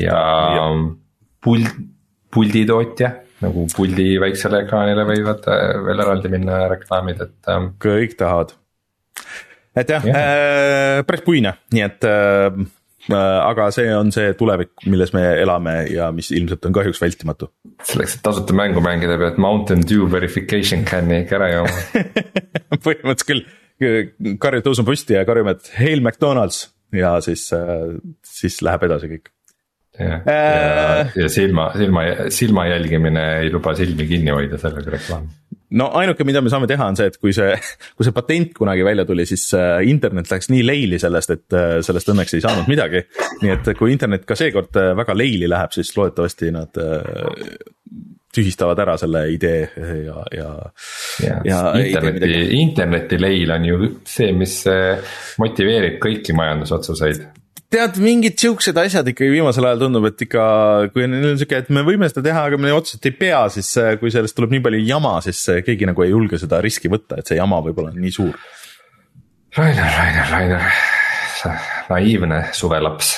ja, 0.01 0.19
ja 0.57 0.67
pult, 1.45 1.79
pulditootja 2.35 3.13
nagu 3.45 3.67
puldi 3.77 4.17
väiksele 4.21 4.63
ekraanile 4.65 5.05
võivad 5.07 5.45
äh, 5.53 5.77
veel 5.85 6.03
eraldi 6.03 6.33
minna 6.33 6.65
reklaamid, 6.73 7.21
et. 7.21 7.53
kõik 7.83 8.17
tahavad 8.19 8.57
et 9.77 9.93
jah 9.93 10.07
yeah. 10.07 10.19
äh,, 10.19 11.05
päris 11.07 11.25
puine, 11.27 11.53
nii 11.75 11.85
et 11.87 12.07
äh, 12.09 12.47
äh, 13.11 13.19
aga 13.19 13.69
see 13.75 13.91
on 13.97 14.13
see 14.15 14.33
tulevik, 14.39 14.73
milles 14.87 15.13
me 15.17 15.25
elame 15.43 15.77
ja 15.93 16.11
mis 16.15 16.33
ilmselt 16.35 16.65
on 16.69 16.77
kahjuks 16.77 17.03
vältimatu. 17.03 17.51
selleks, 17.85 18.19
et 18.19 18.25
tasuta 18.27 18.57
mängu 18.57 18.83
mängida, 18.85 19.19
pead 19.21 19.39
Mountain 19.43 19.85
Dew 19.87 20.09
verification 20.13 20.87
can'i 20.89 21.23
ikka 21.25 21.41
ära 21.41 21.53
jooma 21.55 22.05
põhimõtteliselt 22.87 23.55
küll, 23.77 24.37
karjud 24.41 24.65
tõusma 24.65 24.89
püsti 24.89 25.19
ja 25.19 25.25
karjume, 25.29 25.57
et 25.57 25.73
hail 25.77 26.01
McDonalds 26.01 26.67
ja 26.97 27.17
siis, 27.25 27.49
äh, 27.57 27.97
siis 28.25 28.63
läheb 28.65 28.87
edasi 28.89 29.11
kõik 29.13 29.33
jah, 29.99 30.23
ja, 30.27 31.01
äh. 31.01 31.13
ja 31.17 31.29
silma, 31.33 31.71
silma, 31.77 32.05
silma 32.33 32.67
jälgimine 32.71 33.25
ei 33.41 33.53
luba 33.53 33.75
silmi 33.77 34.07
kinni 34.09 34.33
hoida 34.35 34.59
sellega 34.61 34.93
reklaami. 34.97 35.31
No 35.79 35.89
ainuke, 35.99 36.25
mida 36.29 36.43
me 36.45 36.53
saame 36.53 36.69
teha, 36.71 36.89
on 36.91 36.99
see, 36.99 37.11
et 37.11 37.19
kui 37.21 37.35
see, 37.37 37.55
kui 37.97 38.07
see 38.07 38.15
patent 38.17 38.53
kunagi 38.57 38.85
välja 38.87 39.07
tuli, 39.09 39.27
siis 39.29 39.49
äh, 39.59 39.81
internet 39.91 40.31
läks 40.31 40.51
nii 40.53 40.67
leili 40.67 41.01
sellest, 41.03 41.33
et 41.35 41.57
äh, 41.57 41.79
sellest 41.87 42.13
õnneks 42.13 42.37
ei 42.37 42.45
saanud 42.45 42.69
midagi. 42.71 43.07
nii 43.43 43.55
et 43.57 43.73
kui 43.79 43.95
internet 43.95 44.27
ka 44.29 44.37
seekord 44.39 44.77
väga 45.03 45.17
leili 45.17 45.49
läheb, 45.51 45.75
siis 45.77 45.91
loodetavasti 45.97 46.53
nad 46.55 46.79
tühistavad 48.37 48.79
ära 48.83 48.99
selle 49.01 49.23
idee 49.33 49.63
ja, 50.05 50.21
ja. 50.37 50.51
ja, 51.25 51.37
ja 51.47 51.61
interneti, 51.81 52.33
interneti 52.59 53.19
leil 53.21 53.55
on 53.55 53.65
ju 53.65 53.91
see, 54.05 54.29
mis 54.37 54.59
motiveerib 55.41 55.97
kõiki 56.03 56.37
majandusotsuseid 56.37 57.25
tead, 57.73 57.99
mingid 58.03 58.37
siuksed 58.41 58.77
asjad 58.81 59.09
ikkagi 59.11 59.33
viimasel 59.35 59.67
ajal 59.69 59.87
tundub, 59.87 60.07
et 60.09 60.23
ikka, 60.27 60.45
kui 60.95 61.07
neil 61.11 61.33
on 61.33 61.41
sihuke, 61.41 61.63
et 61.65 61.73
me 61.75 61.83
võime 61.87 62.09
seda 62.11 62.25
teha, 62.29 62.45
aga 62.51 62.61
me 62.61 62.75
otseselt 62.75 63.09
ei 63.11 63.17
pea, 63.19 63.43
siis 63.53 63.73
kui 64.01 64.13
sellest 64.15 64.37
tuleb 64.39 64.55
nii 64.55 64.63
palju 64.67 64.83
jama, 64.87 65.17
siis 65.25 65.43
keegi 65.67 65.89
nagu 65.91 66.05
ei 66.05 66.13
julge 66.13 66.41
seda 66.43 66.61
riski 66.65 66.91
võtta, 66.93 67.21
et 67.21 67.29
see 67.29 67.41
jama 67.41 67.61
võib-olla 67.65 67.93
on 67.95 68.01
nii 68.03 68.15
suur. 68.15 68.39
Rainer, 69.57 69.93
Rainer, 69.99 70.31
Rainer, 70.31 70.71
naiivne 71.91 72.41
suvelaps. 72.57 73.13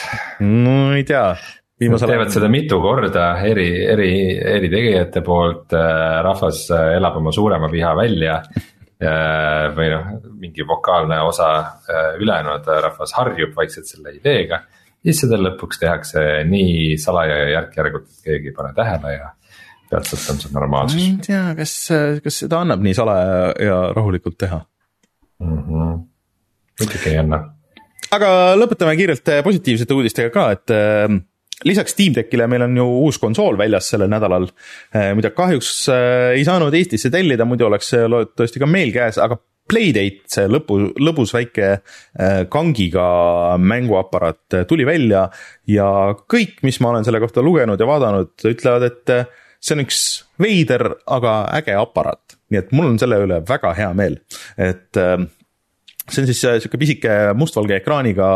no 0.44 0.80
ei 0.96 1.06
tea. 1.08 1.30
Nad 1.78 2.02
teevad 2.02 2.26
ajal... 2.26 2.32
seda 2.34 2.48
mitu 2.50 2.80
korda 2.82 3.28
eri, 3.46 3.68
eri, 3.86 4.10
eri 4.34 4.70
tegijate 4.72 5.22
poolt, 5.26 5.76
rahvas 6.26 6.64
elab 6.74 7.20
oma 7.20 7.30
suurema 7.34 7.70
viha 7.70 7.92
välja 7.98 8.40
või 8.98 9.90
noh, 9.92 10.06
mingi 10.42 10.64
vokaalne 10.66 11.20
osa 11.22 11.48
äh, 11.58 12.16
ülejäänud 12.18 12.66
rahvas 12.82 13.12
harjub 13.14 13.54
vaikselt 13.56 13.86
selle 13.86 14.16
ideega. 14.16 14.64
siis 15.04 15.20
seda 15.22 15.38
lõpuks 15.38 15.78
tehakse 15.78 16.24
nii 16.48 16.96
salaja 16.98 17.36
ja 17.38 17.50
järk-järgult, 17.52 18.08
et 18.10 18.24
keegi 18.24 18.50
ei 18.50 18.56
pane 18.56 18.72
tähele 18.74 19.12
ja 19.14 19.28
peatselt 19.90 20.26
on 20.32 20.42
see 20.42 20.52
normaalsus. 20.52 20.98
ma 20.98 21.06
ei 21.06 21.20
tea, 21.26 21.44
kas, 21.60 21.76
kas 22.24 22.40
seda 22.42 22.64
annab 22.64 22.82
nii 22.82 22.96
salaja 22.98 23.38
ja 23.68 23.78
rahulikult 23.94 24.38
teha 24.38 24.58
mm? 25.38 25.62
-hmm. 25.62 25.94
muidugi 26.80 27.12
ei 27.12 27.22
anna. 27.22 27.42
aga 28.10 28.32
lõpetame 28.58 28.96
kiirelt 28.98 29.34
positiivsete 29.44 29.94
uudistega 29.94 30.34
ka, 30.34 30.50
et 30.58 30.74
äh, 30.74 31.06
lisaks 31.64 31.94
Steam 31.94 32.14
Deckile 32.14 32.46
meil 32.50 32.62
on 32.66 32.76
ju 32.76 32.86
uus 33.04 33.18
konsool 33.18 33.58
väljas 33.58 33.90
sellel 33.92 34.10
nädalal, 34.12 34.48
eh, 34.94 35.10
mida 35.18 35.32
kahjuks 35.34 35.72
eh, 35.92 36.36
ei 36.38 36.44
saanud 36.46 36.74
Eestisse 36.74 37.10
tellida, 37.10 37.46
muidu 37.48 37.66
oleks 37.66 37.90
see 37.94 38.06
loodetavasti 38.06 38.62
ka 38.62 38.70
meil 38.70 38.94
käes, 38.94 39.20
aga 39.22 39.40
Playdate, 39.68 40.22
see 40.32 40.46
lõpu, 40.48 40.78
lõbus 40.96 41.34
väike 41.36 41.66
eh, 41.68 42.38
kangiga 42.48 43.02
mänguaparaat 43.60 44.62
tuli 44.70 44.86
välja 44.88 45.26
ja 45.68 45.88
kõik, 46.24 46.62
mis 46.64 46.78
ma 46.80 46.94
olen 46.94 47.04
selle 47.04 47.20
kohta 47.20 47.44
lugenud 47.44 47.80
ja 47.80 47.88
vaadanud, 47.90 48.32
ütlevad, 48.48 48.86
et 48.88 49.12
see 49.60 49.76
on 49.76 49.84
üks 49.84 50.00
veider, 50.40 50.86
aga 51.04 51.34
äge 51.58 51.76
aparaat. 51.76 52.38
nii 52.48 52.62
et 52.62 52.72
mul 52.72 52.94
on 52.94 52.96
selle 53.02 53.18
üle 53.20 53.42
väga 53.44 53.74
hea 53.76 53.90
meel, 53.92 54.16
et 54.56 54.96
see 54.96 56.22
on 56.22 56.30
siis 56.30 56.40
sihuke 56.40 56.80
pisike 56.80 57.18
mustvalge 57.36 57.76
ekraaniga 57.82 58.30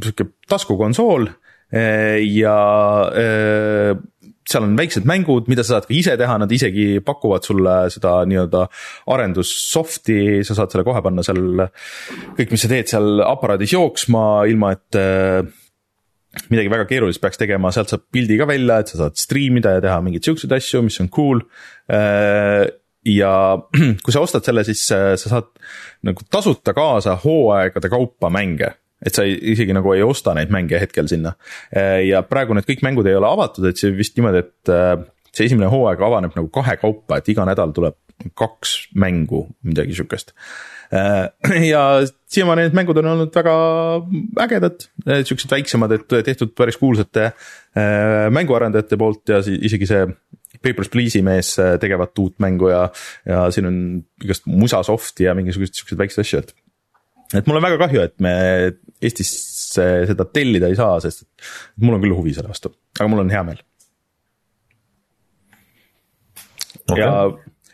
sihuke 0.00 0.30
taskukonsool 0.50 1.28
ja 1.74 2.58
seal 4.48 4.66
on 4.66 4.76
väiksed 4.76 5.06
mängud, 5.08 5.48
mida 5.48 5.64
sa 5.64 5.76
saad 5.78 5.88
ka 5.88 5.94
ise 5.96 6.14
teha, 6.20 6.36
nad 6.40 6.52
isegi 6.52 7.00
pakuvad 7.04 7.46
sulle 7.46 7.76
seda 7.92 8.16
nii-öelda 8.28 8.64
arendussoft'i, 9.14 10.44
sa 10.46 10.56
saad 10.58 10.74
selle 10.74 10.84
kohe 10.86 11.00
panna 11.04 11.24
seal, 11.24 11.64
kõik, 12.36 12.52
mis 12.52 12.64
sa 12.64 12.70
teed 12.70 12.92
seal 12.92 13.24
aparaadis 13.24 13.74
jooksma, 13.74 14.26
ilma 14.50 14.74
et 14.76 15.00
äh, 15.00 15.40
midagi 16.52 16.72
väga 16.72 16.86
keerulist 16.90 17.22
peaks 17.24 17.40
tegema, 17.40 17.72
sealt 17.74 17.94
saab 17.94 18.04
pildi 18.12 18.38
ka 18.40 18.48
välja, 18.50 18.82
et 18.82 18.92
sa 18.92 19.04
saad 19.04 19.18
striimida 19.20 19.76
ja 19.78 19.84
teha 19.84 19.98
mingeid 20.04 20.28
siukseid 20.28 20.54
asju, 20.58 20.84
mis 20.84 21.00
on 21.00 21.10
cool. 21.14 21.44
Ja 23.04 23.32
kui 24.04 24.14
sa 24.14 24.22
ostad 24.24 24.44
selle, 24.46 24.64
siis 24.66 24.86
sa 24.88 25.16
saad 25.20 25.52
nagu 26.04 26.24
tasuta 26.32 26.72
kaasa 26.76 27.16
hooaegade 27.24 27.90
kaupa 27.92 28.32
mänge 28.32 28.74
et 29.04 29.16
sa 29.16 29.24
ei, 29.26 29.36
isegi 29.54 29.74
nagu 29.76 29.92
ei 29.94 30.04
osta 30.04 30.34
neid 30.36 30.52
mänge 30.54 30.80
hetkel 30.80 31.08
sinna. 31.10 31.34
Äh, 31.74 32.04
ja 32.08 32.24
praegu 32.26 32.56
need 32.56 32.68
kõik 32.68 32.84
mängud 32.86 33.08
ei 33.10 33.18
ole 33.18 33.28
avatud, 33.30 33.68
et 33.68 33.80
see 33.80 33.92
vist 33.96 34.16
niimoodi, 34.18 34.44
et 34.44 34.72
äh, 34.72 34.96
see 35.34 35.48
esimene 35.50 35.70
hooaeg 35.72 36.02
avaneb 36.04 36.36
nagu 36.38 36.50
kahekaupa, 36.54 37.20
et 37.20 37.30
iga 37.34 37.46
nädal 37.48 37.74
tuleb 37.76 37.98
kaks 38.38 38.76
mängu, 39.00 39.44
midagi 39.66 39.96
sihukest. 39.96 40.32
Äh, 40.94 41.28
ja 41.72 41.84
siiamaani 42.30 42.68
need 42.68 42.78
mängud 42.78 43.00
on 43.02 43.12
olnud 43.12 43.34
väga 43.34 43.56
ägedad, 44.46 44.88
siuksed 45.28 45.52
väiksemad, 45.52 45.96
et 45.98 46.18
tehtud 46.26 46.54
päris 46.56 46.78
kuulsate 46.80 47.32
mänguarendajate 48.34 48.98
poolt 48.98 49.34
ja 49.34 49.40
isegi 49.42 49.88
see 49.90 50.06
Papers, 50.64 50.88
Please'i 50.88 51.20
mees 51.26 51.50
tegevat 51.82 52.18
uut 52.22 52.38
mängu 52.40 52.70
ja, 52.70 52.84
ja 53.28 53.40
siin 53.52 53.66
on 53.68 53.78
igast 54.22 54.46
musasoft'i 54.48 55.26
ja 55.26 55.34
mingisuguseid 55.36 55.76
siukseid 55.76 56.00
väikseid 56.00 56.22
asju, 56.24 56.40
et 56.40 56.54
et 57.32 57.48
mul 57.48 57.58
on 57.58 57.64
väga 57.64 57.78
kahju, 57.80 58.02
et 58.04 58.14
me 58.22 58.34
Eestis 59.04 59.30
seda 59.74 60.26
tellida 60.32 60.70
ei 60.70 60.76
saa, 60.78 60.98
sest 61.02 61.24
mul 61.82 61.96
on 61.96 62.04
küll 62.04 62.16
huvi 62.16 62.34
selle 62.36 62.50
vastu, 62.52 62.72
aga 62.98 63.08
mul 63.10 63.24
on 63.24 63.32
hea 63.32 63.42
meel. 63.46 63.62
Okay.. 66.84 67.00
ja, 67.00 67.12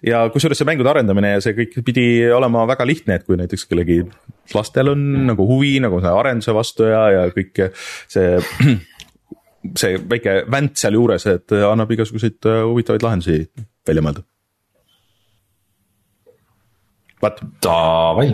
ja 0.06 0.20
kusjuures 0.30 0.60
see 0.60 0.68
mängude 0.68 0.90
arendamine 0.92 1.32
ja 1.32 1.40
see 1.42 1.56
kõik 1.56 1.80
pidi 1.86 2.04
olema 2.30 2.62
väga 2.70 2.86
lihtne, 2.86 3.18
et 3.18 3.26
kui 3.26 3.38
näiteks 3.40 3.66
kellegi 3.70 4.04
lastel 4.54 4.92
on 4.92 5.02
nagu 5.30 5.46
huvi 5.48 5.78
nagu 5.82 5.98
selle 6.02 6.14
arenduse 6.20 6.54
vastu 6.54 6.86
ja, 6.90 7.02
ja 7.16 7.24
kõik 7.34 7.64
see 8.10 8.38
see 9.80 9.98
väike 10.12 10.44
vänt 10.50 10.78
sealjuures, 10.80 11.26
et 11.30 11.56
annab 11.58 11.90
igasuguseid 11.96 12.48
huvitavaid 12.70 13.04
lahendusi 13.04 13.42
välja 13.88 14.06
mõelda. 14.06 14.24
vot. 17.20 17.42
Davai 17.60 18.30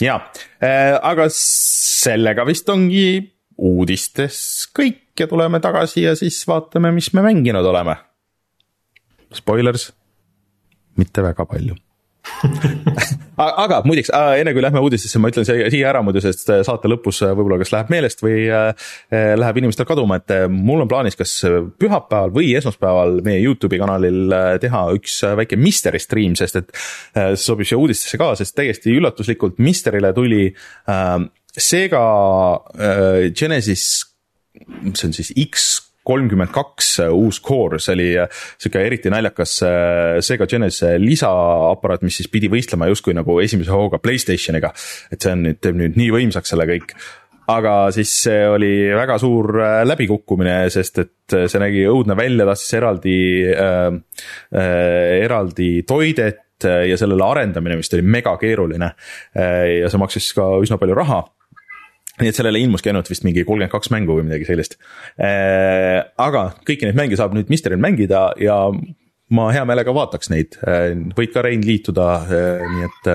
ja, 0.00 0.16
äh, 0.62 0.96
aga 0.96 1.28
sellega 1.34 2.46
vist 2.48 2.68
ongi 2.72 3.20
uudistes 3.60 4.70
kõik 4.76 5.20
ja 5.20 5.28
tuleme 5.28 5.60
tagasi 5.60 6.06
ja 6.06 6.14
siis 6.16 6.40
vaatame, 6.48 6.92
mis 6.96 7.12
me 7.12 7.24
mänginud 7.26 7.66
oleme. 7.66 7.96
Spoilers, 9.36 9.90
mitte 10.98 11.22
väga 11.22 11.44
palju 11.46 11.76
aga 13.40 13.80
muideks, 13.86 14.10
enne 14.40 14.52
kui 14.54 14.62
lähme 14.64 14.82
uudistesse, 14.84 15.20
ma 15.22 15.30
ütlen 15.32 15.46
siia 15.48 15.88
ära 15.90 16.02
muidu, 16.04 16.22
sest 16.24 16.50
saate 16.66 16.90
lõpus 16.90 17.22
võib-olla 17.24 17.60
kas 17.62 17.72
läheb 17.74 17.92
meelest 17.92 18.24
või 18.24 18.44
äh, 18.52 18.90
läheb 19.10 19.60
inimestel 19.62 19.88
kaduma, 19.88 20.20
et 20.20 20.34
äh, 20.34 20.46
mul 20.50 20.84
on 20.84 20.90
plaanis 20.90 21.18
kas 21.18 21.32
pühapäeval 21.80 22.34
või 22.34 22.52
esmaspäeval 22.60 23.20
meie 23.26 23.42
Youtube'i 23.44 23.80
kanalil 23.80 24.34
äh, 24.36 24.54
teha 24.62 24.84
üks 24.98 25.20
väike 25.40 25.58
mystery 25.60 26.00
stream, 26.02 26.36
sest 26.38 26.60
et 26.60 26.72
sobib 27.40 27.68
siia 27.68 27.80
uudistesse 27.80 28.20
ka, 28.20 28.32
sest 28.38 28.56
täiesti 28.58 28.92
üllatuslikult 28.96 29.60
Mystery'le 29.62 30.12
tuli 30.16 30.48
äh, 30.50 31.18
Sega 31.56 32.04
äh, 32.78 33.30
Genesis, 33.34 33.86
see 34.94 35.08
on 35.08 35.16
siis 35.16 35.32
X 35.34 35.70
kolmkümmend 36.06 36.52
kaks 36.54 36.92
äh, 37.04 37.12
uus 37.12 37.40
core, 37.44 37.80
see 37.82 37.94
oli 37.96 38.08
äh, 38.18 38.42
sihuke 38.60 38.82
eriti 38.86 39.12
naljakas 39.12 39.56
äh, 39.66 40.18
Sega 40.24 40.48
Genesis 40.50 40.96
lisaaparaat, 41.02 42.04
mis 42.06 42.20
siis 42.20 42.30
pidi 42.32 42.50
võistlema 42.52 42.88
justkui 42.90 43.14
nagu 43.16 43.38
esimese 43.42 43.74
hooga 43.74 44.00
Playstationiga. 44.02 44.72
et 45.12 45.20
see 45.20 45.34
on 45.34 45.44
nüüd, 45.48 45.60
teeb 45.60 45.80
nüüd 45.80 45.98
nii 46.00 46.12
võimsaks 46.16 46.54
selle 46.54 46.66
kõik 46.70 46.94
aga 47.50 47.74
siis 47.94 48.12
see 48.24 48.44
oli 48.46 48.74
väga 48.94 49.16
suur 49.18 49.56
läbikukkumine, 49.88 50.54
sest 50.70 51.00
et 51.02 51.34
see 51.50 51.62
nägi 51.62 51.82
õudne 51.90 52.14
välja, 52.18 52.46
tahtis 52.46 52.76
eraldi 52.78 53.16
äh,, 53.50 53.88
äh, 54.54 55.16
eraldi 55.24 55.72
toidet 55.88 56.46
ja 56.60 56.96
sellele 57.00 57.24
arendamine 57.24 57.78
vist 57.80 57.94
oli 57.96 58.04
mega 58.04 58.34
keeruline. 58.36 58.90
ja 59.32 59.88
see 59.88 60.00
maksis 60.02 60.26
ka 60.36 60.44
üsna 60.60 60.76
palju 60.76 60.98
raha 60.98 61.22
nii 62.20 62.32
et 62.32 62.38
sellele 62.38 62.60
ilmuski 62.62 62.92
ainult 62.92 63.10
vist 63.10 63.24
mingi 63.26 63.44
kolmkümmend 63.46 63.72
kaks 63.72 63.92
mängu 63.94 64.16
või 64.18 64.26
midagi 64.28 64.48
sellist. 64.48 64.78
Äh, 65.20 66.00
aga 66.20 66.50
kõiki 66.66 66.88
neid 66.88 66.98
mänge 66.98 67.18
saab 67.20 67.34
nüüd 67.36 67.50
Mysteril 67.52 67.80
mängida 67.82 68.30
ja 68.40 68.62
ma 69.36 69.46
hea 69.54 69.62
meelega 69.68 69.94
vaataks 69.94 70.32
neid, 70.32 70.58
äh, 70.66 70.92
võid 71.16 71.34
ka 71.34 71.44
Rein 71.46 71.64
liituda, 71.66 72.08
äh, 72.26 72.64
nii 72.74 72.88
et 72.88 73.10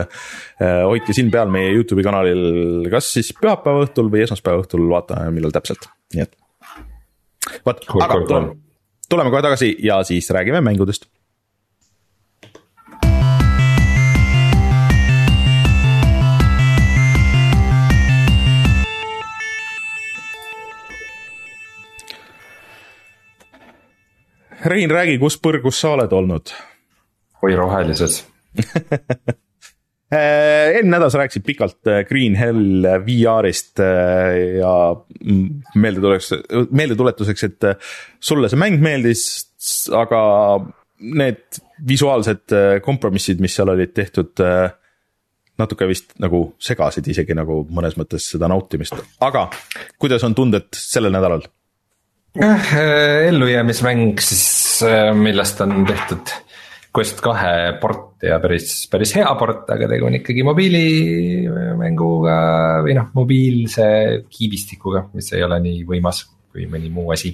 hoidke 0.87 1.15
silm 1.15 1.31
peal 1.33 1.51
meie 1.51 1.73
Youtube'i 1.75 2.05
kanalil, 2.05 2.87
kas 2.93 3.11
siis 3.17 3.33
pühapäeva 3.35 3.87
õhtul 3.87 4.11
või 4.13 4.23
esmaspäeva 4.25 4.63
õhtul, 4.63 4.87
vaatame, 4.91 5.33
millal 5.35 5.53
täpselt, 5.55 5.89
nii 6.15 6.25
et. 6.25 6.37
vot, 7.67 7.83
aga 7.99 8.21
tuleme, 8.23 8.55
tuleme 9.11 9.33
kohe 9.33 9.45
tagasi 9.45 9.75
ja 9.85 10.01
siis 10.07 10.31
räägime 10.33 10.63
mängudest 10.65 11.09
Rein, 24.65 24.89
räägi, 24.89 25.19
kus 25.21 25.35
põrgus 25.37 25.77
sa 25.77 25.91
oled 25.93 26.13
olnud? 26.15 26.49
oi, 27.45 27.51
rohelises 27.53 28.23
äh, 30.09 30.15
eelmine 30.15 30.95
nädal 30.95 31.11
sa 31.13 31.19
rääkisid 31.21 31.43
pikalt 31.45 31.89
äh, 31.91 31.99
Green 32.09 32.33
Hell 32.39 32.87
VR-ist 33.05 33.83
äh, 33.83 34.57
ja 34.57 34.71
meeldetuletuseks, 35.75 36.65
meeldetuletuseks, 36.73 37.45
et 37.45 37.67
sulle 38.17 38.49
see 38.49 38.61
mäng 38.61 38.81
meeldis, 38.81 39.27
aga 39.93 40.21
need 41.13 41.59
visuaalsed 41.85 42.55
kompromissid, 42.81 43.43
mis 43.43 43.53
seal 43.57 43.69
olid 43.69 43.91
tehtud, 43.93 44.41
natuke 45.59 45.89
vist 45.91 46.15
nagu 46.23 46.47
segasid 46.57 47.05
isegi 47.11 47.35
nagu 47.37 47.61
mõnes 47.69 47.99
mõttes 47.99 48.31
seda 48.31 48.49
nautimist, 48.49 48.97
aga 49.21 49.49
kuidas 50.01 50.25
on 50.25 50.33
tunded 50.37 50.71
sellel 50.73 51.13
nädalal? 51.13 51.45
Äh, 52.43 52.73
ellujäämismäng 53.27 54.19
siis, 54.19 54.43
millest 55.15 55.61
on 55.63 55.85
tehtud 55.87 56.33
Quest 56.95 57.19
kahe 57.19 57.73
port 57.81 58.23
ja 58.23 58.37
päris, 58.39 58.87
päris 58.91 59.11
hea 59.17 59.27
port, 59.35 59.67
aga 59.73 59.87
tegu 59.91 60.05
on 60.07 60.15
ikkagi 60.15 60.45
mobiilimänguga 60.47 62.35
või 62.85 62.93
noh, 62.95 63.09
mobiilse 63.17 63.87
kiibistikuga, 64.31 65.01
mis 65.15 65.27
ei 65.35 65.43
ole 65.43 65.57
nii 65.65 65.83
võimas 65.89 66.23
kui 66.55 66.63
mõni 66.71 66.89
muu 66.93 67.11
asi. 67.11 67.31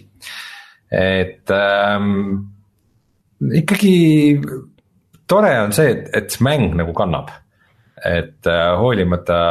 et 0.89 1.51
ähm, 1.53 2.41
ikkagi 3.61 4.41
tore 5.29 5.53
on 5.61 5.71
see, 5.77 5.93
et, 5.93 6.09
et 6.17 6.37
mäng 6.41 6.73
nagu 6.79 6.93
kannab. 6.97 7.29
et 8.01 8.47
äh, 8.49 8.77
hoolimata 8.81 9.41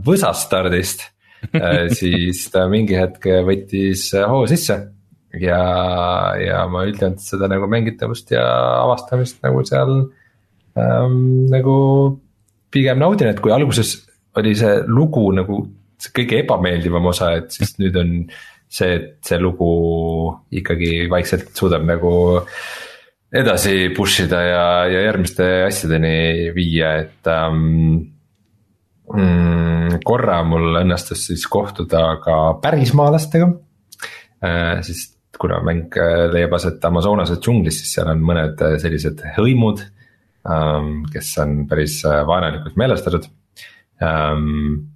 võsast 0.00 0.46
stardist 0.48 1.12
äh, 1.52 1.92
siis 1.98 2.50
ta 2.54 2.68
mingi 2.72 2.96
hetk 2.96 3.26
võttis 3.44 4.14
hoo 4.16 4.46
sisse 4.48 4.97
ja, 5.42 5.62
ja 6.40 6.62
ma 6.70 6.84
üldjoontes 6.88 7.30
seda 7.34 7.48
nagu 7.50 7.68
mängitavust 7.70 8.32
ja 8.34 8.44
avastamist 8.84 9.42
nagu 9.44 9.64
seal 9.68 9.94
ähm, 10.78 11.48
nagu 11.52 11.76
pigem 12.72 13.00
naudin, 13.00 13.32
et 13.32 13.40
kui 13.44 13.52
alguses 13.54 13.96
oli 14.38 14.54
see 14.58 14.82
lugu 14.86 15.28
nagu 15.36 15.62
see 15.98 16.14
kõige 16.20 16.42
ebameeldivam 16.44 17.08
osa, 17.10 17.32
et 17.40 17.54
siis 17.54 17.74
nüüd 17.80 17.96
on 17.98 18.12
see, 18.68 18.92
et 18.98 19.08
see 19.26 19.38
lugu 19.40 19.70
ikkagi 20.54 21.08
vaikselt 21.10 21.50
suudab 21.56 21.86
nagu 21.88 22.12
edasi 23.28 23.90
push 23.96 24.24
ida 24.24 24.42
ja, 24.44 24.66
ja 24.88 25.02
järgmiste 25.08 25.48
asjadeni 25.66 26.52
viia, 26.56 26.94
et 27.02 27.28
ähm, 27.32 28.14
mm, 29.12 30.00
korra 30.06 30.40
mul 30.46 30.80
õnnestus 30.80 31.26
siis 31.30 31.44
kohtuda 31.50 32.04
ka 32.24 32.38
pärismaalastega 32.62 33.50
äh,. 34.44 34.80
siis 34.86 35.08
kuna 35.36 35.60
mäng 35.64 35.92
äh, 35.98 36.26
leiab 36.32 36.54
aset 36.56 36.84
Amazonase 36.88 37.38
džunglis, 37.42 37.82
siis 37.82 37.94
seal 37.98 38.10
on 38.12 38.22
mõned 38.24 38.60
äh, 38.64 38.76
sellised 38.80 39.22
hõimud, 39.36 39.82
ähm, 40.48 41.02
kes 41.12 41.32
on 41.42 41.62
päris 41.70 42.00
äh, 42.08 42.22
vaenulikult 42.28 42.78
meelestatud. 42.80 43.28
Ähm, 44.04 44.86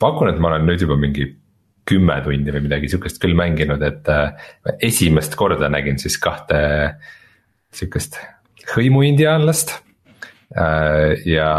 pakun, 0.00 0.30
et 0.32 0.40
ma 0.40 0.52
olen 0.52 0.68
nüüd 0.70 0.84
juba 0.86 0.96
mingi 1.00 1.28
kümme 1.84 2.16
tundi 2.24 2.54
või 2.54 2.64
midagi 2.64 2.88
sihukest 2.88 3.20
küll 3.20 3.36
mänginud, 3.36 3.82
et 3.84 4.08
esimest 4.86 5.34
korda 5.36 5.68
nägin 5.68 5.98
siis 6.00 6.14
kahte 6.16 6.56
sihukest 7.76 8.16
hõimuindiaanlast 8.70 9.74
ja 11.28 11.50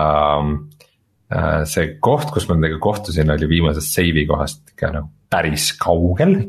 see 1.69 1.91
koht, 2.01 2.33
kus 2.33 2.49
ma 2.49 2.57
nendega 2.57 2.79
kohtusin, 2.81 3.29
oli 3.35 3.51
viimasest 3.53 3.99
seivi 3.99 4.25
kohast 4.25 4.73
ikka 4.73 4.89
nagu 4.95 5.11
päris 5.29 5.69
kaugel 5.77 6.39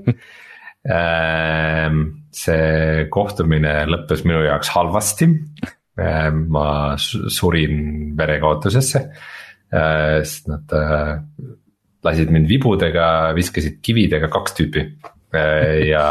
see 0.87 3.07
kohtumine 3.11 3.73
lõppes 3.91 4.23
minu 4.27 4.45
jaoks 4.45 4.71
halvasti. 4.75 5.31
Ehm, 5.97 6.45
ma 6.53 6.95
surin 7.01 8.13
verekaotusesse, 8.19 9.01
ehm, 9.73 10.23
sest 10.23 10.51
nad 10.53 10.75
äh, 10.77 11.15
lasid 12.05 12.31
mind 12.31 12.51
vibudega, 12.51 13.33
viskasid 13.37 13.81
kividega 13.83 14.31
kaks 14.33 14.59
tüüpi. 14.61 14.89
ja 15.37 16.03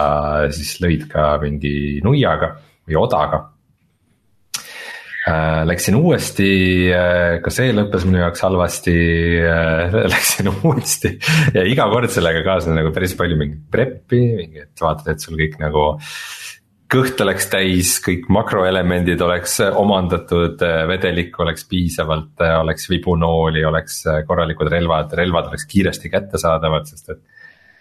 siis 0.53 0.75
lõid 0.83 1.05
ka 1.09 1.37
mingi 1.41 2.01
nuiaga 2.03 2.51
või 2.85 2.97
odaga 2.99 3.39
läksin 5.65 5.95
uuesti, 5.97 6.49
äh, 6.93 7.39
ka 7.41 7.49
see 7.53 7.71
lõppes 7.73 8.05
minu 8.05 8.19
jaoks 8.21 8.43
halvasti, 8.45 8.95
äh, 9.41 9.95
läksin 10.13 10.51
uuesti 10.53 11.15
ja 11.55 11.65
iga 11.65 11.87
kord 11.89 12.13
sellega 12.13 12.43
kaasnes 12.45 12.77
nagu 12.77 12.93
päris 12.93 13.15
palju 13.17 13.37
mingit 13.39 13.63
prep'i, 13.73 14.21
mingi, 14.37 14.67
et 14.67 14.85
vaatad, 14.85 15.15
et 15.15 15.25
sul 15.25 15.39
kõik 15.39 15.57
nagu. 15.63 15.93
kõht 16.95 17.19
oleks 17.25 17.49
täis, 17.49 17.95
kõik 18.05 18.27
makroelemendid 18.29 19.19
oleks 19.25 19.57
omandatud, 19.65 20.61
vedelikku 20.87 21.41
oleks 21.43 21.65
piisavalt, 21.67 22.43
oleks 22.61 22.85
vibunooli, 22.91 23.65
oleks 23.65 24.03
korralikud 24.27 24.69
relvad, 24.69 25.17
relvad 25.17 25.49
oleks 25.49 25.65
kiiresti 25.65 26.13
kättesaadavad, 26.13 26.85
sest 26.85 27.09
et 27.09 27.23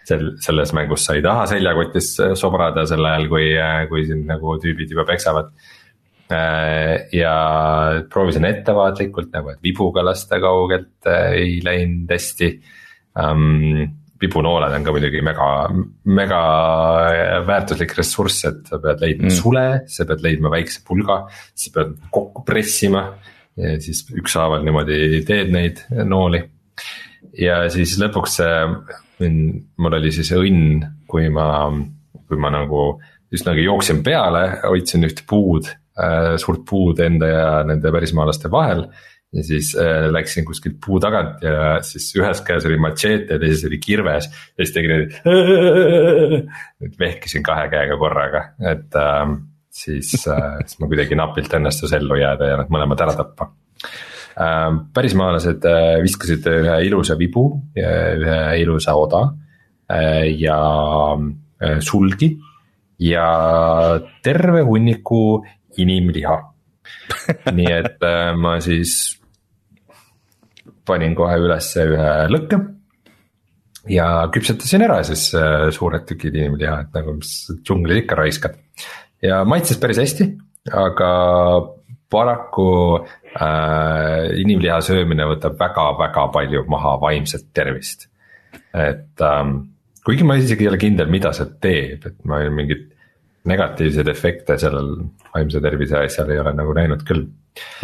sel, 0.09 0.31
selles 0.41 0.73
mängus 0.73 1.05
sa 1.05 1.13
ei 1.15 1.21
taha 1.21 1.45
seljakotis 1.53 2.09
sobrada 2.41 2.87
sel 2.89 3.05
ajal, 3.05 3.29
kui, 3.29 3.53
kui 3.93 4.07
sind 4.09 4.25
nagu 4.33 4.57
tüübid 4.65 4.97
juba 4.97 5.05
peksavad 5.13 5.53
Äh, 5.53 5.74
ja 6.29 7.33
proovisin 8.09 8.47
ettevaatlikult 8.49 9.29
nagu, 9.35 9.51
et 9.53 9.61
vibuga 9.63 10.03
lasta 10.05 10.39
kaugelt 10.41 11.05
äh, 11.09 11.35
ei 11.37 11.59
läinud 11.63 12.09
hästi 12.11 12.49
um,. 13.21 13.85
vibunooled 14.15 14.71
on 14.71 14.83
ka 14.85 14.93
muidugi 14.95 15.19
mega, 15.21 15.45
mega 16.07 16.37
väärtuslik 17.45 17.91
ressurss, 17.97 18.45
et 18.47 18.61
sa 18.71 18.79
pead 18.79 19.01
leidma 19.03 19.27
mm. 19.27 19.33
sule, 19.35 19.63
sa 19.91 20.05
pead 20.07 20.23
leidma 20.23 20.49
väikse 20.53 20.85
pulga, 20.87 21.17
sa 21.53 21.73
pead 21.75 21.91
kokku 22.15 22.45
pressima. 22.47 23.03
ja 23.59 23.75
siis 23.83 24.05
ükshaaval 24.15 24.63
niimoodi 24.63 25.21
teed 25.27 25.51
neid 25.51 25.83
nooli. 26.07 26.41
ja 27.37 27.65
siis 27.69 27.97
lõpuks 27.99 28.39
see, 28.39 29.29
mul 29.77 29.99
oli 29.99 30.13
siis 30.15 30.31
õnn, 30.39 30.87
kui 31.11 31.27
ma, 31.29 31.67
kui 32.25 32.39
ma 32.39 32.55
nagu 32.55 32.85
üsnagi 33.35 33.67
jooksin 33.67 33.99
peale, 34.03 34.47
hoidsin 34.63 35.05
ühte 35.05 35.27
puud 35.27 35.67
äh, 35.67 35.84
suurt 36.41 36.65
puud 36.67 36.99
enda 36.99 37.27
ja 37.29 37.43
nende 37.63 37.91
pärismaalaste 37.91 38.51
vahel. 38.51 38.87
ja 39.35 39.43
siis 39.43 39.73
äh, 39.75 40.05
läksin 40.11 40.45
kuskilt 40.47 40.77
puu 40.85 40.99
tagant 41.03 41.41
ja 41.43 41.81
siis 41.83 42.05
ühes 42.15 42.39
käes 42.45 42.65
oli 42.69 42.77
matšeet 42.79 43.33
ja 43.33 43.39
teises 43.39 43.65
oli 43.67 43.79
kirves 43.83 44.29
ja 44.29 44.63
siis 44.63 44.71
tegin 44.75 44.93
niimoodi. 44.93 46.43
et 46.85 46.99
vehkisin 46.99 47.43
kahe 47.43 47.65
käega 47.71 47.97
korraga, 47.99 48.43
et 48.71 48.95
äh, 48.95 49.35
siis 49.75 50.27
äh,, 50.27 50.59
siis 50.63 50.79
mul 50.79 50.91
kuidagi 50.93 51.17
napilt 51.19 51.53
õnnestus 51.57 51.93
ellu 51.97 52.19
jääda 52.19 52.51
ja 52.51 52.59
nad 52.61 52.71
mõlemad 52.71 53.03
ära 53.05 53.15
tappa 53.17 53.49
äh,. 54.39 54.69
pärismaalased 54.95 55.67
äh, 55.67 55.95
viskasid 56.05 56.47
ühe 56.51 56.79
ilusa 56.87 57.17
vibu 57.19 57.47
ühe 57.75 58.39
ilusa 58.61 58.95
oda 58.99 59.25
äh, 59.91 60.29
ja 60.39 60.59
äh, 61.15 61.79
sulgi 61.83 62.35
ja 63.01 63.27
terve 64.23 64.63
hunniku 64.63 65.43
inimliha 65.81 66.35
nii 67.57 67.71
et 67.73 68.05
äh, 68.05 68.31
ma 68.37 68.57
siis 68.63 68.95
panin 70.85 71.15
kohe 71.17 71.37
ülesse 71.41 71.85
ühe 71.89 72.13
lõkke. 72.31 72.59
ja 73.89 74.07
küpsetasin 74.33 74.85
ära 74.85 75.01
siis 75.07 75.27
äh, 75.37 75.69
suured 75.75 76.05
tükid 76.09 76.35
inimliha, 76.35 76.79
et 76.85 76.97
nagu 76.97 77.17
mis 77.19 77.33
džunglis 77.61 78.03
ikka 78.03 78.19
raiskad. 78.21 78.57
ja 79.23 79.43
maitses 79.47 79.81
päris 79.81 80.01
hästi, 80.01 80.29
aga 80.73 81.11
paraku 82.11 82.69
äh, 83.01 84.33
inimliha 84.41 84.81
söömine 84.85 85.27
võtab 85.29 85.57
väga-väga 85.59 86.27
palju 86.33 86.65
maha 86.71 86.97
vaimset 87.01 87.49
tervist. 87.53 88.09
et 88.73 89.21
ähm, 89.21 89.57
kuigi 90.05 90.23
ma 90.23 90.37
isegi 90.37 90.65
ei 90.65 90.69
ole 90.73 90.81
kindel, 90.81 91.09
mida 91.09 91.33
see 91.33 91.49
teeb, 91.61 92.05
et 92.05 92.17
ma 92.29 92.43
mingit 92.53 92.91
negatiivseid 93.49 94.09
efekte 94.09 94.57
sellel 94.61 94.91
vaimse 95.33 95.61
tervise 95.63 96.01
asjal 96.01 96.31
ei 96.33 96.41
ole 96.41 96.53
nagu 96.57 96.73
näinud 96.77 97.05
küll 97.07 97.25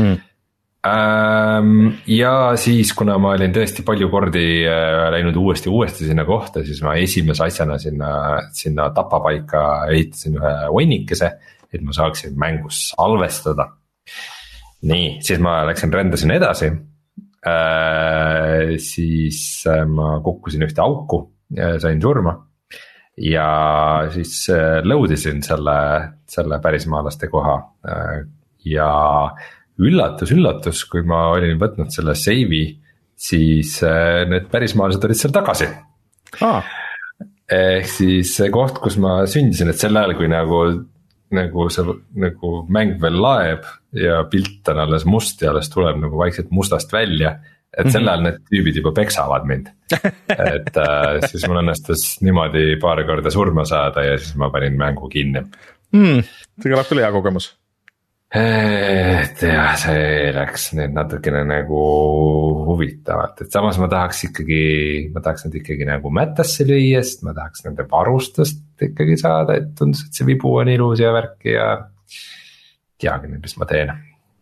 mm.. 0.02 0.18
ja 2.10 2.34
siis, 2.60 2.94
kuna 2.98 3.18
ma 3.22 3.36
olin 3.38 3.54
tõesti 3.56 3.86
palju 3.88 4.10
kordi 4.14 4.46
äh, 4.66 5.08
läinud 5.14 5.38
uuesti, 5.38 5.70
uuesti 5.70 6.10
sinna 6.10 6.26
kohta, 6.28 6.66
siis 6.66 6.82
ma 6.86 6.96
esimese 7.00 7.46
asjana 7.48 7.78
sinna, 7.82 8.12
sinna 8.58 8.90
tapapaika 8.96 9.66
ehitasin 9.94 10.40
ühe 10.42 10.54
hunnikese, 10.72 11.34
et 11.72 11.82
ma 11.86 11.96
saaksin 11.96 12.38
mängus 12.40 12.88
salvestada. 12.96 13.70
nii, 14.90 15.20
siis 15.22 15.40
ma 15.40 15.62
läksin, 15.70 15.94
rändasin 15.94 16.32
edasi 16.40 16.72
äh,. 17.46 18.78
siis 18.82 19.64
äh, 19.70 19.86
ma 19.86 20.16
kukkusin 20.26 20.66
ühte 20.66 20.82
auku, 20.82 21.28
sain 21.82 22.02
surma 22.02 22.40
ja 23.20 23.48
siis 24.14 24.46
äh, 24.54 24.80
load 24.88 25.12
isin 25.16 25.42
selle, 25.44 25.78
selle 26.30 26.60
pärismaalaste 26.64 27.28
koha 27.32 27.58
äh, 27.88 28.22
ja 28.66 28.92
üllatus, 29.82 30.32
üllatus, 30.36 30.86
kui 30.90 31.04
ma 31.08 31.28
olin 31.36 31.60
võtnud 31.60 31.92
selle 31.94 32.16
save'i, 32.18 32.64
siis 33.18 33.78
äh, 33.86 34.24
need 34.30 34.48
pärismaalased 34.52 35.08
olid 35.08 35.20
seal 35.20 35.36
tagasi. 35.36 35.68
Ah.. 36.42 36.64
ehk 37.52 37.90
siis 37.92 38.32
see 38.38 38.48
koht, 38.54 38.80
kus 38.80 38.96
ma 39.02 39.26
sündisin, 39.28 39.74
et 39.74 39.82
sel 39.82 39.98
ajal, 40.00 40.16
kui 40.16 40.30
nagu, 40.32 40.62
nagu 41.36 41.66
see 41.74 41.96
nagu 42.24 42.54
mäng 42.72 42.96
veel 43.02 43.20
laeb 43.20 43.68
ja 43.98 44.22
pilt 44.32 44.70
on 44.72 44.80
alles 44.86 45.04
must 45.04 45.44
ja 45.44 45.52
alles 45.52 45.68
tuleb 45.74 46.00
nagu 46.00 46.16
vaikselt 46.22 46.54
mustast 46.56 46.94
välja 46.96 47.36
et 47.72 47.92
sel 47.92 48.08
ajal 48.08 48.26
need 48.26 48.42
tüübid 48.52 48.82
juba 48.82 48.92
peksavad 48.96 49.48
mind. 49.48 49.72
et 49.92 50.78
äh, 50.82 51.22
siis 51.28 51.48
mul 51.48 51.62
õnnestus 51.62 52.06
niimoodi 52.26 52.76
paar 52.82 53.04
korda 53.08 53.32
surma 53.34 53.66
saada 53.68 54.04
ja 54.06 54.20
siis 54.20 54.36
ma 54.40 54.52
panin 54.54 54.78
mängu 54.80 55.10
kinni 55.12 55.44
mm,. 55.44 56.22
see 56.60 56.72
kõlab 56.72 56.90
küll 56.90 57.04
hea 57.04 57.12
kogemus. 57.16 57.50
et 58.36 59.44
jah, 59.44 59.72
see 59.80 60.30
läks 60.36 60.70
nüüd 60.78 60.94
natukene 60.96 61.44
nagu 61.48 61.82
huvitavalt, 62.68 63.44
et 63.44 63.56
samas 63.56 63.80
ma 63.82 63.90
tahaks 63.92 64.24
ikkagi, 64.30 64.62
ma 65.12 65.24
tahaks 65.24 65.48
nad 65.48 65.58
ikkagi 65.60 65.88
nagu 65.88 66.12
mättasse 66.16 66.68
lüüa, 66.68 67.04
sest 67.04 67.26
ma 67.28 67.36
tahaks 67.36 67.66
nende 67.68 67.88
varustust 67.92 68.88
ikkagi 68.88 69.20
saada, 69.20 69.60
et 69.60 69.74
tundus, 69.80 70.06
et 70.08 70.16
see 70.16 70.28
vibu 70.28 70.56
on 70.62 70.72
ilus 70.72 71.04
ja 71.04 71.12
värk 71.16 71.44
ja. 71.52 71.68
teagi 73.02 73.32
nüüd, 73.32 73.44
mis 73.44 73.60
ma 73.60 73.68
teen, 73.68 73.92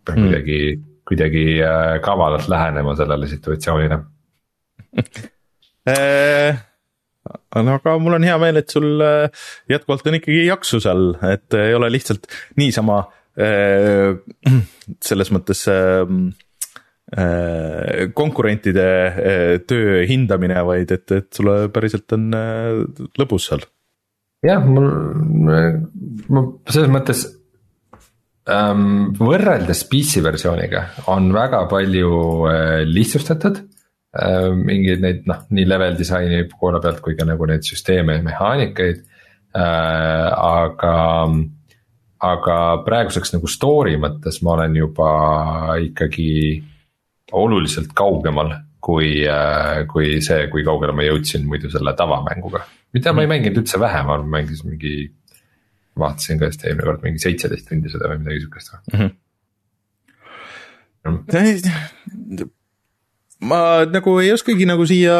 pean 0.05 0.21
mm. 0.21 0.29
kuidagi 0.29 0.61
kuidagi 1.09 1.45
äh, 1.65 1.97
kavalalt 2.05 2.49
lähenema 2.51 2.95
sellele 2.97 3.29
situatsioonile 3.29 3.99
äh, 5.89 6.59
no 7.55 7.77
aga 7.79 7.95
mul 8.01 8.17
on 8.19 8.27
hea 8.27 8.35
meel, 8.41 8.61
et 8.61 8.73
sul 8.73 9.01
äh, 9.05 9.45
jätkuvalt 9.71 10.07
on 10.09 10.19
ikkagi 10.19 10.43
jaksu 10.47 10.81
seal, 10.83 11.13
et 11.31 11.57
ei 11.57 11.73
ole 11.77 11.91
lihtsalt 11.93 12.29
niisama 12.59 13.05
selles 13.39 15.29
mõttes 15.31 15.61
konkurentide 18.17 18.87
töö 19.69 20.01
hindamine, 20.09 20.57
vaid 20.67 20.91
et, 20.91 21.05
et 21.15 21.29
sulle 21.37 21.69
päriselt 21.71 22.17
on 22.17 22.25
lõbus 23.21 23.45
seal. 23.47 23.63
jah, 24.43 24.65
mul, 24.67 24.89
ma 26.27 26.43
selles 26.67 26.91
mõttes. 26.91 27.23
Võrreldes 29.19 29.83
PC 29.89 30.23
versiooniga 30.25 30.85
on 31.13 31.29
väga 31.33 31.65
palju 31.71 32.11
äh, 32.49 32.81
lihtsustatud 32.87 33.61
äh,. 33.61 34.49
mingeid 34.55 35.03
neid 35.03 35.29
noh, 35.29 35.45
nii 35.49 35.67
level 35.67 35.97
disaini 35.99 36.45
poole 36.51 36.81
pealt 36.81 37.01
kui 37.05 37.17
ka 37.19 37.27
nagu 37.29 37.45
neid 37.49 37.67
süsteeme 37.67 38.17
ja 38.17 38.25
mehaanikaid 38.25 39.03
äh,, 39.53 40.27
aga 40.33 40.95
aga 42.19 42.55
praeguseks 42.83 43.35
nagu 43.35 43.47
story 43.47 43.95
mõttes 44.01 44.41
ma 44.43 44.57
olen 44.57 44.75
juba 44.75 45.11
ikkagi 45.85 46.31
oluliselt 47.31 47.93
kaugemal 47.95 48.51
kui, 48.83 49.23
äh, 49.27 49.85
kui 49.91 50.19
see, 50.23 50.47
kui 50.51 50.65
kaugele 50.67 50.95
ma 50.95 51.05
jõudsin 51.05 51.45
muidu 51.47 51.71
selle 51.71 51.93
tavamänguga. 51.95 52.65
mida 52.93 53.13
ma 53.13 53.21
ei 53.21 53.29
mänginud 53.29 53.61
üldse 53.61 53.79
vähe, 53.79 54.03
ma 54.07 54.17
mängisin 54.23 54.71
mingi 54.71 54.93
vaatasin 56.01 56.39
ka 56.39 56.49
vist 56.51 56.63
eelmine 56.65 56.87
kord 56.87 57.03
mingi 57.05 57.21
seitseteist 57.23 57.67
tundi 57.69 57.91
seda 57.91 58.11
või 58.11 58.21
midagi 58.23 58.45
sihukest 58.45 58.67
mm. 58.75 58.95
-hmm. 58.99 59.11
ma 63.49 63.59
nagu 63.87 64.15
ei 64.19 64.33
oskagi 64.33 64.67
nagu 64.67 64.85
siia, 64.89 65.15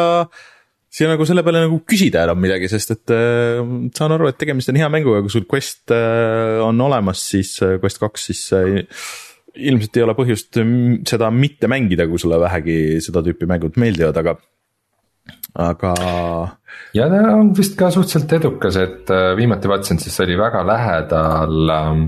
siia 0.92 1.08
nagu 1.12 1.26
selle 1.28 1.44
peale 1.46 1.64
nagu 1.64 1.80
küsida 1.88 2.24
enam 2.26 2.40
midagi, 2.42 2.68
sest 2.72 2.94
et 2.96 3.14
äh, 3.14 3.62
saan 3.96 4.16
aru, 4.16 4.28
et 4.30 4.38
tegemist 4.40 4.72
on 4.72 4.80
hea 4.80 4.90
mänguga, 4.92 5.22
kui 5.24 5.32
sul 5.32 5.48
Quest 5.50 5.94
äh, 5.94 6.60
on 6.64 6.80
olemas, 6.84 7.24
siis 7.32 7.56
äh, 7.64 7.78
Quest 7.82 8.02
kaks, 8.02 8.28
siis 8.30 8.44
äh, 8.56 8.84
ilmselt 9.56 9.96
ei 9.96 10.04
ole 10.04 10.14
põhjust 10.18 10.60
seda 11.10 11.30
mitte 11.34 11.70
mängida, 11.70 12.06
kui 12.10 12.20
sulle 12.22 12.38
vähegi 12.42 13.00
seda 13.02 13.24
tüüpi 13.26 13.48
mängud 13.50 13.78
meeldivad, 13.80 14.20
aga, 14.20 14.36
aga. 15.54 15.94
ja 16.94 17.08
ta 17.10 17.20
on 17.34 17.52
vist 17.56 17.76
ka 17.78 17.90
suhteliselt 17.94 18.32
edukas, 18.40 18.78
et 18.80 19.10
äh, 19.14 19.32
viimati 19.38 19.70
vaatasin, 19.70 20.00
siis 20.02 20.20
oli 20.24 20.38
väga 20.38 20.62
lähedal 20.66 21.74
ähm, 21.76 22.06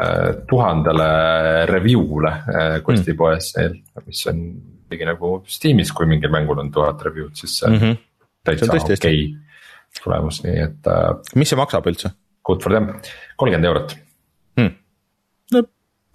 äh, 0.00 0.28
tuhandele 0.48 1.08
review'le 1.70 2.32
äh, 2.32 2.76
Questi 2.86 3.12
mm. 3.12 3.18
poes 3.18 3.52
mis 4.06 4.26
on 4.30 4.44
ligi 4.92 5.08
nagu 5.08 5.38
Steamis, 5.48 5.92
kui 5.96 6.06
mingil 6.10 6.32
mängul 6.32 6.60
on 6.60 6.72
tuhat 6.72 7.02
review'd, 7.08 7.34
siis 7.38 7.62
mm 7.68 7.78
-hmm. 7.78 7.96
täitsa 8.44 8.72
okei 8.72 8.94
okay 8.94 9.18
tulemus, 10.02 10.42
nii 10.44 10.58
et 10.62 10.86
äh,. 10.88 11.10
mis 11.36 11.48
see 11.52 11.58
maksab 11.58 11.86
üldse? 11.86 12.12
Good 12.44 12.62
for 12.62 12.72
them, 12.72 12.88
kolmkümmend 13.36 13.68
eurot 13.68 13.96
hmm.. 14.56 14.72
no 15.52 15.62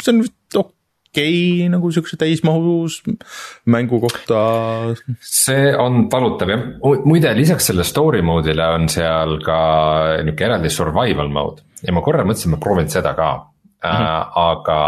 see 0.02 0.14
on 0.14 0.24
vist 0.24 0.37
okei 1.18 1.68
nagu 1.72 1.90
siukse 1.92 2.18
täismahus 2.20 3.02
mängu 3.66 4.00
kohta. 4.00 4.42
see 5.22 5.74
on 5.78 6.08
talutav 6.10 6.54
jah, 6.54 6.66
muide 7.06 7.34
lisaks 7.38 7.72
selle 7.72 7.86
story 7.88 8.22
mode'ile 8.22 8.70
on 8.76 8.88
seal 8.92 9.40
ka 9.46 9.60
nihuke 10.24 10.48
eraldi 10.48 10.72
survival 10.74 11.32
mode 11.34 11.66
ja 11.84 11.94
ma 11.94 12.04
korra 12.06 12.26
mõtlesin, 12.28 12.54
ma 12.54 12.62
proovin 12.62 12.90
seda 12.92 13.14
ka 13.18 13.32
mm, 13.36 13.84
-hmm. 13.84 14.06
äh, 14.06 14.42
aga 14.44 14.80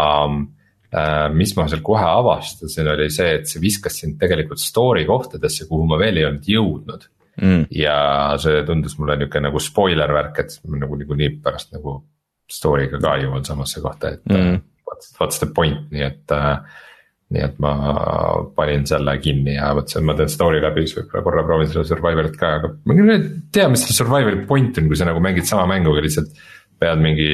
äh, 0.94 1.26
mis 1.34 1.56
ma 1.56 1.68
seal 1.68 1.82
kohe 1.82 2.06
avastasin, 2.06 2.92
oli 2.94 3.10
see, 3.10 3.34
et 3.40 3.48
see 3.50 3.62
viskas 3.62 4.00
sind 4.02 4.18
tegelikult 4.20 4.62
story 4.62 5.06
kohtadesse, 5.06 5.66
kuhu 5.68 5.86
ma 5.86 5.98
veel 5.98 6.22
ei 6.22 6.28
olnud 6.30 6.46
jõudnud 6.54 7.10
mm.. 7.42 7.66
ja 7.74 7.98
see 8.38 8.62
tundus 8.66 8.98
mulle 8.98 9.18
nihuke 9.18 9.42
nagu 9.42 9.60
spoiler 9.60 10.14
värk, 10.14 10.44
et 10.44 10.58
nagu 10.78 10.96
niikuinii 10.96 11.36
pärast 11.42 11.74
nagu 11.74 12.00
story'ga 12.50 12.98
ka 12.98 13.16
jõuan 13.22 13.44
samasse 13.46 13.80
kohta, 13.80 14.16
et 14.16 14.26
mm. 14.26 14.58
What's, 14.90 15.12
what's 15.18 15.42
the 15.42 15.48
point, 15.54 15.86
nii 15.94 16.06
et 16.06 16.34
äh, 16.36 16.58
nii 17.30 17.44
et 17.46 17.60
ma 17.62 17.72
panin 18.56 18.82
selle 18.90 19.14
kinni 19.22 19.54
ja 19.54 19.70
mõtlesin, 19.76 20.02
et 20.02 20.08
ma 20.08 20.16
teen 20.18 20.32
story 20.32 20.60
läbi, 20.62 20.86
siis 20.86 20.98
võib-olla 20.98 21.22
korra 21.28 21.44
proovin 21.46 21.70
seda 21.70 21.86
survivor'it 21.86 22.36
ka, 22.38 22.56
aga 22.58 22.72
ma 22.90 22.96
küll 22.98 23.14
ei 23.14 23.22
tea, 23.54 23.68
mis 23.70 23.84
selle 23.84 23.98
survivor'i 24.00 24.42
point 24.48 24.80
on, 24.82 24.90
kui 24.90 24.98
sa 24.98 25.06
nagu 25.06 25.22
mängid 25.22 25.46
sama 25.48 25.68
mängu, 25.70 25.94
aga 25.94 26.02
lihtsalt 26.06 26.40
pead 26.80 27.04
mingi 27.04 27.28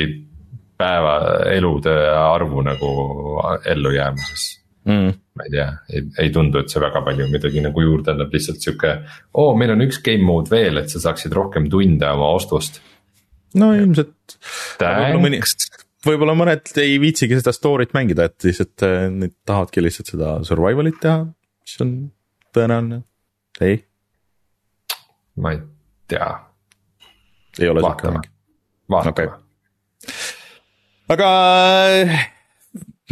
päeva 0.77 1.15
elude 1.55 1.95
arvu 2.13 2.65
nagu 2.67 2.91
ellu 3.73 3.95
jääma, 3.95 4.27
siis 4.29 4.45
mm. 4.85 5.15
ma 5.39 5.47
ei 5.49 5.55
tea, 5.55 5.71
ei, 6.21 6.29
tundu, 6.35 6.61
et 6.61 6.73
see 6.73 6.83
väga 6.83 7.01
palju 7.07 7.31
midagi 7.33 7.65
nagu 7.65 7.87
juurde 7.87 8.13
annab, 8.13 8.37
lihtsalt 8.37 8.61
sihuke. 8.61 8.99
oo, 9.41 9.55
meil 9.57 9.73
on 9.73 9.87
üks 9.87 10.03
game 10.05 10.29
mode 10.29 10.53
veel, 10.53 10.83
et 10.83 10.93
sa 10.93 11.01
saaksid 11.09 11.33
rohkem 11.37 11.71
tunde 11.73 12.13
oma 12.13 12.35
ostust. 12.37 12.83
no 13.57 13.73
ilmselt. 13.79 14.37
Võib-olla 16.07 16.37
mõned 16.39 16.71
ei 16.83 16.99
viitsigi 17.03 17.39
seda 17.41 17.55
story't 17.55 17.95
mängida, 17.97 18.29
et 18.31 18.47
lihtsalt 18.47 18.85
äh, 18.87 19.09
nad 19.13 19.35
tahavadki 19.49 19.85
lihtsalt 19.85 20.13
seda 20.15 20.37
survival'it 20.47 21.01
teha, 21.03 21.25
mis 21.27 21.81
on 21.85 21.97
tõenäoline, 22.57 23.03
ei. 23.65 23.81
ma 25.43 25.57
ei 25.57 25.61
tea. 26.11 26.31
ei 27.61 27.73
ole 27.73 27.85
sihuke 27.85 28.15
mäng. 28.15 28.31
vaatame 28.93 29.29
okay.. 29.29 30.17
aga 31.17 31.31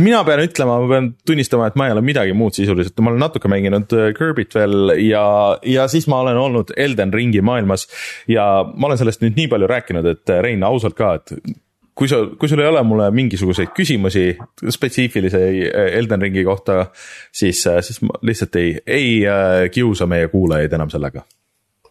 mina 0.03 0.23
pean 0.27 0.43
ütlema, 0.43 0.79
ma 0.83 0.91
pean 0.91 1.11
tunnistama, 1.27 1.69
et 1.71 1.77
ma 1.79 1.89
ei 1.89 1.95
ole 1.95 2.03
midagi 2.05 2.35
muud 2.37 2.57
sisuliselt, 2.57 2.99
ma 3.01 3.13
olen 3.13 3.23
natuke 3.23 3.51
mänginud 3.51 3.95
äh, 3.97 4.09
Kirby't 4.17 4.57
veel 4.59 4.95
ja, 5.05 5.27
ja 5.67 5.87
siis 5.91 6.09
ma 6.11 6.23
olen 6.25 6.41
olnud 6.41 6.75
Elden 6.77 7.15
Ringi 7.15 7.45
maailmas. 7.45 7.87
ja 8.31 8.47
ma 8.75 8.91
olen 8.91 9.01
sellest 9.01 9.23
nüüd 9.25 9.39
nii 9.39 9.51
palju 9.53 9.71
rääkinud, 9.71 10.09
et 10.11 10.35
äh, 10.35 10.43
Rein, 10.45 10.65
ausalt 10.67 10.99
ka, 10.99 11.15
et 11.21 11.37
kui 11.95 12.11
sa, 12.11 12.21
kui 12.39 12.51
sul 12.51 12.63
ei 12.63 12.71
ole 12.71 12.83
mulle 12.87 13.11
mingisuguseid 13.15 13.73
küsimusi 13.77 14.27
spetsiifilise 14.77 15.43
äh, 15.45 15.95
Elden 16.01 16.23
Ringi 16.27 16.45
kohta, 16.47 16.89
siis, 17.33 17.63
siis 17.63 18.03
ma 18.03 18.19
lihtsalt 18.23 18.59
ei, 18.61 18.77
ei 18.87 19.71
kiusa 19.73 20.09
meie 20.11 20.29
kuulajaid 20.33 20.73
enam 20.73 20.93
sellega. 20.93 21.25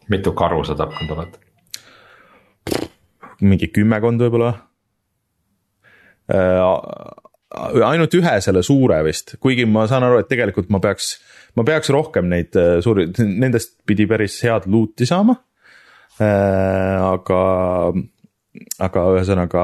mitu 0.09 0.31
karu 0.35 0.63
sa 0.67 0.75
tapnud 0.75 1.17
oled? 1.17 1.39
mingi 3.43 3.67
kümmekond 3.75 4.21
võib-olla 4.23 4.53
ainult 7.53 8.15
ühe 8.17 8.33
selle 8.43 8.63
suure 8.65 8.99
vist, 9.05 9.35
kuigi 9.41 9.65
ma 9.69 9.85
saan 9.89 10.05
aru, 10.07 10.21
et 10.21 10.29
tegelikult 10.31 10.71
ma 10.73 10.81
peaks, 10.83 11.13
ma 11.57 11.65
peaks 11.67 11.91
rohkem 11.93 12.29
neid 12.31 12.57
äh, 12.59 12.77
suuri, 12.83 13.09
nendest 13.19 13.77
pidi 13.87 14.07
päris 14.09 14.39
head 14.45 14.67
loot'i 14.71 15.07
saama. 15.09 15.37
Äh, 16.21 16.97
aga, 17.01 17.39
aga 18.83 19.05
ühesõnaga 19.15 19.63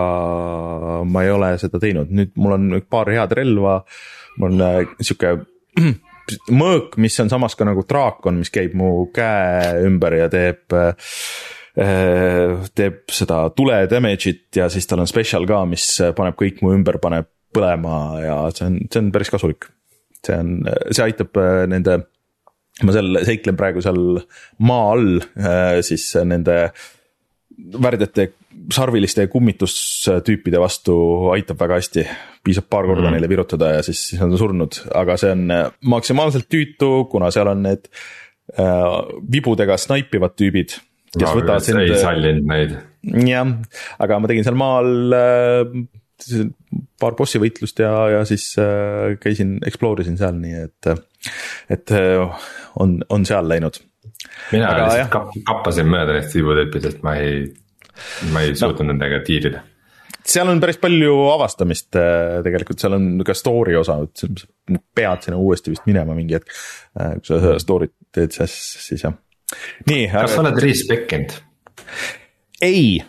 ma 1.06 1.24
ei 1.26 1.32
ole 1.34 1.54
seda 1.62 1.82
teinud, 1.82 2.12
nüüd 2.14 2.34
mul 2.42 2.56
on 2.58 2.82
paar 2.90 3.12
head 3.14 3.36
relva. 3.38 3.80
mul 4.40 4.52
on 4.54 4.66
äh, 4.66 4.96
sihuke 5.02 5.36
mõõk, 6.62 6.98
mis 7.02 7.20
on 7.22 7.30
samas 7.30 7.56
ka 7.58 7.68
nagu 7.68 7.86
draakon, 7.90 8.42
mis 8.42 8.54
käib 8.54 8.76
mu 8.78 9.10
käe 9.14 9.86
ümber 9.88 10.18
ja 10.24 10.30
teeb 10.30 10.78
teeb 12.76 13.12
seda 13.14 13.38
tule 13.56 13.76
damage'it 13.88 14.58
ja 14.58 14.66
siis 14.74 14.88
tal 14.90 15.00
on 15.00 15.08
special 15.08 15.46
ka, 15.48 15.62
mis 15.70 15.86
paneb 16.18 16.36
kõik 16.36 16.60
mu 16.66 16.74
ümber, 16.76 16.98
paneb 17.00 17.30
põlema 17.56 17.98
ja 18.24 18.38
see 18.54 18.68
on, 18.68 18.80
see 18.90 19.02
on 19.02 19.12
päris 19.14 19.32
kasulik. 19.34 19.70
see 20.26 20.36
on, 20.36 20.56
see 20.92 21.06
aitab 21.06 21.38
äh, 21.40 21.64
nende, 21.72 21.96
ma 22.84 22.96
seal 22.96 23.22
seiklen 23.28 23.58
praegu 23.60 23.84
seal 23.84 24.20
maa 24.68 24.90
all, 24.96 25.22
äh, 25.40 25.80
siis 25.86 26.12
nende 26.28 26.58
värdjate 27.80 28.32
sarviliste 28.74 29.28
kummitustüüpide 29.32 30.60
vastu 30.62 30.96
aitab 31.34 31.60
väga 31.62 31.80
hästi. 31.80 32.06
piisab 32.44 32.70
paar 32.72 32.88
korda 32.88 33.08
mm. 33.08 33.16
neile 33.18 33.30
virutada 33.30 33.74
ja 33.78 33.84
siis, 33.84 34.02
siis 34.12 34.22
nad 34.22 34.32
on 34.32 34.40
surnud, 34.40 34.80
aga 34.96 35.18
see 35.20 35.32
on 35.36 35.46
äh, 35.52 35.66
maksimaalselt 35.92 36.48
tüütu, 36.52 36.92
kuna 37.12 37.32
seal 37.36 37.52
on 37.52 37.64
need 37.68 37.90
äh, 37.90 38.86
vibudega 39.32 39.78
snaipivad 39.78 40.38
tüübid. 40.40 40.78
kes 41.12 41.26
no, 41.26 41.36
võtavad 41.42 41.66
sind. 41.66 41.84
ei 41.84 42.00
sallinud 42.00 42.48
neid. 42.50 42.78
jah, 43.28 43.56
aga 44.00 44.20
ma 44.20 44.32
tegin 44.32 44.48
seal 44.48 44.60
maal 44.60 45.18
äh, 45.20 45.74
paar 47.00 47.16
bossi 47.20 47.40
võitlust 47.42 47.80
ja, 47.84 47.92
ja 48.16 48.24
siis 48.28 48.52
äh, 48.60 49.16
käisin, 49.22 49.58
explore 49.68 50.04
isin 50.06 50.20
seal, 50.20 50.36
nii 50.40 50.66
et, 50.66 50.92
et 51.72 51.96
äh, 51.96 52.44
on, 52.80 53.00
on 53.10 53.26
seal 53.28 53.48
läinud. 53.50 53.80
mina 54.52 54.72
Aga, 54.72 54.86
lihtsalt 54.88 55.14
kap, 55.14 55.34
kappasin 55.48 55.90
mööda 55.90 56.18
neist 56.18 56.34
tibutüüpidest, 56.36 57.04
ma 57.06 57.16
ei, 57.22 57.48
ma 58.34 58.46
ei 58.46 58.56
suutnud 58.56 58.86
no. 58.86 58.94
nendega 58.94 59.22
tiirida 59.26 59.64
seal 60.30 60.50
on 60.52 60.62
päris 60.62 60.80
palju 60.82 61.14
avastamist 61.34 61.98
äh, 62.00 62.40
tegelikult, 62.46 62.82
seal 62.82 62.98
on 62.98 63.12
ka 63.26 63.36
story 63.38 63.78
osa, 63.80 64.00
pead 64.96 65.26
sinna 65.26 65.40
uuesti 65.40 65.74
vist 65.74 65.88
minema 65.90 66.16
mingi 66.18 66.38
hetk. 66.38 66.52
kui 66.94 67.30
sa 67.30 67.40
seda 67.40 67.60
story't 67.62 67.96
teed, 68.16 68.36
siis, 68.36 68.58
siis 68.88 69.06
jah. 69.08 69.16
nii. 69.90 70.10
kas 70.14 70.36
sa 70.36 70.44
oled 70.44 70.60
respec 70.64 71.16
inud? 71.18 71.40
ei 72.66 73.00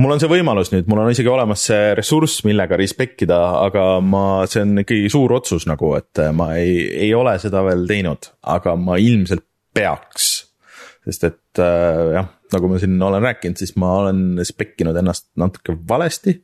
mul 0.00 0.14
on 0.14 0.22
see 0.22 0.30
võimalus 0.30 0.72
nüüd, 0.72 0.88
mul 0.90 1.02
on 1.02 1.12
isegi 1.12 1.30
olemas 1.30 1.64
see 1.68 1.94
ressurss, 1.98 2.44
millega 2.46 2.78
respect 2.80 3.26
ida, 3.26 3.40
aga 3.66 3.84
ma, 4.04 4.24
see 4.50 4.64
on 4.64 4.84
ikkagi 4.84 5.10
suur 5.12 5.34
otsus 5.36 5.66
nagu, 5.68 5.92
et 5.98 6.22
ma 6.36 6.52
ei, 6.60 6.84
ei 7.08 7.10
ole 7.16 7.36
seda 7.42 7.64
veel 7.66 7.86
teinud, 7.90 8.30
aga 8.56 8.76
ma 8.80 8.98
ilmselt 9.00 9.44
peaks. 9.76 10.30
sest 11.06 11.26
et 11.28 11.62
äh, 11.62 12.06
jah, 12.16 12.30
nagu 12.54 12.68
ma 12.70 12.80
siin 12.82 12.98
olen 13.02 13.22
rääkinud, 13.24 13.60
siis 13.60 13.74
ma 13.80 13.92
olen 14.02 14.42
spec 14.46 14.80
inud 14.82 14.96
ennast 14.96 15.28
natuke 15.40 15.76
valesti. 15.88 16.36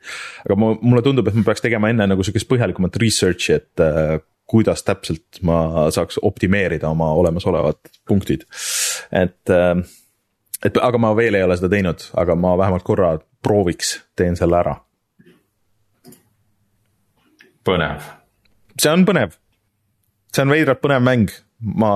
aga 0.47 0.57
ma, 0.61 0.73
mulle 0.81 1.05
tundub, 1.07 1.29
et 1.29 1.37
ma 1.39 1.45
peaks 1.47 1.65
tegema 1.65 1.91
enne 1.93 2.09
nagu 2.13 2.27
sihukest 2.27 2.49
põhjalikumat 2.51 2.99
research'i, 3.03 3.61
et 3.61 3.85
äh, 3.85 4.17
kuidas 4.47 4.85
täpselt 4.87 5.41
ma 5.47 5.91
saaks 5.95 6.21
optimeerida 6.23 6.89
oma 6.89 7.11
olemasolevad 7.19 7.81
punktid, 8.09 8.47
et 9.11 9.55
äh, 9.55 9.87
et 10.65 10.79
aga 10.83 10.99
ma 11.01 11.13
veel 11.17 11.37
ei 11.37 11.45
ole 11.45 11.57
seda 11.59 11.71
teinud, 11.73 12.05
aga 12.19 12.37
ma 12.39 12.55
vähemalt 12.59 12.85
korra 12.87 13.17
prooviks, 13.45 13.97
teen 14.17 14.37
selle 14.39 14.59
ära. 14.61 14.77
põnev. 17.67 18.05
see 18.79 18.93
on 18.93 19.05
põnev. 19.07 19.35
see 20.33 20.45
on 20.45 20.55
veidralt 20.55 20.83
põnev 20.83 21.03
mäng, 21.03 21.33
ma 21.61 21.93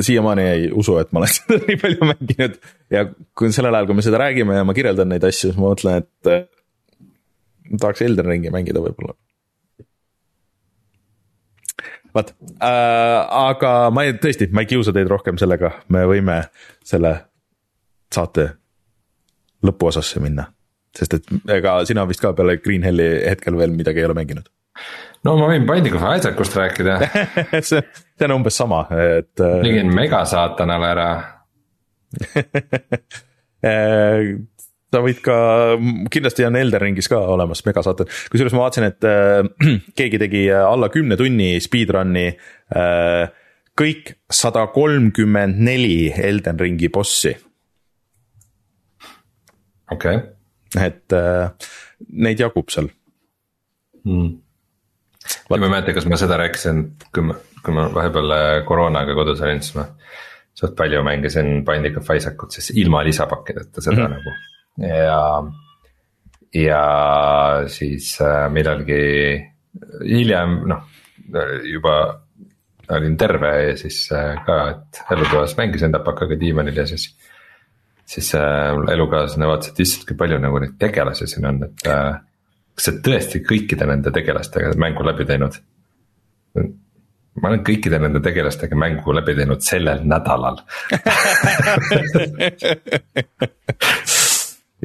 siiamaani 0.00 0.44
ei 0.48 0.68
usu, 0.72 0.98
et 1.02 1.12
ma 1.12 1.22
olen 1.22 1.32
seda 1.38 1.60
nii 1.64 1.78
palju 1.80 2.10
mänginud 2.12 2.58
ja 2.94 3.06
kui 3.38 3.52
sellel 3.54 3.74
ajal, 3.74 3.88
kui 3.90 3.98
me 3.98 4.04
seda 4.06 4.20
räägime 4.22 4.58
ja 4.58 4.66
ma 4.66 4.76
kirjeldan 4.76 5.10
neid 5.12 5.24
asju, 5.28 5.50
siis 5.50 5.58
ma 5.60 5.72
mõtlen, 5.72 6.04
et 6.04 6.32
äh, 6.32 6.44
ma 7.70 7.82
tahaks 7.84 8.04
Elden 8.06 8.30
Ringi 8.30 8.54
mängida 8.54 8.82
võib-olla 8.84 9.16
vot 12.14 12.34
äh,, 12.64 13.18
aga 13.42 13.72
ma 13.94 14.06
ei, 14.06 14.14
tõesti, 14.22 14.50
ma 14.54 14.64
ei 14.64 14.70
kiusa 14.70 14.94
teid 14.96 15.10
rohkem 15.10 15.40
sellega, 15.40 15.74
me 15.92 16.04
võime 16.08 16.40
selle 16.86 17.14
saate 18.14 18.48
lõpuosasse 19.66 20.22
minna. 20.22 20.48
sest 20.96 21.18
et 21.18 21.28
ega 21.58 21.78
sina 21.86 22.06
vist 22.08 22.22
ka 22.22 22.32
peale 22.34 22.58
Green 22.62 22.86
Helli 22.86 23.08
hetkel 23.28 23.58
veel 23.58 23.74
midagi 23.74 24.00
ei 24.00 24.08
ole 24.08 24.16
mänginud. 24.18 24.48
No 25.26 25.36
ma 25.38 25.48
võin 25.50 25.66
Binding 25.68 25.96
of 25.98 26.04
Isaacust 26.10 26.56
rääkida. 26.58 26.98
See, 27.68 27.80
see 27.82 28.28
on 28.28 28.36
umbes 28.38 28.58
sama, 28.60 28.84
et. 28.94 29.34
Äh, 29.40 29.58
tegin 29.64 29.94
megasaatanale 29.94 30.92
ära. 30.94 31.08
Äh, 33.58 34.36
sa 34.94 35.00
võid 35.02 35.18
ka, 35.18 35.34
kindlasti 36.14 36.44
on 36.46 36.54
Elden 36.60 36.78
Ringis 36.78 37.08
ka 37.10 37.18
olemas 37.34 37.64
megasaated, 37.66 38.06
kusjuures 38.30 38.54
ma 38.54 38.60
vaatasin, 38.62 38.86
et 38.86 39.06
äh, 39.08 39.48
keegi 39.98 40.20
tegi 40.22 40.44
alla 40.54 40.86
kümne 40.94 41.18
tunni 41.18 41.56
speedrun'i 41.64 42.28
äh, 42.30 43.24
kõik 43.78 44.14
sada 44.30 44.64
kolmkümmend 44.74 45.60
neli 45.66 46.08
Elden 46.14 46.62
Ringi 46.62 46.90
bossi. 46.94 47.34
okei. 49.90 50.16
Okay.. 50.16 50.86
et 50.86 51.16
äh, 51.16 51.50
neid 52.14 52.40
jagub 52.40 52.70
seal. 52.72 52.90
Mm.. 54.04 54.36
Ma 55.50 55.58
ei 55.58 55.70
mäleta, 55.70 55.94
kas 55.96 56.08
ma 56.10 56.18
seda 56.20 56.38
rääkisin, 56.40 56.84
kui 57.14 57.28
ma, 57.30 57.38
kui 57.64 57.74
ma 57.76 57.88
vahepeal 57.94 58.36
äh, 58.36 58.50
koroonaga 58.68 59.16
kodus 59.18 59.42
olin, 59.44 59.62
siis 59.62 59.78
ma 59.78 59.86
suht 60.58 60.76
palju 60.78 61.02
mängisin 61.06 61.64
Binding 61.66 61.98
of 62.00 62.10
Isaacut 62.14 62.54
siis 62.54 62.72
ilma 62.76 63.04
lisapakkideta 63.06 63.80
seda 63.80 63.96
mm 63.96 64.06
-hmm. 64.06 64.16
nagu 64.16 64.30
ja, 65.06 65.22
ja 66.54 66.84
siis 67.66 68.20
äh, 68.20 68.50
millalgi 68.50 69.04
hiljem 70.02 70.62
noh, 70.68 70.82
juba 71.72 71.94
olin 72.88 73.16
terve 73.16 73.50
ja 73.70 73.76
siis 73.76 74.08
äh, 74.12 74.38
ka, 74.46 74.58
et 74.70 75.02
elutoas 75.12 75.56
mängisin 75.56 75.92
tapakaga 75.92 76.40
diivanil 76.40 76.76
ja 76.76 76.86
siis. 76.86 77.10
siis 78.08 78.34
äh, 78.34 78.72
elukaaslane 78.92 79.46
vaatas, 79.46 79.68
et 79.68 79.80
issand, 79.84 80.06
kui 80.08 80.16
palju 80.16 80.38
nagu 80.40 80.58
neid 80.62 80.78
tegelasi 80.80 81.26
siin 81.28 81.46
on, 81.46 81.58
et 81.66 81.86
äh, 81.92 82.14
kas 82.78 82.84
sa 82.86 82.92
tõesti 83.04 83.42
kõikide 83.46 83.88
nende 83.90 84.10
tegelastega 84.14 84.70
mängu 84.78 85.02
läbi 85.06 85.26
teinud? 85.26 85.54
ma 87.38 87.50
olen 87.50 87.62
kõikide 87.66 87.98
nende 88.02 88.20
tegelastega 88.22 88.78
mängu 88.78 89.14
läbi 89.14 89.34
teinud 89.38 89.60
sellel 89.66 90.00
nädalal 90.06 90.56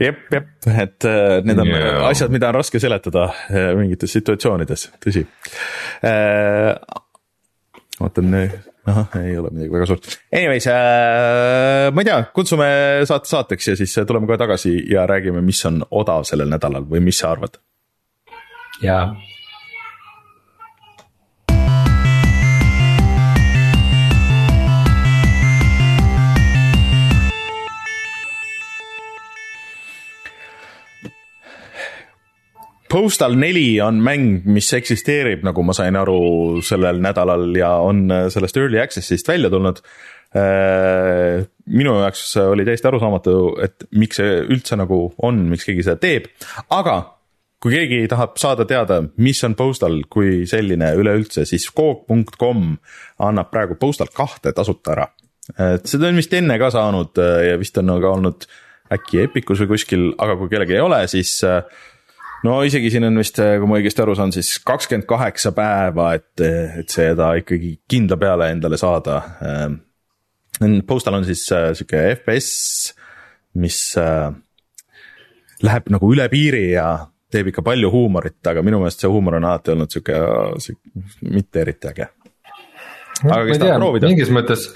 jep, 0.01 0.19
jep, 0.33 0.49
et 0.67 1.05
äh, 1.05 1.39
need 1.45 1.61
on 1.61 1.69
yeah. 1.69 2.07
asjad, 2.09 2.33
mida 2.33 2.49
on 2.49 2.57
raske 2.57 2.81
seletada 2.81 3.23
äh, 3.29 3.71
mingites 3.77 4.13
situatsioonides, 4.17 4.81
tõsi 5.03 5.21
äh,. 6.05 6.73
vaatan, 7.99 8.27
ahah, 8.89 9.19
ei 9.21 9.37
ole 9.39 9.49
midagi 9.53 9.73
väga 9.73 9.85
suurt. 9.89 10.03
Anyways 10.33 10.65
äh,, 10.69 10.73
ma 11.93 11.99
ei 12.01 12.09
tea, 12.09 12.19
kutsume 12.35 12.69
saate 13.09 13.29
saateks 13.29 13.69
ja 13.73 13.77
siis 13.79 13.93
tuleme 14.01 14.29
kohe 14.29 14.39
tagasi 14.41 14.73
ja 14.91 15.05
räägime, 15.09 15.45
mis 15.45 15.61
on 15.69 15.75
odav 15.89 16.25
sellel 16.29 16.49
nädalal 16.53 16.89
või 16.89 17.05
mis 17.05 17.21
sa 17.21 17.31
arvad? 17.35 17.61
Jaa 18.83 19.05
Postal 32.93 33.33
neli 33.41 33.81
on 33.81 33.97
mäng, 34.05 34.43
mis 34.45 34.67
eksisteerib, 34.77 35.41
nagu 35.41 35.63
ma 35.65 35.73
sain 35.73 35.95
aru 35.97 36.59
sellel 36.61 36.99
nädalal 37.01 37.47
ja 37.57 37.71
on 37.81 38.03
äh, 38.13 38.27
sellest 38.29 38.59
early 38.61 38.77
access'ist 38.77 39.31
välja 39.31 39.49
tulnud. 39.49 39.81
Äh, 40.37 41.41
minu 41.73 41.95
jaoks 42.03 42.35
oli 42.43 42.67
täiesti 42.67 42.91
arusaamatu, 42.91 43.33
et 43.65 43.87
miks 43.97 44.21
see 44.21 44.35
üldse 44.45 44.77
nagu 44.77 45.07
on, 45.25 45.41
miks 45.49 45.65
keegi 45.65 45.87
seda 45.87 45.97
teeb, 46.05 46.29
aga 46.69 46.99
kui 47.63 47.71
keegi 47.77 48.09
tahab 48.11 48.35
saada 48.41 48.65
teada, 48.67 48.99
mis 49.23 49.39
on 49.47 49.55
Postal 49.55 50.01
kui 50.11 50.43
selline 50.49 50.89
üleüldse, 50.99 51.45
siis 51.47 51.69
Coop.com 51.71 52.73
annab 53.23 53.53
praegu 53.53 53.77
Postal 53.79 54.11
kahte 54.13 54.51
tasuta 54.55 54.97
ära. 54.97 55.07
et 55.59 55.87
seda 55.87 56.09
on 56.11 56.19
vist 56.19 56.33
enne 56.35 56.57
ka 56.59 56.69
saanud 56.71 57.19
äh, 57.19 57.49
ja 57.49 57.57
vist 57.59 57.77
on 57.79 57.95
ka 58.03 58.11
olnud 58.17 58.45
äkki 58.93 59.23
Epicus 59.23 59.63
või 59.63 59.73
kuskil, 59.73 60.05
aga 60.19 60.35
kui 60.39 60.51
kellelgi 60.51 60.75
ei 60.75 60.83
ole, 60.83 60.99
siis 61.11 61.37
äh, 61.47 61.63
no 62.43 62.59
isegi 62.67 62.91
siin 62.91 63.07
on 63.07 63.19
vist, 63.19 63.39
kui 63.39 63.69
ma 63.69 63.79
õigesti 63.79 64.03
aru 64.03 64.15
saan, 64.19 64.35
siis 64.35 64.57
kakskümmend 64.63 65.07
kaheksa 65.07 65.53
päeva, 65.55 66.13
et, 66.19 66.43
et 66.83 66.91
seda 66.91 67.33
ikkagi 67.39 67.77
kindla 67.89 68.19
peale 68.19 68.51
endale 68.53 68.79
saada. 68.79 69.21
Postal 70.87 71.17
on 71.17 71.25
siis 71.27 71.47
sihuke 71.47 72.03
FPS, 72.19 72.93
mis 73.59 73.79
äh, 73.99 74.29
läheb 75.63 75.89
nagu 75.95 76.11
üle 76.13 76.27
piiri 76.31 76.67
ja 76.75 76.91
teeb 77.33 77.51
ikka 77.51 77.65
palju 77.65 77.91
huumorit, 77.93 78.39
aga 78.49 78.63
minu 78.65 78.81
meelest 78.81 79.03
see 79.03 79.11
huumor 79.11 79.39
on 79.39 79.47
alati 79.49 79.73
olnud 79.75 79.93
sihuke, 79.93 80.19
mitte 81.27 81.63
eriti 81.63 81.91
äge. 81.91 82.09
aga 83.23 83.45
kes 83.49 83.61
tahab 83.61 83.81
proovida. 83.81 84.11
mingis 84.11 84.33
mõttes 84.33 84.67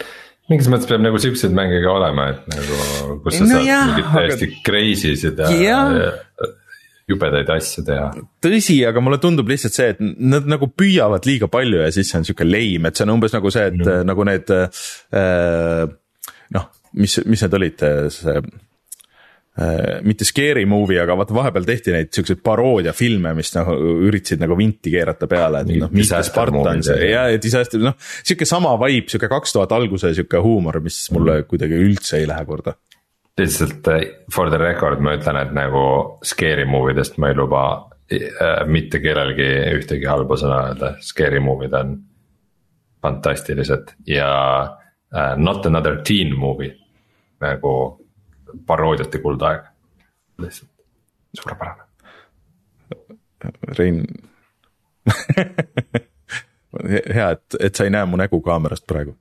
mingis 0.52 0.70
mõttes 0.72 0.90
peab 0.90 1.04
nagu 1.04 1.20
siukseid 1.22 1.56
mänge 1.56 1.82
ka 1.84 1.96
olema, 1.98 2.30
et 2.34 2.48
nagu, 2.54 3.18
kus 3.26 3.40
sa 3.40 3.48
no 3.48 3.60
saad 3.60 3.92
mingit 3.92 4.14
täiesti 4.14 4.50
aga... 4.52 4.62
crazy 4.68 5.16
sid 5.20 5.44
ja, 5.44 5.82
ja 5.98 6.14
jubedaid 7.08 7.50
asju 7.56 7.84
teha. 7.88 8.08
tõsi, 8.44 8.82
aga 8.88 9.04
mulle 9.04 9.20
tundub 9.24 9.48
lihtsalt 9.52 9.76
see, 9.76 9.94
et 9.96 10.02
nad 10.04 10.48
nagu 10.50 10.70
püüavad 10.76 11.28
liiga 11.28 11.50
palju 11.52 11.82
ja 11.86 11.92
siis 11.96 12.12
see 12.12 12.20
on 12.20 12.28
sihuke 12.28 12.48
lame, 12.48 12.92
et 12.92 13.00
see 13.00 13.08
on 13.08 13.16
umbes 13.16 13.36
nagu 13.36 13.52
see, 13.54 13.68
et 13.72 13.80
mm. 13.80 14.08
nagu 14.10 14.28
need 14.28 14.54
äh, 14.56 15.84
noh, 16.56 16.70
mis, 17.00 17.20
mis 17.28 17.44
need 17.46 17.60
olid, 17.60 17.86
see 18.14 18.42
mitte 20.06 20.26
scary 20.26 20.66
movie, 20.70 21.00
aga 21.02 21.16
vaata 21.18 21.34
vahepeal 21.34 21.66
tehti 21.66 21.94
neid 21.94 22.12
siukseid 22.14 22.44
paroodiafilme, 22.46 23.32
mis 23.38 23.50
nagu 23.56 23.74
üritasid 24.06 24.44
nagu 24.44 24.58
vinti 24.60 24.92
keerata 24.94 25.30
peale, 25.30 25.64
et 25.64 25.72
noh, 25.82 25.90
mitte 25.94 26.20
Spartans 26.28 26.92
ja, 26.92 27.24
ja 27.32 27.40
disaster, 27.42 27.82
noh. 27.82 27.96
sihuke 27.98 28.46
sama 28.46 28.76
vibe, 28.84 29.10
sihuke 29.10 29.30
kaks 29.32 29.56
tuhat 29.56 29.74
alguse 29.74 30.14
sihuke 30.14 30.42
huumor, 30.46 30.78
mis 30.86 31.00
mulle 31.16 31.40
kuidagi 31.50 31.80
üldse 31.88 32.22
ei 32.22 32.30
lähe 32.30 32.46
korda. 32.46 32.76
lihtsalt 33.38 33.88
äh, 33.88 34.06
for 34.34 34.50
the 34.50 34.58
record 34.58 35.02
ma 35.02 35.18
ütlen, 35.18 35.42
et 35.42 35.54
nagu 35.54 35.84
scary 36.26 36.66
movie 36.66 36.96
dest 36.98 37.18
ma 37.22 37.30
ei 37.30 37.38
luba 37.38 37.64
äh, 38.14 38.66
mitte 38.66 39.02
kellelgi 39.02 39.50
ühtegi 39.78 40.10
halba 40.10 40.38
sõna 40.38 40.64
öelda, 40.70 40.96
scary 41.02 41.42
movie'd 41.42 41.74
on 41.78 41.98
fantastilised 43.02 43.94
ja 44.06 44.30
äh, 45.14 45.38
not 45.38 45.66
another 45.66 46.02
teen 46.04 46.34
movie. 46.38 46.74
Nagu 47.42 47.74
paroodiate 48.66 49.20
kuldaeg, 49.20 49.62
lihtsalt. 50.38 50.72
Suurepärane. 51.38 51.84
Rein 53.78 54.06
hea, 57.16 57.30
et, 57.30 57.56
et 57.60 57.76
sa 57.76 57.84
ei 57.84 57.94
näe 57.94 58.06
mu 58.06 58.18
nägu 58.18 58.42
kaamerast 58.42 58.88
praegu 58.88 59.18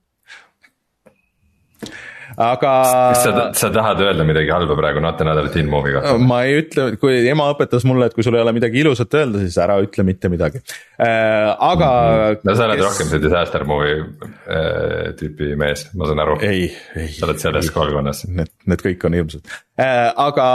aga. 2.37 2.71
sa, 3.17 3.31
sa 3.57 3.69
tahad 3.73 4.01
öelda 4.05 4.25
midagi 4.27 4.51
halba 4.53 4.77
praegu 4.77 5.01
Not 5.01 5.21
Another 5.21 5.49
Teen 5.53 5.69
Movie 5.69 5.95
kohta? 5.95 6.13
ma 6.21 6.43
ei 6.45 6.59
ütle, 6.61 6.89
kui 7.01 7.19
ema 7.29 7.49
õpetas 7.53 7.85
mulle, 7.89 8.09
et 8.09 8.17
kui 8.17 8.25
sul 8.25 8.37
ei 8.37 8.43
ole 8.43 8.53
midagi 8.55 8.81
ilusat 8.83 9.17
öelda, 9.17 9.41
siis 9.41 9.57
ära 9.61 9.79
ütle 9.83 10.05
mitte 10.07 10.29
midagi 10.33 10.61
äh,, 10.61 11.49
aga 11.51 11.89
mm. 11.89 12.21
-hmm. 12.21 12.39
no 12.45 12.55
sa 12.55 12.67
oled 12.69 12.81
kes... 12.81 12.85
rohkem 12.85 13.11
see 13.11 13.23
disaster 13.25 13.67
movie 13.67 13.97
äh, 13.99 15.11
tüüpi 15.19 15.53
mees, 15.59 15.87
ma 15.97 16.09
saan 16.09 16.23
aru. 16.25 16.39
ei, 16.45 16.69
ei. 16.95 17.11
sa 17.17 17.25
oled 17.29 17.41
selles 17.41 17.71
kogukonnas. 17.73 18.25
Need, 18.29 18.53
need 18.69 18.85
kõik 18.85 19.07
on 19.09 19.17
hirmsad 19.17 19.53
äh,, 19.81 20.09
aga 20.13 20.47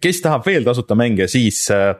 kes 0.00 0.22
tahab 0.24 0.46
veel 0.48 0.64
tasuta 0.64 0.96
mänge, 0.98 1.28
siis 1.28 1.66
äh, 1.74 1.96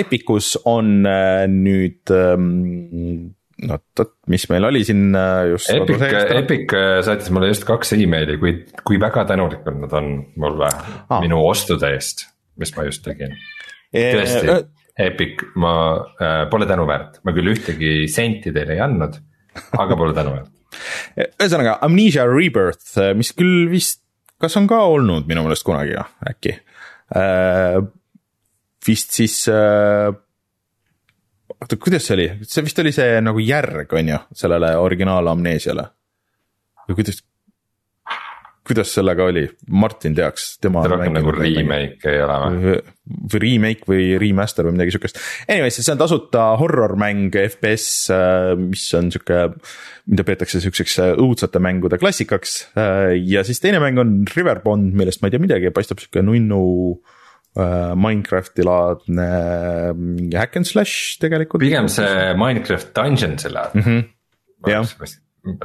Epicus 0.00 0.56
on 0.64 1.06
äh, 1.06 1.46
nüüd 1.50 2.10
ähm, 2.10 3.36
no 3.68 3.78
vot, 3.98 4.12
mis 4.32 4.46
meil 4.50 4.66
oli 4.70 4.82
siin 4.86 5.14
äh, 5.16 5.50
just. 5.52 5.70
Epic, 5.74 6.04
Epic 6.36 6.74
äh, 6.76 6.98
saatis 7.06 7.32
mulle 7.34 7.50
just 7.50 7.66
kaks 7.68 7.94
emaili, 7.96 8.38
kui, 8.40 8.54
kui 8.86 9.00
väga 9.02 9.26
tänulikud 9.30 9.80
nad 9.82 9.96
on 9.98 10.12
mulle 10.40 10.68
ah. 10.70 11.18
minu 11.22 11.42
ostude 11.48 11.92
eest, 11.94 12.26
mis 12.60 12.72
ma 12.76 12.86
just 12.88 13.04
tegin. 13.06 13.36
tõesti 13.94 14.54
äh,, 14.54 14.62
Epic, 15.00 15.42
ma 15.60 15.74
äh, 16.20 16.42
pole 16.52 16.66
tänuväärt, 16.68 17.22
ma 17.24 17.32
küll 17.36 17.52
ühtegi 17.54 18.08
senti 18.12 18.52
teile 18.52 18.76
ei 18.76 18.82
andnud, 18.84 19.20
aga 19.78 19.96
pole 19.98 20.16
tänuväärt 20.16 20.50
ühesõnaga 21.40 21.78
Amnesia 21.84 22.26
Rebirth, 22.28 22.94
äh, 23.00 23.12
mis 23.18 23.32
küll 23.36 23.68
vist, 23.72 24.02
kas 24.40 24.56
on 24.60 24.68
ka 24.70 24.82
olnud 24.88 25.28
minu 25.30 25.44
meelest 25.46 25.66
kunagi 25.66 25.96
äkki 26.30 26.56
äh,. 27.16 27.80
vist 28.86 29.16
siis 29.16 29.42
äh, 29.52 30.12
oota, 31.60 31.80
kuidas 31.80 32.06
see 32.06 32.18
oli, 32.18 32.28
see 32.48 32.66
vist 32.66 32.78
oli 32.82 32.92
see 32.94 33.18
nagu 33.24 33.42
järg, 33.44 33.90
on 33.96 34.14
ju, 34.14 34.20
sellele 34.42 34.74
originaal 34.80 35.28
Amnesiale. 35.32 35.88
või 36.88 36.96
kuidas, 36.98 37.20
kuidas 38.66 38.94
sellega 38.96 39.26
oli, 39.30 39.44
Martin 39.68 40.16
teaks, 40.16 40.54
tema. 40.62 40.82
rohkem 40.88 41.14
nagu 41.18 41.34
remake 41.34 42.10
ei 42.10 42.22
ole 42.24 42.40
või? 42.40 42.74
või 43.30 43.42
remake 43.44 43.88
või 43.90 44.08
remaster 44.22 44.66
või 44.66 44.76
midagi 44.78 44.94
siukest. 44.94 45.20
Anyways, 45.50 45.80
see 45.80 45.92
on 45.92 46.00
tasuta 46.00 46.48
horror 46.60 46.96
mäng, 47.00 47.34
FPS, 47.34 47.86
äh, 48.14 48.52
mis 48.60 48.86
on 48.98 49.12
sihuke, 49.14 49.46
mida 50.10 50.26
peetakse 50.26 50.62
siukseks 50.62 50.98
äh, 51.02 51.14
õudsate 51.18 51.62
mängude 51.62 51.98
klassikaks. 52.00 52.60
Äh, 52.78 53.16
ja 53.26 53.44
siis 53.46 53.62
teine 53.62 53.82
mäng 53.82 53.98
on 54.00 54.20
Riverbond, 54.30 54.94
millest 54.96 55.22
ma 55.22 55.28
ei 55.28 55.36
tea 55.36 55.42
midagi, 55.42 55.74
paistab 55.74 56.02
sihuke 56.02 56.22
nunnu 56.24 56.60
Äh, 57.00 57.16
Minecrafti 57.50 58.62
laadne 58.62 59.26
mingi 59.98 60.36
hack 60.38 60.54
and 60.60 60.68
slash 60.68 61.18
tegelikult. 61.18 61.64
pigem 61.64 61.88
see 61.90 62.30
Minecraft 62.38 62.92
Dungeons'i 62.94 63.50
laadne 63.50 63.82
mm. 63.82 63.86
-hmm. 63.86 64.70
jah. 64.70 64.86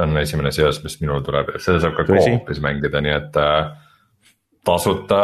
on 0.02 0.18
esimene 0.18 0.52
seos, 0.56 0.82
mis 0.84 0.98
minul 1.02 1.22
tuleb 1.22 1.54
ja 1.54 1.62
seda 1.62 1.84
saab 1.84 1.98
ka 2.00 2.08
koopis 2.10 2.62
mängida, 2.64 3.02
nii 3.06 3.16
et 3.16 3.38
äh,. 3.38 3.74
tasuta 4.66 5.22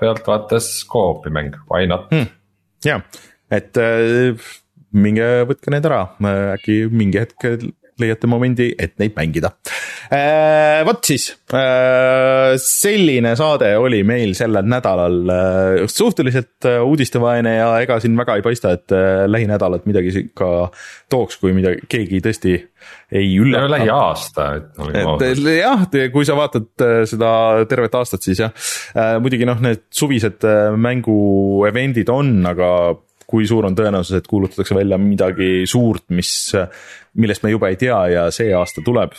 pealtvaates 0.00 0.84
co-op'i 0.92 1.30
mäng, 1.32 1.56
why 1.70 1.86
not 1.86 2.10
hmm.? 2.10 2.26
ja, 2.84 3.00
et 3.50 3.76
äh, 3.80 4.36
minge 4.92 5.28
võtke 5.48 5.72
need 5.72 5.88
ära, 5.88 6.02
äkki 6.58 6.82
mingi 6.92 7.22
hetk 7.22 7.48
leiate 8.00 8.28
momendi, 8.30 8.70
et 8.78 8.96
neid 9.00 9.16
mängida. 9.16 9.52
Äh, 10.10 10.80
vot 10.86 11.06
siis, 11.06 11.28
äh, 11.54 12.56
selline 12.58 13.36
saade 13.38 13.68
oli 13.78 14.00
meil 14.06 14.32
sellel 14.34 14.66
nädalal, 14.66 15.18
äh, 15.30 15.84
suhteliselt 15.86 16.66
uudistevaene 16.66 17.52
ja 17.54 17.68
ega 17.84 18.00
siin 18.02 18.16
väga 18.18 18.34
ei 18.38 18.42
paista, 18.42 18.72
et 18.74 18.90
lähinädalad 19.30 19.86
midagi 19.86 20.24
ka 20.34 20.70
tooks, 21.10 21.38
kui 21.38 21.54
midagi, 21.54 21.84
keegi 21.90 22.18
tõesti 22.24 22.56
ei 23.12 23.28
üllata. 23.38 23.68
lähiaasta, 23.70 24.48
et 24.88 25.44
jah, 25.60 25.84
kui 26.12 26.26
sa 26.26 26.34
vaatad 26.38 26.86
seda 27.10 27.30
tervet 27.70 27.94
aastat, 27.94 28.24
siis 28.26 28.42
jah, 28.42 28.66
muidugi 29.22 29.46
noh, 29.46 29.60
need 29.62 29.86
suvised 29.94 30.46
mängu 30.80 31.20
event'id 31.70 32.10
on, 32.10 32.34
aga 32.50 32.70
kui 33.30 33.46
suur 33.46 33.68
on 33.68 33.76
tõenäosus, 33.78 34.18
et 34.18 34.26
kuulutatakse 34.30 34.74
välja 34.74 34.98
midagi 34.98 35.62
suurt, 35.70 36.08
mis, 36.14 36.32
millest 37.14 37.44
me 37.46 37.52
juba 37.54 37.70
ei 37.70 37.78
tea 37.80 38.00
ja 38.16 38.28
see 38.34 38.50
aasta 38.56 38.82
tuleb? 38.84 39.14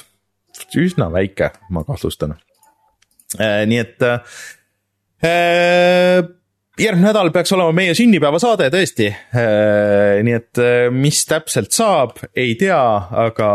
üsna 0.77 1.07
väike, 1.11 1.47
ma 1.71 1.81
kahtlustan. 1.87 2.35
Äh, 3.39 3.63
nii 3.67 3.79
et 3.79 4.03
äh, 4.03 4.19
järgmine 6.79 7.09
nädal 7.09 7.29
peaks 7.35 7.51
olema 7.51 7.73
meie 7.75 7.93
sünnipäevasaade 7.97 8.69
tõesti. 8.71 9.07
Äh, 9.11 10.21
nii 10.23 10.35
et 10.37 10.59
äh, 10.61 10.85
mis 10.93 11.19
täpselt 11.27 11.73
saab, 11.75 12.21
ei 12.37 12.53
tea, 12.59 12.79
aga 13.25 13.49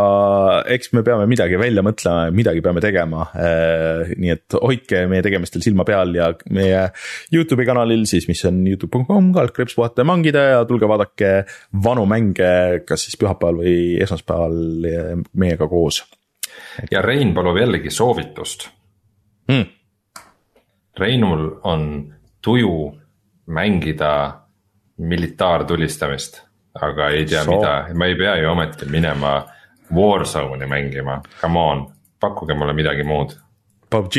eks 0.74 0.92
me 0.92 1.02
peame 1.06 1.24
midagi 1.30 1.56
välja 1.60 1.84
mõtlema, 1.86 2.28
midagi 2.36 2.60
peame 2.64 2.82
tegema. 2.84 3.28
Äh, 3.32 4.12
nii 4.20 4.34
et 4.34 4.58
hoidke 4.60 5.06
meie 5.10 5.24
tegemistel 5.24 5.64
silma 5.64 5.86
peal 5.88 6.12
ja 6.16 6.28
meie 6.52 6.82
Youtube'i 7.32 7.68
kanalil 7.68 8.04
siis, 8.10 8.28
mis 8.28 8.44
on 8.48 8.60
Youtube.com, 8.68 9.32
kaldkriips 9.36 9.78
puhata 9.78 10.04
ja 10.04 10.10
mangida 10.12 10.44
ja 10.50 10.60
tulge 10.68 10.88
vaadake 10.90 11.32
vanu 11.84 12.04
mänge, 12.10 12.52
kas 12.88 13.08
siis 13.08 13.16
pühapäeval 13.20 13.62
või 13.62 13.78
esmaspäeval 14.04 15.24
meiega 15.40 15.68
koos. 15.72 16.02
ja 16.90 17.00
Rein 17.02 17.32
palub 17.34 17.56
jällegi 17.56 17.90
soovitust 17.90 18.68
hmm.. 19.48 19.72
Reinul 20.96 21.48
on 21.68 21.82
tuju 22.44 22.76
mängida 23.46 24.12
militaartulistamist, 24.98 26.40
aga 26.80 27.10
ei 27.14 27.26
tea 27.28 27.44
so. 27.44 27.52
mida, 27.52 27.74
ma 27.94 28.08
ei 28.08 28.16
pea 28.18 28.36
ju 28.40 28.50
ometi 28.50 28.88
minema 28.90 29.36
Warzone'i 29.94 30.66
mängima, 30.66 31.20
come 31.40 31.60
on, 31.60 31.84
pakkuge 32.20 32.56
mulle 32.58 32.74
midagi 32.74 33.04
muud. 33.06 33.36
PUBG. 33.90 34.16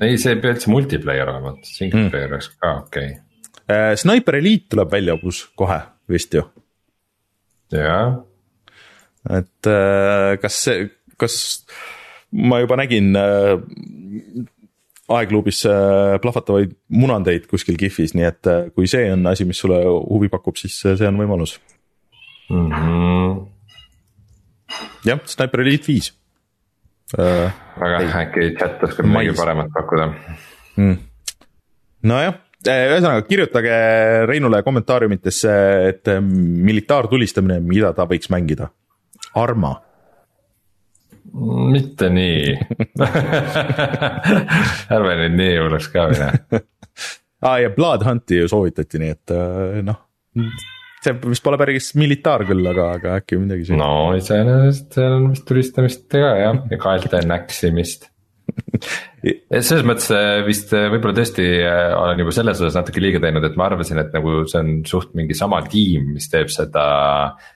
ei, 0.00 0.16
see 0.18 0.32
ei 0.34 0.40
pea 0.42 0.56
üldse 0.56 0.72
multiplayer 0.72 1.30
olema, 1.30 1.54
single 1.62 2.00
hmm. 2.00 2.10
player 2.10 2.32
oleks 2.34 2.50
ka 2.58 2.72
okei 2.80 3.12
okay.. 3.12 3.22
Äh, 3.66 3.96
Sniper 3.98 4.36
Elite 4.38 4.70
tuleb 4.70 4.90
välja 4.90 5.14
uus 5.18 5.44
kohe 5.58 5.78
vist 6.10 6.34
ju. 6.34 6.42
jah. 7.74 8.16
et 9.30 9.70
äh, 9.70 10.34
kas 10.42 10.58
see, 10.66 10.88
kas 11.18 11.38
ma 12.30 12.60
juba 12.62 12.78
nägin 12.82 13.14
äh, 13.16 13.56
aegluubis 15.12 15.62
äh, 15.70 16.16
plahvatavaid 16.22 16.74
munandeid 16.98 17.46
kuskil 17.50 17.78
kihvis, 17.78 18.14
nii 18.18 18.26
et 18.26 18.50
äh, 18.50 18.68
kui 18.74 18.88
see 18.90 19.06
on 19.12 19.26
asi, 19.30 19.46
mis 19.48 19.60
sulle 19.62 19.78
huvi 19.86 20.30
pakub, 20.32 20.58
siis 20.58 20.78
äh, 20.86 20.96
see 20.98 21.08
on 21.08 21.20
võimalus 21.20 21.56
mm. 22.50 22.70
-hmm. 22.72 23.36
jah, 25.06 25.22
Sniper 25.24 25.62
Elite 25.62 25.92
viis 25.92 26.10
uh,. 27.18 27.46
väga 27.80 28.02
äkki 28.24 28.50
chat 28.58 28.82
oskab 28.88 29.06
midagi 29.06 29.36
paremat 29.38 29.70
pakkuda 29.74 30.10
mm.. 30.76 30.98
nojah, 32.10 32.42
ühesõnaga 32.66 33.22
kirjutage 33.28 33.78
Reinule 34.26 34.62
kommentaariumitesse, 34.66 35.52
et 35.88 36.10
militaartulistamine, 36.66 37.60
mida 37.62 37.92
ta 37.94 38.08
võiks 38.10 38.26
mängida. 38.32 38.72
Arma 39.38 39.76
mitte 41.72 42.08
nii 42.12 42.54
ärme 44.94 45.18
nüüd 45.20 45.36
nii 45.36 45.52
hullaks 45.60 45.90
ka 45.92 46.08
mine 46.12 46.30
aa 46.30 46.62
ah, 47.52 47.58
ja 47.60 47.70
Bloodhunti 47.74 48.40
ju 48.40 48.48
soovitati, 48.50 49.00
nii 49.02 49.12
et 49.12 49.34
äh, 49.36 49.78
noh, 49.86 50.00
see 51.04 51.14
vist 51.26 51.44
pole 51.44 51.60
päris 51.60 51.92
militaar 51.98 52.46
küll, 52.48 52.64
aga, 52.72 52.90
aga 52.98 53.16
äkki 53.20 53.40
midagi 53.42 53.68
siin. 53.68 53.82
no 53.82 54.16
iseenesest 54.16 54.98
seal 54.98 55.18
on 55.20 55.30
vist 55.34 55.48
tulistamist 55.48 56.06
ka 56.12 56.36
jah, 56.40 56.60
ja 56.72 56.80
kaelte 56.80 57.22
näksimist 57.28 58.10
selles 59.26 59.82
mõttes 59.84 60.08
äh, 60.14 60.40
vist 60.46 60.70
äh, 60.76 60.86
võib-olla 60.92 61.18
tõesti 61.18 61.46
olen 61.66 62.22
juba 62.22 62.34
selles 62.34 62.60
osas 62.62 62.78
natuke 62.78 63.02
liiga 63.02 63.20
teinud, 63.22 63.44
et 63.44 63.56
ma 63.58 63.66
arvasin, 63.68 64.00
et 64.00 64.14
nagu 64.14 64.44
see 64.48 64.62
on 64.62 64.76
suht 64.88 65.16
mingi 65.18 65.36
sama 65.36 65.60
tiim, 65.66 66.14
mis 66.16 66.30
teeb 66.32 66.52
seda, 66.52 66.86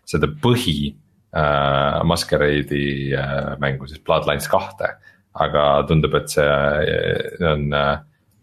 seda 0.09 0.29
põhi 0.43 0.93
äh, 1.37 2.05
Masquerade'i 2.05 3.15
äh, 3.15 3.57
mängu, 3.59 3.87
siis 3.87 4.03
Bloodlines 4.05 4.49
kahte. 4.51 4.97
aga 5.35 5.85
tundub, 5.87 6.15
et 6.19 6.33
see 6.33 6.43
äh, 6.43 7.45
on, 7.47 7.69
äh, 7.73 7.99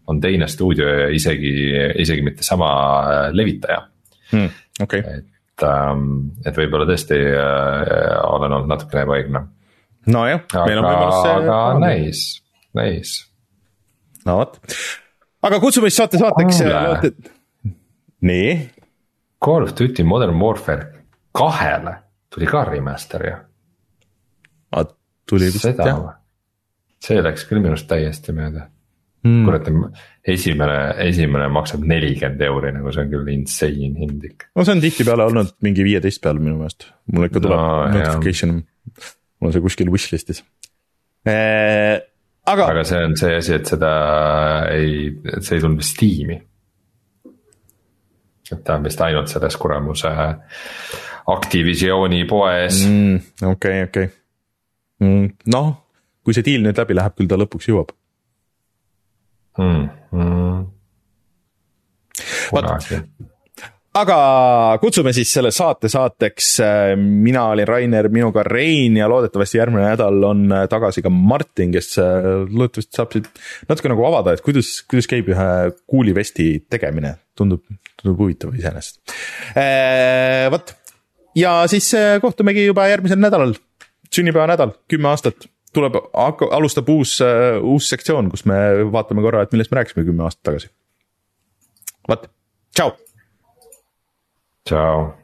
on 0.08 0.20
teine 0.20 0.46
stuudio 0.48 0.86
ja 0.88 1.08
isegi, 1.12 1.50
isegi 2.00 2.24
mitte 2.24 2.46
sama 2.46 2.70
äh, 3.02 3.18
levitaja 3.36 3.82
hmm,. 4.32 4.54
Okay. 4.80 5.02
et 5.02 5.64
ähm,, 5.66 6.30
et 6.46 6.56
võib-olla 6.56 6.86
tõesti 6.88 7.18
äh, 7.18 8.14
olen 8.24 8.56
olnud 8.56 8.72
natukene 8.72 9.04
ebaõiglane. 9.04 9.44
nojah, 10.08 10.46
meil 10.64 10.80
on 10.80 10.88
võimalus 10.88 11.20
see. 11.20 11.36
aga 11.42 11.60
nice, 11.84 12.24
nice. 12.80 13.28
no 14.24 14.40
vot, 14.40 14.56
aga 15.44 15.60
kutsume 15.60 15.92
siis 15.92 16.00
saate 16.00 16.24
saateks. 16.24 16.64
nii. 18.24 18.58
Call 19.44 19.68
of 19.68 19.76
Duty 19.76 20.02
Modern 20.08 20.40
Warfare 20.40 20.88
kahele 21.36 21.98
tuli 22.34 22.48
ka 22.50 22.64
remaster 22.68 23.26
ju. 23.26 23.36
tuli 25.28 25.52
vist 25.52 25.64
jah. 25.64 26.02
see 27.02 27.22
läks 27.22 27.46
küll 27.48 27.62
minu 27.62 27.74
arust 27.74 27.88
täiesti 27.90 28.34
mööda 28.36 28.68
mm.. 29.24 29.44
kurat, 29.46 29.70
esimene, 30.28 30.78
esimene 31.04 31.48
maksab 31.52 31.84
nelikümmend 31.88 32.42
euri, 32.48 32.72
nagu 32.76 32.92
see 32.94 33.04
on 33.04 33.12
küll 33.12 33.32
insane 33.32 33.92
hind 33.98 34.28
ikka. 34.30 34.50
no 34.56 34.66
see 34.66 34.76
on 34.76 34.84
tihtipeale 34.84 35.28
olnud 35.30 35.54
mingi 35.64 35.86
viieteist 35.86 36.22
peal 36.24 36.40
minu 36.42 36.58
meelest, 36.60 36.90
mul 37.12 37.28
ikka 37.28 37.42
tuleb 37.44 37.64
no, 37.64 37.88
notification, 37.96 38.60
mul 39.38 39.50
on 39.50 39.56
see 39.56 39.64
kuskil 39.64 39.92
wishlist'is 39.94 40.44
eee 41.28 41.98
aga. 42.52 42.68
aga 42.72 42.84
see 42.88 43.02
on 43.04 43.16
see 43.20 43.34
asi, 43.38 43.56
et 43.58 43.72
seda 43.72 43.92
ei, 44.74 45.10
see 45.40 45.58
ei 45.58 45.64
tulnud 45.64 45.82
vist 45.82 45.96
Steam'i. 45.96 46.38
et 48.48 48.64
ta 48.64 48.78
on 48.78 48.86
vist 48.86 49.02
ainult 49.04 49.30
selles 49.30 49.58
kuramuse 49.60 50.12
Activisioni 51.28 52.24
poes 52.28 52.82
mm,. 52.86 53.16
okei, 53.50 53.82
okei. 53.88 54.08
Mm, 55.04 55.28
noh, 55.52 55.72
kui 56.24 56.36
see 56.36 56.46
deal 56.46 56.64
nüüd 56.64 56.78
läbi 56.80 56.96
läheb, 56.96 57.16
küll 57.18 57.30
ta 57.30 57.38
lõpuks 57.40 57.68
jõuab 57.68 57.92
mm,. 59.60 59.88
Mm. 60.16 60.62
vot, 62.54 62.70
aga 63.98 64.16
kutsume 64.80 65.12
siis 65.16 65.30
selle 65.34 65.50
saate 65.52 65.90
saateks. 65.92 66.48
mina 66.96 67.44
olin 67.52 67.68
Rainer, 67.68 68.08
minuga 68.14 68.42
Rein 68.46 68.96
ja 68.96 69.08
loodetavasti 69.10 69.60
järgmine 69.60 69.84
nädal 69.84 70.24
on 70.30 70.48
tagasi 70.70 71.04
ka 71.04 71.12
Martin, 71.12 71.76
kes 71.76 71.98
loodetavasti 71.98 73.02
saab 73.02 73.14
siit 73.16 73.30
natuke 73.68 73.92
nagu 73.92 74.08
avada, 74.08 74.32
et 74.32 74.44
kuidas, 74.46 74.78
kuidas 74.88 75.10
käib 75.10 75.28
ühe 75.34 75.48
kuulivesti 75.84 76.50
tegemine. 76.70 77.18
tundub, 77.38 77.62
tundub 78.00 78.24
huvitav 78.24 78.56
iseenesest. 78.56 79.02
vot 80.50 80.77
ja 81.38 81.52
siis 81.70 81.92
äh, 81.94 82.16
kohtumegi 82.22 82.66
juba 82.66 82.88
järgmisel 82.90 83.20
nädalal, 83.22 83.54
sünnipäevanädal, 84.14 84.74
kümme 84.90 85.12
aastat. 85.12 85.48
tuleb, 85.72 85.94
alustab 86.50 86.88
uus, 86.88 87.18
äh, 87.22 87.60
uus 87.62 87.88
sektsioon, 87.92 88.30
kus 88.32 88.44
me 88.48 88.56
vaatame 88.92 89.22
korra, 89.22 89.44
et 89.44 89.52
millest 89.52 89.70
me 89.70 89.80
rääkisime 89.80 90.06
kümme 90.08 90.26
aastat 90.26 90.42
tagasi. 90.50 90.70
vot, 92.08 92.28
tšau. 92.74 92.92
tšau. 94.64 95.17